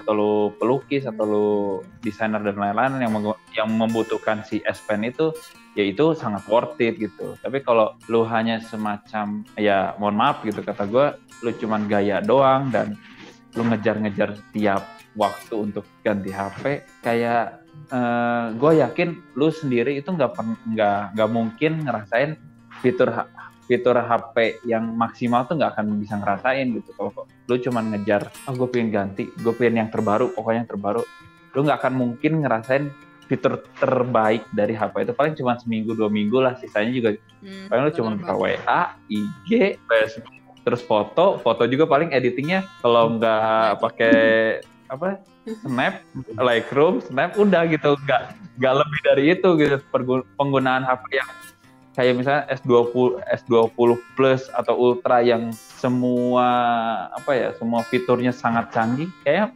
atau 0.00 0.12
lu 0.16 0.32
pelukis 0.56 1.04
atau 1.04 1.24
lu 1.28 1.48
desainer 2.00 2.40
dan 2.40 2.56
lain-lain 2.56 3.04
yang 3.04 3.12
yang 3.52 3.68
membutuhkan 3.68 4.42
si 4.42 4.64
S 4.64 4.80
Pen 4.82 5.04
itu 5.04 5.30
ya 5.76 5.84
itu 5.86 6.16
sangat 6.16 6.42
worth 6.50 6.80
it 6.80 6.98
gitu. 6.98 7.36
Tapi 7.38 7.62
kalau 7.62 7.94
lu 8.08 8.24
hanya 8.26 8.58
semacam 8.64 9.44
ya 9.60 9.94
mohon 10.00 10.16
maaf 10.16 10.42
gitu 10.42 10.64
kata 10.64 10.88
gue 10.88 11.06
lu 11.44 11.50
cuman 11.56 11.86
gaya 11.86 12.18
doang 12.24 12.72
dan 12.72 12.96
lu 13.54 13.66
ngejar-ngejar 13.66 14.38
setiap 14.38 14.82
waktu 15.18 15.54
untuk 15.70 15.84
ganti 16.06 16.30
HP 16.30 16.86
kayak 17.02 17.60
gue 18.54 18.72
yakin 18.78 19.18
lu 19.34 19.50
sendiri 19.50 19.98
itu 19.98 20.10
nggak 20.14 20.38
nggak 20.74 21.00
nggak 21.18 21.30
mungkin 21.30 21.72
ngerasain 21.82 22.38
fitur 22.82 23.10
fitur 23.70 23.94
HP 23.94 24.66
yang 24.66 24.82
maksimal 24.98 25.46
tuh 25.46 25.54
nggak 25.54 25.78
akan 25.78 26.02
bisa 26.02 26.18
ngerasain 26.18 26.66
gitu. 26.74 26.90
Kalau 26.98 27.14
lu 27.46 27.54
cuman 27.54 27.94
ngejar 27.94 28.26
oh 28.50 28.54
gue 28.58 28.66
pengen 28.66 28.90
ganti 28.90 29.30
gue 29.30 29.54
pengen 29.54 29.86
yang 29.86 29.90
terbaru 29.94 30.34
pokoknya 30.34 30.66
yang 30.66 30.70
terbaru 30.74 31.02
lu 31.54 31.60
nggak 31.62 31.78
akan 31.78 31.94
mungkin 31.94 32.42
ngerasain 32.42 32.90
fitur 33.30 33.62
terbaik 33.78 34.42
dari 34.50 34.74
HP 34.74 35.06
itu. 35.06 35.14
Paling 35.14 35.34
cuma 35.38 35.54
seminggu 35.54 35.94
dua 35.94 36.10
minggu 36.10 36.42
lah 36.42 36.58
sisanya 36.58 36.90
juga. 36.90 37.10
Hmm, 37.46 37.70
paling 37.70 37.82
lu 37.86 37.92
cuma 37.94 38.10
buka. 38.18 38.34
WA 38.34 38.80
IG 39.06 39.78
Facebook 39.86 40.34
terus 40.60 40.82
foto 40.82 41.40
foto 41.40 41.64
juga 41.64 41.88
paling 41.88 42.12
editingnya 42.12 42.68
kalau 42.84 43.16
nggak 43.16 43.80
pakai 43.80 44.18
apa 44.92 45.24
snap 45.64 46.04
Lightroom 46.50 46.98
snap 47.06 47.38
udah 47.38 47.70
gitu. 47.70 47.94
Nggak 48.02 48.34
nggak 48.58 48.74
lebih 48.82 49.00
dari 49.06 49.24
itu 49.30 49.48
gitu. 49.62 49.76
Penggunaan 50.34 50.82
HP 50.82 51.22
yang 51.22 51.30
kayak 51.90 52.14
misalnya 52.14 52.44
S20 52.52 53.18
S20 53.42 53.88
Plus 54.14 54.46
atau 54.50 54.74
Ultra 54.74 55.20
yang 55.20 55.50
semua 55.52 56.46
apa 57.10 57.32
ya 57.32 57.48
semua 57.54 57.82
fiturnya 57.82 58.30
sangat 58.30 58.70
canggih 58.70 59.10
kayak 59.20 59.50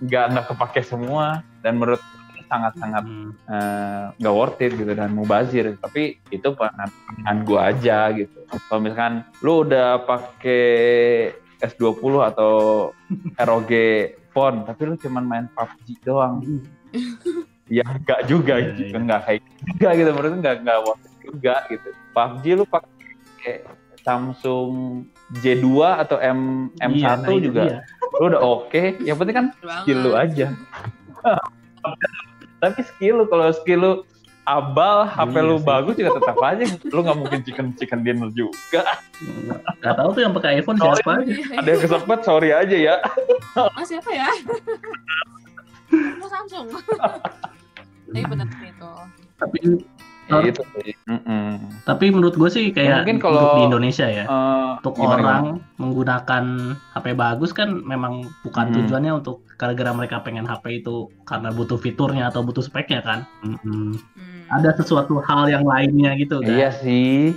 nggak 0.00 0.24
nggak 0.30 0.46
kepake 0.48 0.80
semua. 0.80 1.40
Dan 1.60 1.76
menurut 1.76 1.98
gue 1.98 2.44
sangat-sangat 2.44 3.02
Hmm. 3.02 3.32
eh, 3.46 4.04
nggak 4.16 4.34
worth 4.34 4.60
it 4.60 4.72
gitu 4.72 4.92
dan 4.92 5.10
mubazir. 5.10 5.74
Tapi 5.76 6.20
itu 6.28 6.48
pandangan 6.52 7.36
gue 7.42 7.58
aja 7.58 8.12
gitu. 8.12 8.38
Kalau 8.68 8.80
misalkan 8.80 9.14
lu 9.40 9.64
udah 9.64 10.04
pakai 10.04 10.64
S20 11.58 12.12
atau 12.24 12.52
ROG 13.48 13.72
phone 14.30 14.62
tapi 14.62 14.82
lu 14.84 14.94
cuman 14.94 15.24
main 15.24 15.46
PUBG 15.50 16.02
doang. 16.02 16.42
Ya 17.64 17.80
enggak 17.82 18.28
juga 18.28 18.60
Iya, 18.60 18.76
gitu. 18.76 18.80
iya. 18.86 19.00
enggak 19.00 19.20
kayak 19.24 19.40
juga 19.64 19.88
gitu. 19.94 20.08
Menurut 20.12 20.30
gue 20.30 20.40
enggak 20.40 20.56
enggak 20.60 20.78
worth 20.84 21.00
it 21.00 21.13
juga 21.24 21.64
gitu 21.66 21.88
PUBG 22.10 22.44
lu 22.54 22.64
pakai 22.64 23.64
Samsung 24.00 25.04
J2 25.34 25.68
atau 25.98 26.16
M 26.18 26.40
M1 26.76 26.92
Iya, 26.94 27.10
nah 27.16 27.34
juga 27.34 27.62
dia. 27.64 27.78
lu 28.14 28.24
udah 28.26 28.40
oke 28.42 28.82
yang 29.00 29.16
penting 29.16 29.34
kan 29.34 29.46
skill 29.80 29.98
lu 29.98 30.12
aja 30.12 30.52
tapi 32.58 32.80
skill 32.82 33.20
lu 33.20 33.24
kalau 33.26 33.48
skill 33.50 33.80
lu 33.80 33.92
abal 34.44 35.08
HP 35.08 35.34
Iya 35.34 35.42
lu 35.42 35.56
sih. 35.56 35.64
bagus 35.64 35.94
juga 35.94 36.10
tetap 36.14 36.36
aja 36.38 36.64
lu 36.84 37.00
nggak 37.00 37.16
mungkin 37.16 37.40
chicken 37.42 37.66
chicken 37.74 38.00
dinner 38.02 38.28
juga 38.30 38.84
Gak 39.78 39.94
tahu 39.94 40.08
tuh 40.10 40.20
yang 40.20 40.32
pakai 40.32 40.60
iPhone 40.60 40.76
Sorry. 40.76 41.00
siapa 41.00 41.12
aja. 41.18 41.32
ada 41.54 41.68
yang 41.70 41.82
kesempet 41.82 42.18
sorry 42.20 42.50
aja 42.52 42.76
ya 42.76 42.96
Ah, 43.54 43.80
siapa 43.80 44.10
ya? 44.10 44.28
Lo 46.18 46.26
Samsung. 46.26 46.66
Tapi 48.04 48.20
bener 48.26 48.46
itu. 48.60 48.90
Tapi 49.34 49.58
Ya, 50.24 50.40
itu 50.40 50.62
sih 50.74 50.96
Mm-mm. 51.04 51.84
tapi 51.84 52.08
menurut 52.08 52.32
gue 52.32 52.48
sih 52.48 52.72
kayak 52.72 53.04
mungkin 53.04 53.16
untuk 53.18 53.28
kalau- 53.30 53.54
di 53.54 53.62
Indonesia 53.66 54.06
ya. 54.06 54.24
Eh, 54.24 54.70
Untuk 54.80 54.96
gimana, 54.96 55.20
orang 55.20 55.44
menggunakan 55.76 56.44
HP 56.92 57.06
bagus 57.14 57.50
kan 57.50 57.68
memang 57.78 58.12
bukan 58.40 58.64
Hmm. 58.68 58.74
tujuannya 58.74 59.12
untuk 59.14 59.44
gara-gara 59.54 59.92
mereka 59.92 60.20
pengen 60.20 60.44
HP 60.44 60.80
itu 60.80 61.08
karena 61.22 61.48
butuh 61.50 61.76
fiturnya 61.76 62.28
atau 62.28 62.40
butuh 62.40 62.60
speknya 62.60 63.00
kan. 63.00 63.18
Mm-mm. 63.40 63.96
Hmm. 64.16 64.42
Ada 64.50 64.76
sesuatu 64.76 65.20
hal 65.20 65.48
yang 65.48 65.64
lainnya 65.64 66.16
gitu 66.16 66.40
kan. 66.40 66.48
Iya 66.50 66.68
sih, 66.70 67.32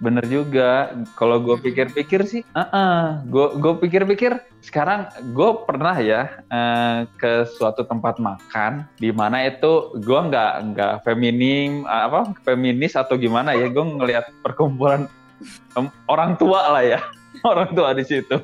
bener 0.00 0.24
juga. 0.26 0.96
Kalau 1.14 1.38
gue 1.38 1.60
pikir-pikir 1.60 2.24
sih, 2.26 2.42
gue 3.28 3.46
gue 3.60 3.72
pikir-pikir 3.84 4.40
sekarang 4.60 5.08
gue 5.32 5.50
pernah 5.64 5.96
ya 6.00 6.44
eh, 6.48 7.08
ke 7.16 7.48
suatu 7.48 7.84
tempat 7.84 8.20
makan 8.20 8.84
di 9.00 9.08
mana 9.12 9.44
itu 9.48 9.96
gue 10.00 10.20
nggak 10.20 10.52
nggak 10.72 10.94
feminim 11.04 11.88
eh, 11.88 12.02
apa 12.08 12.32
feminis 12.44 12.96
atau 12.96 13.16
gimana 13.16 13.56
ya 13.56 13.72
gue 13.72 13.84
ngelihat 13.84 14.28
perkumpulan 14.44 15.08
em, 15.76 15.88
orang 16.08 16.36
tua 16.36 16.76
lah 16.76 16.84
ya 16.84 17.00
orang 17.50 17.72
tua 17.72 17.92
di 17.96 18.04
situ. 18.04 18.40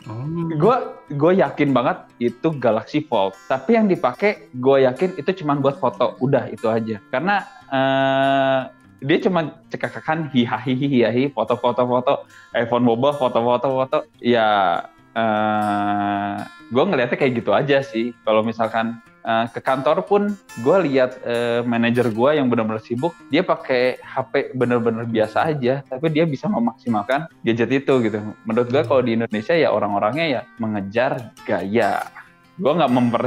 Hmm. 0.00 0.48
gue 0.56 0.76
gue 1.12 1.32
yakin 1.44 1.76
banget 1.76 2.08
itu 2.18 2.48
Galaxy 2.56 3.04
Fold. 3.04 3.36
Tapi 3.46 3.76
yang 3.76 3.86
dipakai 3.86 4.48
gue 4.56 4.88
yakin 4.88 5.20
itu 5.20 5.44
cuma 5.44 5.60
buat 5.60 5.76
foto. 5.76 6.16
Udah 6.24 6.48
itu 6.48 6.66
aja. 6.72 6.98
Karena 7.12 7.44
eh, 7.68 8.60
dia 9.00 9.18
cuma 9.20 9.56
cekakakan 9.72 10.28
hihahi 10.28 10.76
hihahi 10.76 11.24
foto-foto 11.32 11.82
foto 11.88 12.12
iPhone 12.52 12.84
boba 12.84 13.16
foto-foto 13.16 13.66
foto 13.72 13.98
ya 14.20 14.80
eh 15.10 16.36
gue 16.70 16.84
ngeliatnya 16.86 17.18
kayak 17.18 17.34
gitu 17.42 17.50
aja 17.50 17.82
sih. 17.82 18.14
Kalau 18.22 18.46
misalkan 18.46 19.02
eh, 19.26 19.46
ke 19.50 19.58
kantor 19.58 20.06
pun 20.06 20.30
gue 20.62 20.76
lihat 20.86 21.18
eh, 21.26 21.60
manajer 21.66 22.14
gue 22.14 22.30
yang 22.38 22.46
benar-benar 22.46 22.78
sibuk 22.78 23.10
dia 23.26 23.42
pakai 23.42 23.98
HP 23.98 24.54
bener-bener 24.54 25.02
biasa 25.10 25.50
aja 25.50 25.82
tapi 25.82 26.14
dia 26.14 26.22
bisa 26.30 26.46
memaksimalkan 26.46 27.26
gadget 27.42 27.82
itu 27.82 27.92
gitu. 28.06 28.22
Menurut 28.46 28.70
gue 28.70 28.82
kalau 28.86 29.02
di 29.02 29.18
Indonesia 29.18 29.56
ya 29.58 29.74
orang-orangnya 29.74 30.26
ya 30.30 30.40
mengejar 30.62 31.34
gaya. 31.42 32.06
Gue 32.54 32.70
nggak 32.70 32.92
memper 32.94 33.24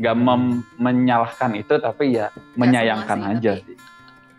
nggak 0.00 0.16
mem- 0.16 0.64
menyalahkan 0.80 1.52
itu 1.60 1.76
tapi 1.76 2.16
ya 2.16 2.32
menyayangkan 2.56 3.18
sih, 3.20 3.30
aja 3.36 3.52
tapi- 3.60 3.64
sih 3.68 3.91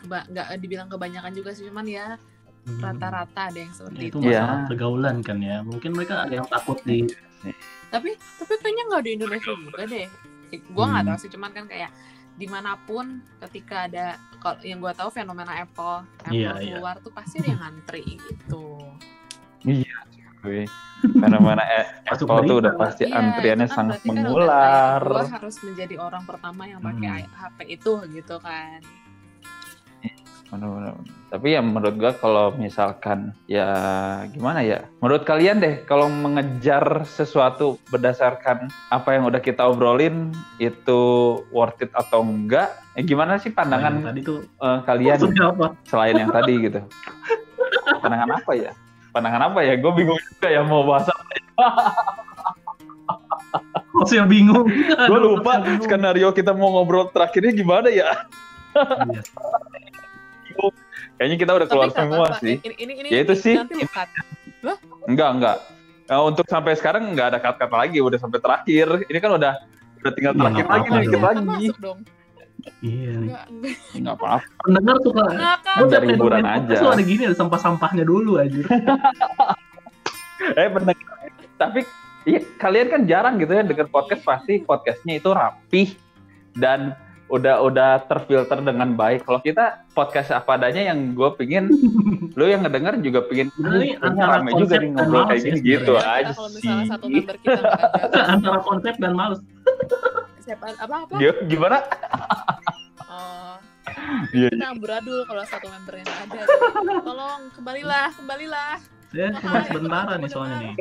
nggak 0.04 0.48
dibilang 0.58 0.88
kebanyakan 0.88 1.32
juga 1.32 1.52
sih 1.52 1.68
cuman 1.68 1.86
ya 1.86 2.08
Hmm. 2.64 2.80
rata-rata 2.80 3.52
ada 3.52 3.60
yang 3.60 3.76
seperti 3.76 4.08
itu 4.08 4.18
itu. 4.18 4.18
Iya. 4.24 4.40
masalah 4.40 4.64
pergaulan 4.72 5.16
kan 5.20 5.38
ya 5.38 5.60
mungkin 5.62 5.92
mereka 5.92 6.24
ada 6.24 6.34
yang 6.34 6.48
takut 6.48 6.80
di 6.82 7.04
Tapi 7.92 8.10
tapi 8.40 8.54
kayaknya 8.58 8.84
nggak 8.88 9.04
di 9.04 9.12
Indonesia 9.14 9.52
juga 9.52 9.84
deh. 9.84 10.08
Gue 10.64 10.86
nggak 10.88 11.04
Hmm. 11.04 11.10
tahu 11.12 11.18
sih 11.20 11.30
cuman 11.30 11.52
kan 11.52 11.66
kayak 11.68 11.92
di 12.34 12.48
mana 12.48 12.80
pun 12.80 13.20
ketika 13.40 13.86
ada 13.86 14.06
kalau 14.40 14.58
yang 14.62 14.80
gue 14.80 14.90
tahu 14.92 15.12
fenomena 15.12 15.54
Apple 15.54 16.02
Apple 16.22 16.32
Iya, 16.34 16.52
iya. 16.58 16.74
keluar 16.74 16.96
tuh 16.98 17.12
pasti 17.12 17.38
ada 17.38 17.52
yang 17.52 17.62
ngantri 17.62 18.02
gitu. 18.18 18.80
Wih, 20.44 20.68
Fenomena 21.14 21.64
eh, 21.64 21.86
Masuk 22.08 22.28
Apple 22.28 22.44
tuh 22.46 22.58
udah 22.60 22.74
pasti 22.76 23.04
Iya, 23.06 23.16
antriannya 23.16 23.68
kan 23.68 23.76
sangat 23.78 23.98
kan 23.98 24.08
mengular. 24.08 25.00
Gue 25.04 25.28
harus 25.30 25.56
menjadi 25.62 25.96
orang 26.00 26.24
pertama 26.24 26.64
yang 26.64 26.80
pakai 26.80 27.22
Hmm. 27.22 27.36
HP 27.38 27.58
itu 27.70 27.94
gitu 28.10 28.36
kan. 28.40 28.80
Bener-bener. 30.54 30.94
Tapi 31.34 31.58
ya 31.58 31.66
menurut 31.66 31.98
gua 31.98 32.14
kalau 32.14 32.54
misalkan 32.54 33.34
ya 33.50 33.74
gimana 34.30 34.62
ya? 34.62 34.86
Menurut 35.02 35.26
kalian 35.26 35.58
deh 35.58 35.82
kalau 35.90 36.06
mengejar 36.14 37.10
sesuatu 37.10 37.82
berdasarkan 37.90 38.70
apa 38.94 39.18
yang 39.18 39.26
udah 39.26 39.42
kita 39.42 39.66
obrolin 39.66 40.30
itu 40.62 41.02
worth 41.50 41.82
it 41.82 41.90
atau 41.98 42.22
enggak? 42.22 42.70
Eh, 42.94 43.02
gimana 43.02 43.42
sih 43.42 43.50
yang 43.50 43.58
pandangan 43.58 44.14
tadi 44.14 44.20
tuh 44.22 44.46
eh, 44.46 44.80
kalian 44.86 45.18
apa 45.42 45.74
selain 45.90 46.22
yang 46.22 46.30
tadi 46.30 46.54
gitu? 46.70 46.80
Pandangan 48.06 48.30
apa 48.38 48.52
ya? 48.54 48.72
Pandangan 49.10 49.42
apa 49.50 49.60
ya? 49.66 49.74
Gue 49.82 49.92
bingung 49.98 50.22
juga 50.22 50.48
ya 50.54 50.62
mau 50.62 50.86
bahas 50.86 51.10
apa. 51.10 51.34
Masih 53.94 54.26
bingung 54.30 54.70
Gue 55.10 55.20
lupa 55.22 55.62
bingung. 55.66 55.82
skenario 55.82 56.30
kita 56.30 56.54
mau 56.54 56.78
ngobrol 56.78 57.10
terakhirnya 57.10 57.58
gimana 57.58 57.90
ya? 57.90 58.30
Iya. 60.56 60.70
Kayaknya 61.14 61.38
kita 61.38 61.52
udah 61.54 61.68
keluar 61.68 61.86
Tapi 61.86 61.94
nggak 61.94 62.06
semua 62.06 62.26
apa-apa. 62.26 62.42
sih. 62.42 62.56
Ini 62.60 62.74
ini 62.76 62.92
ini 62.96 63.08
Ya 63.10 63.20
itu 63.22 63.32
ini 63.32 63.40
sih. 63.40 63.54
Enggak, 65.06 65.30
enggak. 65.32 65.58
Nah, 66.04 66.20
untuk 66.22 66.46
sampai 66.46 66.74
sekarang 66.74 67.10
enggak 67.10 67.32
ada 67.32 67.38
kata-kata 67.40 67.76
lagi, 67.80 67.98
udah 68.00 68.18
sampai 68.18 68.38
terakhir. 68.38 68.88
Ini 69.08 69.18
kan 69.18 69.32
udah 69.34 69.54
udah 70.00 70.12
tinggal 70.12 70.32
Iya, 70.32 70.40
terakhir 70.40 70.64
nggak 70.64 70.74
lagi 70.74 70.88
dikit 71.08 71.22
lagi. 71.22 71.44
masuk 71.44 71.78
dong. 71.80 72.00
iya 72.80 73.12
nih. 73.14 73.34
Enggak, 73.94 74.14
apa-apa. 74.16 74.38
pendengar 74.62 74.96
tuh 75.00 75.12
kan. 75.12 75.32
Kan 75.60 75.86
dari 75.90 76.06
hiburan 76.10 76.44
aja. 76.44 76.74
Tuh 76.80 76.90
ada 76.90 77.04
gini 77.04 77.22
ada 77.24 77.36
sampah-sampahnya 77.36 78.04
dulu 78.04 78.40
aja 78.40 78.56
Eh, 80.60 80.68
bener. 80.68 80.96
Tapi 81.56 81.80
iya, 82.24 82.40
kalian 82.58 82.88
kan 82.90 83.02
jarang 83.04 83.36
gitu 83.40 83.52
ya 83.52 83.64
denger 83.64 83.88
podcast 83.88 84.24
pasti 84.24 84.60
podcastnya 84.60 85.20
itu 85.20 85.30
rapih 85.32 85.88
dan 86.54 86.94
udah 87.26 87.56
udah 87.62 88.04
terfilter 88.06 88.60
dengan 88.60 88.94
baik. 88.94 89.24
Kalau 89.24 89.40
kita 89.40 89.88
podcast 89.92 90.30
apa 90.32 90.56
adanya 90.56 90.92
yang 90.92 91.12
gue 91.12 91.30
pingin, 91.36 91.72
lu 92.38 92.46
yang 92.46 92.62
ngedenger 92.62 93.00
juga 93.00 93.24
pingin 93.24 93.48
Ini 93.54 93.64
"Kayaknya 93.64 93.96
antara 94.04 94.32
rame 94.38 94.50
juga 94.54 94.60
konsep 94.60 94.80
nih 94.82 94.90
dan 94.90 94.94
ngobrol 94.94 95.24
kayak 95.24 95.30
males 95.34 95.44
gini 95.44 95.56
ya 95.56 95.64
gitu 95.64 95.94
aja 95.96 96.32
Kalau 96.34 96.50
sih. 96.50 96.56
misalnya 96.60 96.86
satu 96.90 97.06
member 97.08 97.36
kita 97.40 97.70
antara 98.34 98.60
konsep 98.62 98.94
dan 98.98 99.12
males 99.14 99.40
siapa 100.40 100.66
apa 100.76 100.96
apa? 101.08 101.16
Gimana? 101.16 101.40
Gimana? 101.48 101.78
Oh, 103.08 103.56
Iya, 104.34 104.50
kita 104.50 104.68
amburadul 104.70 105.20
kalau 105.24 105.44
satu 105.46 105.68
member 105.70 105.94
yang 105.96 106.10
ada. 106.10 106.42
Tolong 107.08 107.42
kembalilah, 107.54 108.08
kembalilah. 108.12 108.76
saya 109.08 109.30
cuma 109.38 109.60
sebentar 109.64 110.06
nih 110.18 110.30
soalnya 110.30 110.58
nih 110.60 110.74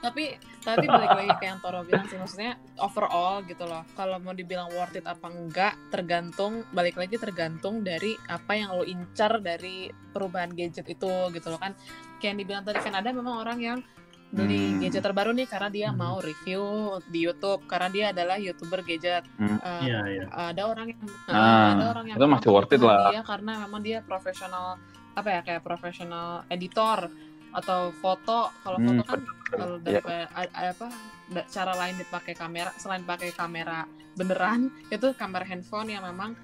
Tapi 0.00 0.24
tapi 0.64 0.88
balik 0.88 1.12
lagi 1.12 1.32
ke 1.34 1.44
yang 1.44 1.60
Toro 1.60 1.84
bilang 1.84 2.04
sih 2.04 2.16
maksudnya 2.16 2.56
overall 2.76 3.44
gitu 3.44 3.62
loh. 3.62 3.84
Kalau 3.92 4.16
mau 4.16 4.32
dibilang 4.32 4.66
worth 4.70 4.94
it 4.94 5.04
apa 5.04 5.28
enggak 5.28 5.76
tergantung 5.88 6.64
balik 6.70 6.96
lagi 6.96 7.14
tergantung 7.14 7.80
dari 7.80 8.16
apa 8.26 8.52
yang 8.52 8.72
lo 8.72 8.82
incar 8.82 9.38
dari 9.38 9.86
perubahan 10.10 10.50
gadget 10.50 10.88
itu 10.88 11.06
gitu 11.30 11.46
loh 11.46 11.58
kan. 11.58 11.76
Kayak 12.16 12.26
yang 12.26 12.38
dibilang 12.40 12.62
tadi 12.62 12.78
kan 12.80 12.94
ada 12.94 13.10
memang 13.10 13.36
orang 13.38 13.60
yang 13.60 13.78
beli 14.26 14.58
Hmm. 14.66 14.80
gadget 14.80 14.98
terbaru 15.00 15.30
nih 15.30 15.46
karena 15.46 15.68
dia 15.68 15.88
Hmm. 15.88 16.00
mau 16.00 16.16
review 16.18 16.62
di 17.06 17.22
YouTube 17.22 17.62
karena 17.64 17.88
dia 17.88 18.04
adalah 18.10 18.34
youtuber 18.34 18.80
gadget. 18.80 19.22
Hmm. 19.36 19.60
Eh, 19.60 19.80
iya 19.84 20.00
iya 20.10 20.24
ada 20.26 20.62
orang 20.64 20.90
yang 20.90 21.00
Ah, 21.28 21.70
ada 21.72 21.84
orang 21.92 22.04
yang 22.08 22.16
itu 22.16 22.26
masih 22.26 22.50
worth 22.50 22.72
it 22.72 22.80
lah. 22.80 23.12
dia 23.12 23.22
karena 23.22 23.62
memang 23.62 23.78
dia 23.78 23.98
profesional 24.00 24.80
apa 25.14 25.28
ya 25.30 25.40
kayak 25.42 25.62
profesional 25.62 26.42
editor 26.48 27.06
atau 27.54 27.94
foto 27.94 28.50
kalau 28.60 28.76
Hmm, 28.76 28.88
foto 28.90 29.02
kan 29.06 29.20
kalau 29.48 29.76
Iya. 29.78 30.02
daripada 30.02 30.24
a- 30.32 30.50
a- 30.52 30.70
apa 30.72 30.86
da- 31.28 31.46
cara 31.46 31.72
lain 31.72 31.94
dipakai 31.96 32.34
kamera 32.34 32.74
selain 32.74 33.02
pakai 33.02 33.30
kamera 33.30 33.86
beneran 34.12 34.60
itu 34.90 35.14
kamera 35.14 35.44
handphone 35.44 35.88
yang 35.88 36.02
memang 36.04 36.34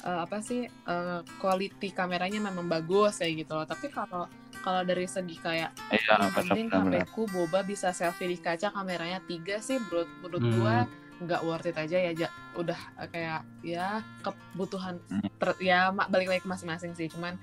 eh, 0.00 0.18
apa 0.18 0.40
sih 0.40 0.64
eh, 0.64 1.20
quality 1.36 1.90
kameranya 1.90 2.40
memang 2.40 2.64
bagus 2.66 3.18
kayak 3.18 3.44
gitu 3.44 3.52
loh 3.52 3.66
tapi 3.66 3.86
kalau 3.88 4.30
kalau 4.58 4.80
dari 4.82 5.04
segi 5.04 5.36
kayak 5.36 5.72
Iya, 5.90 6.30
penting 6.30 6.68
benar-benar. 6.68 7.02
HP 7.02 7.10
ku 7.10 7.22
boba 7.26 7.60
bisa 7.62 7.90
selfie 7.90 8.26
di 8.26 8.36
kaca 8.36 8.70
kameranya 8.70 9.20
tiga 9.22 9.58
sih 9.58 9.76
menurut 9.78 10.08
menurut 10.20 10.42
Hmm. 10.42 10.54
gua 10.54 10.76
nggak 11.20 11.42
worth 11.42 11.66
it 11.66 11.76
aja 11.76 11.98
ya 11.98 12.12
udah 12.54 12.80
eh, 12.96 13.08
kayak 13.08 13.40
ya 13.60 14.00
kebutuhan 14.20 14.96
Hmm. 15.06 15.20
ter- 15.34 15.60
ya 15.60 15.78
balik 15.92 16.28
lagi 16.28 16.40
ke 16.40 16.48
masing-masing 16.48 16.94
sih 16.94 17.08
cuman 17.08 17.36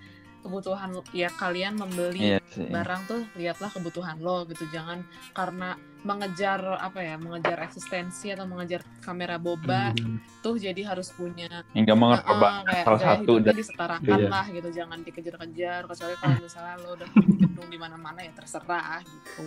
kebutuhan 0.48 0.90
ya 1.12 1.28
kalian 1.30 1.76
membeli 1.76 2.34
Iya 2.34 2.40
sih. 2.50 2.72
barang 2.72 3.02
tuh 3.06 3.22
lihatlah 3.36 3.68
kebutuhan 3.68 4.16
lo 4.18 4.48
gitu 4.48 4.64
jangan 4.72 5.04
karena 5.32 5.76
mengejar 6.02 6.80
apa 6.80 7.04
ya 7.04 7.16
mengejar 7.16 7.60
eksistensi 7.60 8.32
atau 8.32 8.48
mengejar 8.48 8.80
kamera 9.00 9.36
boba 9.36 9.92
Hmm. 9.92 10.24
tuh 10.40 10.56
jadi 10.56 10.88
harus 10.88 11.12
punya 11.12 11.68
Hingga 11.74 11.92
Heeh, 11.92 12.00
mengorbankan 12.00 12.64
kayak 12.64 12.86
salah 12.86 12.98
gaya 12.98 13.10
satu 13.20 13.34
dan 13.38 13.54
disetarakan 13.54 14.18
Iya. 14.18 14.28
lah 14.30 14.46
gitu 14.48 14.70
jangan 14.72 15.00
dikejar-kejar 15.04 15.82
kecuali 15.84 16.16
kalau 16.16 16.38
misalnya 16.40 16.76
lo 16.80 16.90
udah 16.96 17.08
punya 17.10 17.36
gedung 17.38 17.68
di 17.68 17.78
mana-mana 17.78 18.20
ya 18.22 18.32
terserah 18.32 19.04
gitu 19.04 19.44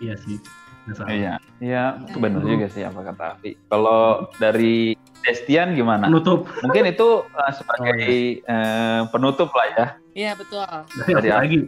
iya 0.00 0.14
sih. 0.18 0.38
Iya, 1.06 1.38
iya, 1.62 1.84
itu 2.02 2.18
Hmm. 2.18 2.24
benar 2.26 2.42
juga 2.42 2.66
sih 2.66 2.82
apa 2.82 3.06
kata 3.06 3.38
Avi. 3.38 3.54
Kalau 3.70 4.02
dari 4.34 4.98
Destian 5.22 5.72
gimana? 5.72 6.10
penutup. 6.10 6.50
Mungkin 6.60 6.84
itu 6.88 7.08
uh, 7.24 7.52
sebagai 7.52 8.02
uh, 8.44 9.06
penutup 9.08 9.48
lah 9.52 9.66
ya. 9.72 9.86
iya 10.12 10.32
betul. 10.34 10.60
Dari 10.98 11.12
Dari 11.14 11.30
lagi. 11.30 11.58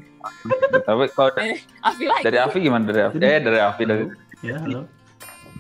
Tapi 0.83 1.05
kalau 1.13 1.31
da- 1.33 1.45
eh 1.45 1.59
Afi 1.81 2.05
lagi. 2.05 2.23
dari 2.23 2.39
Avi 2.39 2.59
gimana? 2.61 2.83
Dari 2.85 3.01
Avi? 3.03 3.17
Eh 3.19 3.39
dari 3.39 3.59
Avi 3.59 3.83
dari 3.85 4.05
ya 4.41 4.57
halo. 4.59 4.81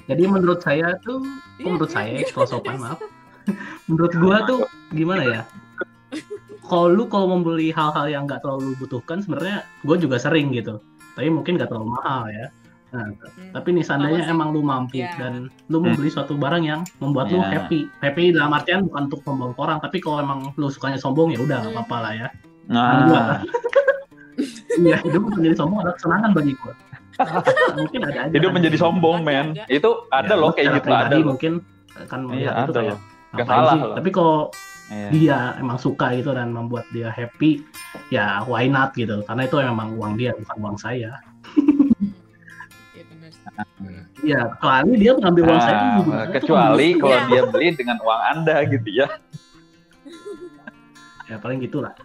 Jadi 0.04 0.22
menurut 0.26 0.60
saya 0.60 0.92
tuh 1.00 1.24
Iya, 1.56 1.64
oh, 1.64 1.70
menurut 1.72 1.88
iya, 1.88 1.96
saya 1.96 2.12
iya. 2.18 2.28
kalau 2.28 2.48
sopan 2.50 2.76
maaf. 2.76 3.00
Menurut 3.88 4.12
gua 4.16 4.36
tuh 4.44 4.60
gimana 4.90 5.22
ya? 5.22 5.42
Kalau 6.64 6.88
lu 6.88 7.04
kalau 7.04 7.28
membeli 7.30 7.68
hal-hal 7.68 8.08
yang 8.08 8.24
nggak 8.24 8.40
terlalu 8.40 8.72
lu 8.72 8.80
butuhkan 8.80 9.20
sebenarnya 9.20 9.68
gue 9.84 9.96
juga 10.00 10.16
sering 10.16 10.48
gitu. 10.50 10.80
Tapi 11.12 11.28
mungkin 11.28 11.56
nggak 11.56 11.68
terlalu 11.68 11.92
mahal 11.92 12.24
ya 12.28 12.48
nah, 12.94 13.10
Hmm. 13.10 13.50
tapi 13.52 13.68
nih 13.70 13.82
seandainya 13.82 14.22
emang 14.26 14.48
lu 14.50 14.62
mampu 14.62 14.96
Iya. 14.96 15.10
dan 15.18 15.34
lu 15.66 15.76
membeli 15.80 16.06
suatu 16.06 16.34
barang 16.34 16.62
yang 16.62 16.80
membuat 16.96 17.26
lu 17.28 17.40
Iya. 17.40 17.50
happy 17.60 17.90
happy 17.98 18.30
dalam 18.30 18.52
artian 18.52 18.86
bukan 18.86 19.02
untuk 19.04 19.20
sombong 19.20 19.50
ke 19.50 19.60
orang 19.60 19.78
tapi 19.78 19.98
kalau 19.98 20.18
emang 20.20 20.54
lu 20.54 20.66
sukanya 20.68 20.96
sombong 20.96 21.28
ya 21.28 21.38
udah 21.38 21.58
nggak 21.58 21.68
Hmm. 21.68 21.82
apa-apa 21.82 21.96
lah 22.00 22.12
ya 22.14 22.28
Nah, 22.64 23.42
iya 24.80 24.96
hidup 25.00 25.22
menjadi 25.28 25.56
sombong 25.56 25.78
adalah 25.80 25.94
kesenangan 25.94 26.30
bagi 26.32 26.52
gue 26.54 26.74
mungkin 27.78 28.00
ada 28.02 28.20
aja 28.20 28.32
hidup 28.32 28.48
kan. 28.48 28.56
menjadi 28.56 28.76
sombong, 28.76 29.16
men. 29.22 29.46
Itu 29.68 29.90
ada 30.08 30.26
Ya, 30.28 30.34
loh 30.36 30.50
kayak 30.50 30.66
gitu 30.76 30.90
ada. 30.90 31.14
loh. 31.14 31.26
mungkin 31.28 31.52
kan 32.04 32.20
Iya, 32.20 32.26
melihat 32.26 32.54
itu 32.56 32.72
ada 32.72 32.80
kayak. 32.80 32.98
Gak 33.34 33.46
salah 33.48 33.72
sih? 33.72 33.80
loh. 33.80 33.94
tapi 33.94 34.10
kalau 34.10 34.38
Iya. 34.84 35.08
dia 35.10 35.38
emang 35.56 35.78
suka 35.78 36.06
gitu 36.12 36.30
dan 36.30 36.50
membuat 36.50 36.84
dia 36.90 37.08
happy 37.08 37.62
ya 38.08 38.42
why 38.44 38.66
not 38.66 38.92
gitu 38.92 39.22
karena 39.22 39.42
itu 39.42 39.56
memang 39.58 39.88
uang 39.92 40.12
dia 40.14 40.34
bukan 40.34 40.56
uang 40.60 40.76
saya 40.76 41.08
Iya 41.14 41.33
benar. 43.76 44.04
ya 44.20 44.40
kecuali 44.52 44.92
dia 44.96 45.12
mengambil 45.12 45.42
uang 45.46 45.60
saya 45.60 45.74
Nah, 45.74 45.94
untuk 45.96 46.32
kecuali 46.32 46.64
membeli- 46.88 46.98
kalau 46.98 47.14
Iya. 47.14 47.26
dia 47.26 47.42
beli 47.46 47.68
dengan 47.72 47.96
uang 48.00 48.20
Anda 48.28 48.56
gitu 48.66 48.88
ya. 48.90 49.06
ya 51.28 51.36
paling 51.38 51.58
gitulah 51.60 51.94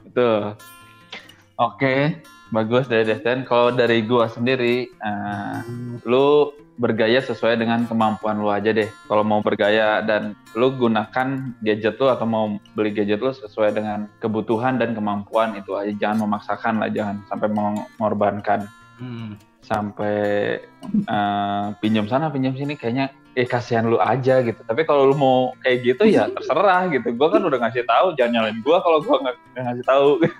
Betul. 0.00 0.56
Oke, 1.56 2.22
bagus 2.48 2.86
dari 2.86 3.04
Destin. 3.04 3.42
Kalau 3.42 3.70
dari 3.70 4.02
gua 4.02 4.26
sendiri, 4.26 4.86
eh, 4.88 5.58
lu 6.04 6.50
bergaya 6.78 7.18
sesuai 7.18 7.58
dengan 7.58 7.84
kemampuan 7.84 8.38
lu 8.38 8.48
aja 8.48 8.70
deh. 8.70 8.86
Kalau 9.10 9.26
mau 9.26 9.42
bergaya 9.42 9.98
dan 10.00 10.38
lu 10.54 10.70
gunakan 10.78 11.52
gadget 11.60 11.98
lu 11.98 12.06
atau 12.06 12.24
mau 12.24 12.44
beli 12.78 12.94
gadget 12.94 13.18
lu 13.18 13.34
sesuai 13.34 13.74
dengan 13.74 14.06
kebutuhan 14.22 14.78
dan 14.78 14.94
kemampuan 14.94 15.58
itu 15.58 15.74
aja. 15.74 15.90
Jangan 15.90 16.24
memaksakan 16.24 16.78
lah, 16.78 16.88
jangan 16.94 17.20
sampai 17.26 17.50
mengorbankan. 17.50 18.70
Hmm. 19.02 19.34
Sampai 19.60 20.16
eh, 21.04 21.66
pinjam 21.82 22.06
sana, 22.06 22.30
pinjam 22.30 22.54
sini 22.54 22.78
kayaknya 22.78 23.10
eh 23.34 23.44
kasihan 23.44 23.90
lu 23.90 23.98
aja 23.98 24.40
gitu. 24.40 24.62
Tapi 24.62 24.86
kalau 24.86 25.10
lu 25.10 25.18
mau 25.18 25.38
kayak 25.66 25.82
gitu 25.82 26.06
ya 26.06 26.30
terserah 26.30 26.86
gitu. 26.94 27.10
Gua 27.18 27.28
kan 27.34 27.42
udah 27.42 27.58
ngasih 27.58 27.84
tahu, 27.84 28.14
jangan 28.14 28.38
nyalain 28.38 28.58
gua 28.62 28.78
kalau 28.80 29.02
gua 29.02 29.18
nggak 29.18 29.36
nggak 29.52 29.64
ngasih 29.66 29.84
tahu. 29.84 30.10
Iya. 30.22 30.36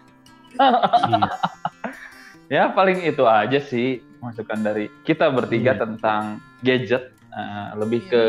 ya 2.55 2.62
paling 2.72 3.05
itu 3.05 3.24
aja 3.28 3.61
sih 3.61 4.01
masukan 4.20 4.58
dari 4.58 4.86
kita 5.02 5.28
bertiga 5.28 5.72
Iya. 5.72 5.80
tentang 5.80 6.22
gadget 6.60 7.14
Eh, 7.28 7.68
lebih 7.76 8.02
Iya. 8.02 8.08
ke 8.08 8.22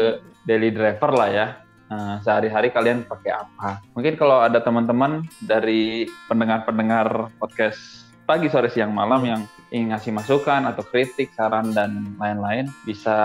daily 0.44 0.70
driver 0.70 1.12
lah 1.12 1.30
ya 1.30 1.48
Eh, 1.88 2.16
sehari-hari 2.22 2.70
kalian 2.70 3.02
pakai 3.02 3.34
apa 3.34 3.82
mungkin 3.92 4.14
kalau 4.14 4.40
ada 4.40 4.60
teman-teman 4.60 5.22
dari 5.42 6.06
pendengar-pendengar 6.28 7.08
podcast 7.36 7.80
pagi 8.24 8.46
sore 8.46 8.68
siang 8.68 8.92
malam 8.92 9.24
yang 9.24 9.42
ingin 9.70 9.90
ngasih 9.90 10.12
masukan 10.12 10.66
atau 10.66 10.84
kritik 10.84 11.32
saran 11.32 11.72
dan 11.72 12.14
lain-lain 12.16 12.70
bisa 12.84 13.18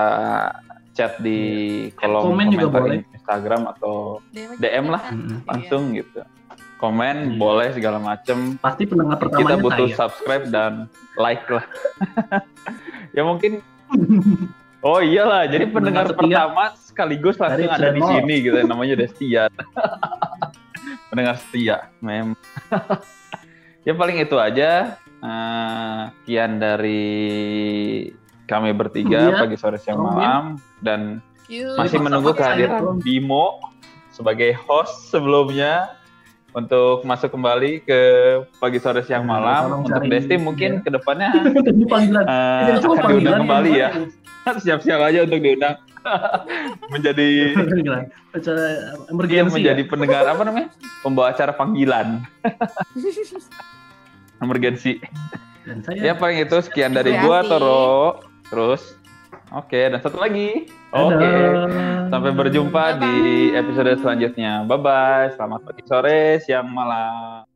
chat 0.91 1.19
di 1.19 1.39
kolom 1.93 2.31
Komen 2.31 2.49
juga 2.49 2.65
komentar 2.65 2.81
boleh. 2.81 2.99
Instagram 3.11 3.61
atau 3.67 3.93
DM, 4.31 4.57
DM 4.57 4.85
lah. 4.87 5.01
kan? 5.03 5.13
Iya. 5.13 5.37
langsung 5.45 5.81
gitu 5.91 6.19
komen 6.75 7.15
Iya. 7.29 7.37
boleh 7.37 7.69
segala 7.71 7.97
macem 7.97 8.57
Pasti 8.57 8.83
pendengar 8.83 9.17
kita 9.17 9.25
pertamanya 9.31 9.57
butuh 9.57 9.87
saya. 9.87 9.97
subscribe 9.97 10.45
dan 10.47 10.71
like 11.15 11.45
lah. 11.47 11.65
ya 13.15 13.21
mungkin 13.21 13.63
Oh 14.81 14.99
iyalah, 14.99 15.45
jadi 15.45 15.65
pendengar 15.67 16.13
Pendengar 16.13 16.45
pertama 16.45 16.63
sekaligus 16.77 17.35
langsung 17.35 17.65
Dari 17.65 17.73
ada 17.73 17.89
di 17.89 18.01
sini 18.01 18.35
gitu 18.39 18.57
namanya 18.61 18.93
Destia. 18.95 19.43
pendengar 21.09 21.39
setia, 21.39 21.89
mem. 21.99 22.35
ya 23.81 23.93
paling 23.93 24.19
itu 24.19 24.35
aja. 24.35 24.99
Eh, 25.17 26.01
Sekian 26.19 26.59
dari 26.59 27.09
kami 28.43 28.69
bertiga 28.71 29.25
Iya. 29.25 29.39
pagi 29.39 29.55
sore 29.55 29.77
siang 29.77 29.97
malam 29.97 30.43
dan 30.79 31.17
Yuk. 31.47 31.77
masih 31.77 31.97
menunggu 31.97 32.29
kehadiran. 32.31 32.99
Bimo 32.99 33.57
sebagai 34.09 34.53
host 34.59 35.09
sebelumnya 35.09 35.97
untuk 36.55 37.03
masuk 37.03 37.29
kembali 37.29 37.83
ke 37.83 37.99
pagi 38.57 38.79
sore 38.79 39.03
siang 39.03 39.27
Nah, 39.27 39.37
malam 39.37 39.61
tolong 39.61 39.81
untuk 39.83 40.03
Desti 40.07 40.35
mungkin 40.37 40.71
ya. 40.71 40.81
ke 40.81 40.89
depannya 40.89 41.29
panggilan. 41.91 42.23
eh, 42.23 42.31
akan 42.31 42.63
diundang 42.63 42.97
panggilan 42.97 43.39
kembali 43.43 43.71
ya 43.73 43.89
siap-siap 44.55 44.99
aja 45.03 45.19
untuk 45.21 45.39
diundang 45.39 45.75
menjadi. 46.93 47.29
Acara 48.29 48.61
dia 48.61 49.09
emergency. 49.09 49.51
menjadi 49.51 49.81
ya? 49.81 49.89
pendengar 49.89 50.23
apa 50.27 50.41
namanya 50.43 50.69
pembawa 51.01 51.27
acara 51.29 51.51
panggilan 51.51 52.21
emergensi 54.37 55.01
Dan 55.65 55.81
saya 55.81 55.97
ya 55.97 56.13
paling 56.13 56.39
itu 56.39 56.57
sekian 56.61 56.93
dari 56.93 57.17
gua. 57.17 57.41
Toro 57.41 58.21
terus 58.45 58.93
oke 59.55 59.79
dan 59.89 59.99
satu 60.03 60.19
lagi 60.19 60.67
oke 60.91 61.15
Dadah. 61.17 62.05
Sampai 62.05 62.31
berjumpa 62.37 63.01
di 63.01 63.15
Bye-bye. 63.49 63.59
episode 63.59 63.91
selanjutnya. 63.97 64.61
Bye 64.69 64.77
bye. 64.77 65.27
Selamat 65.33 65.65
pagi, 65.65 65.81
sore, 65.89 66.37
siang, 66.45 66.69
malam. 66.69 67.54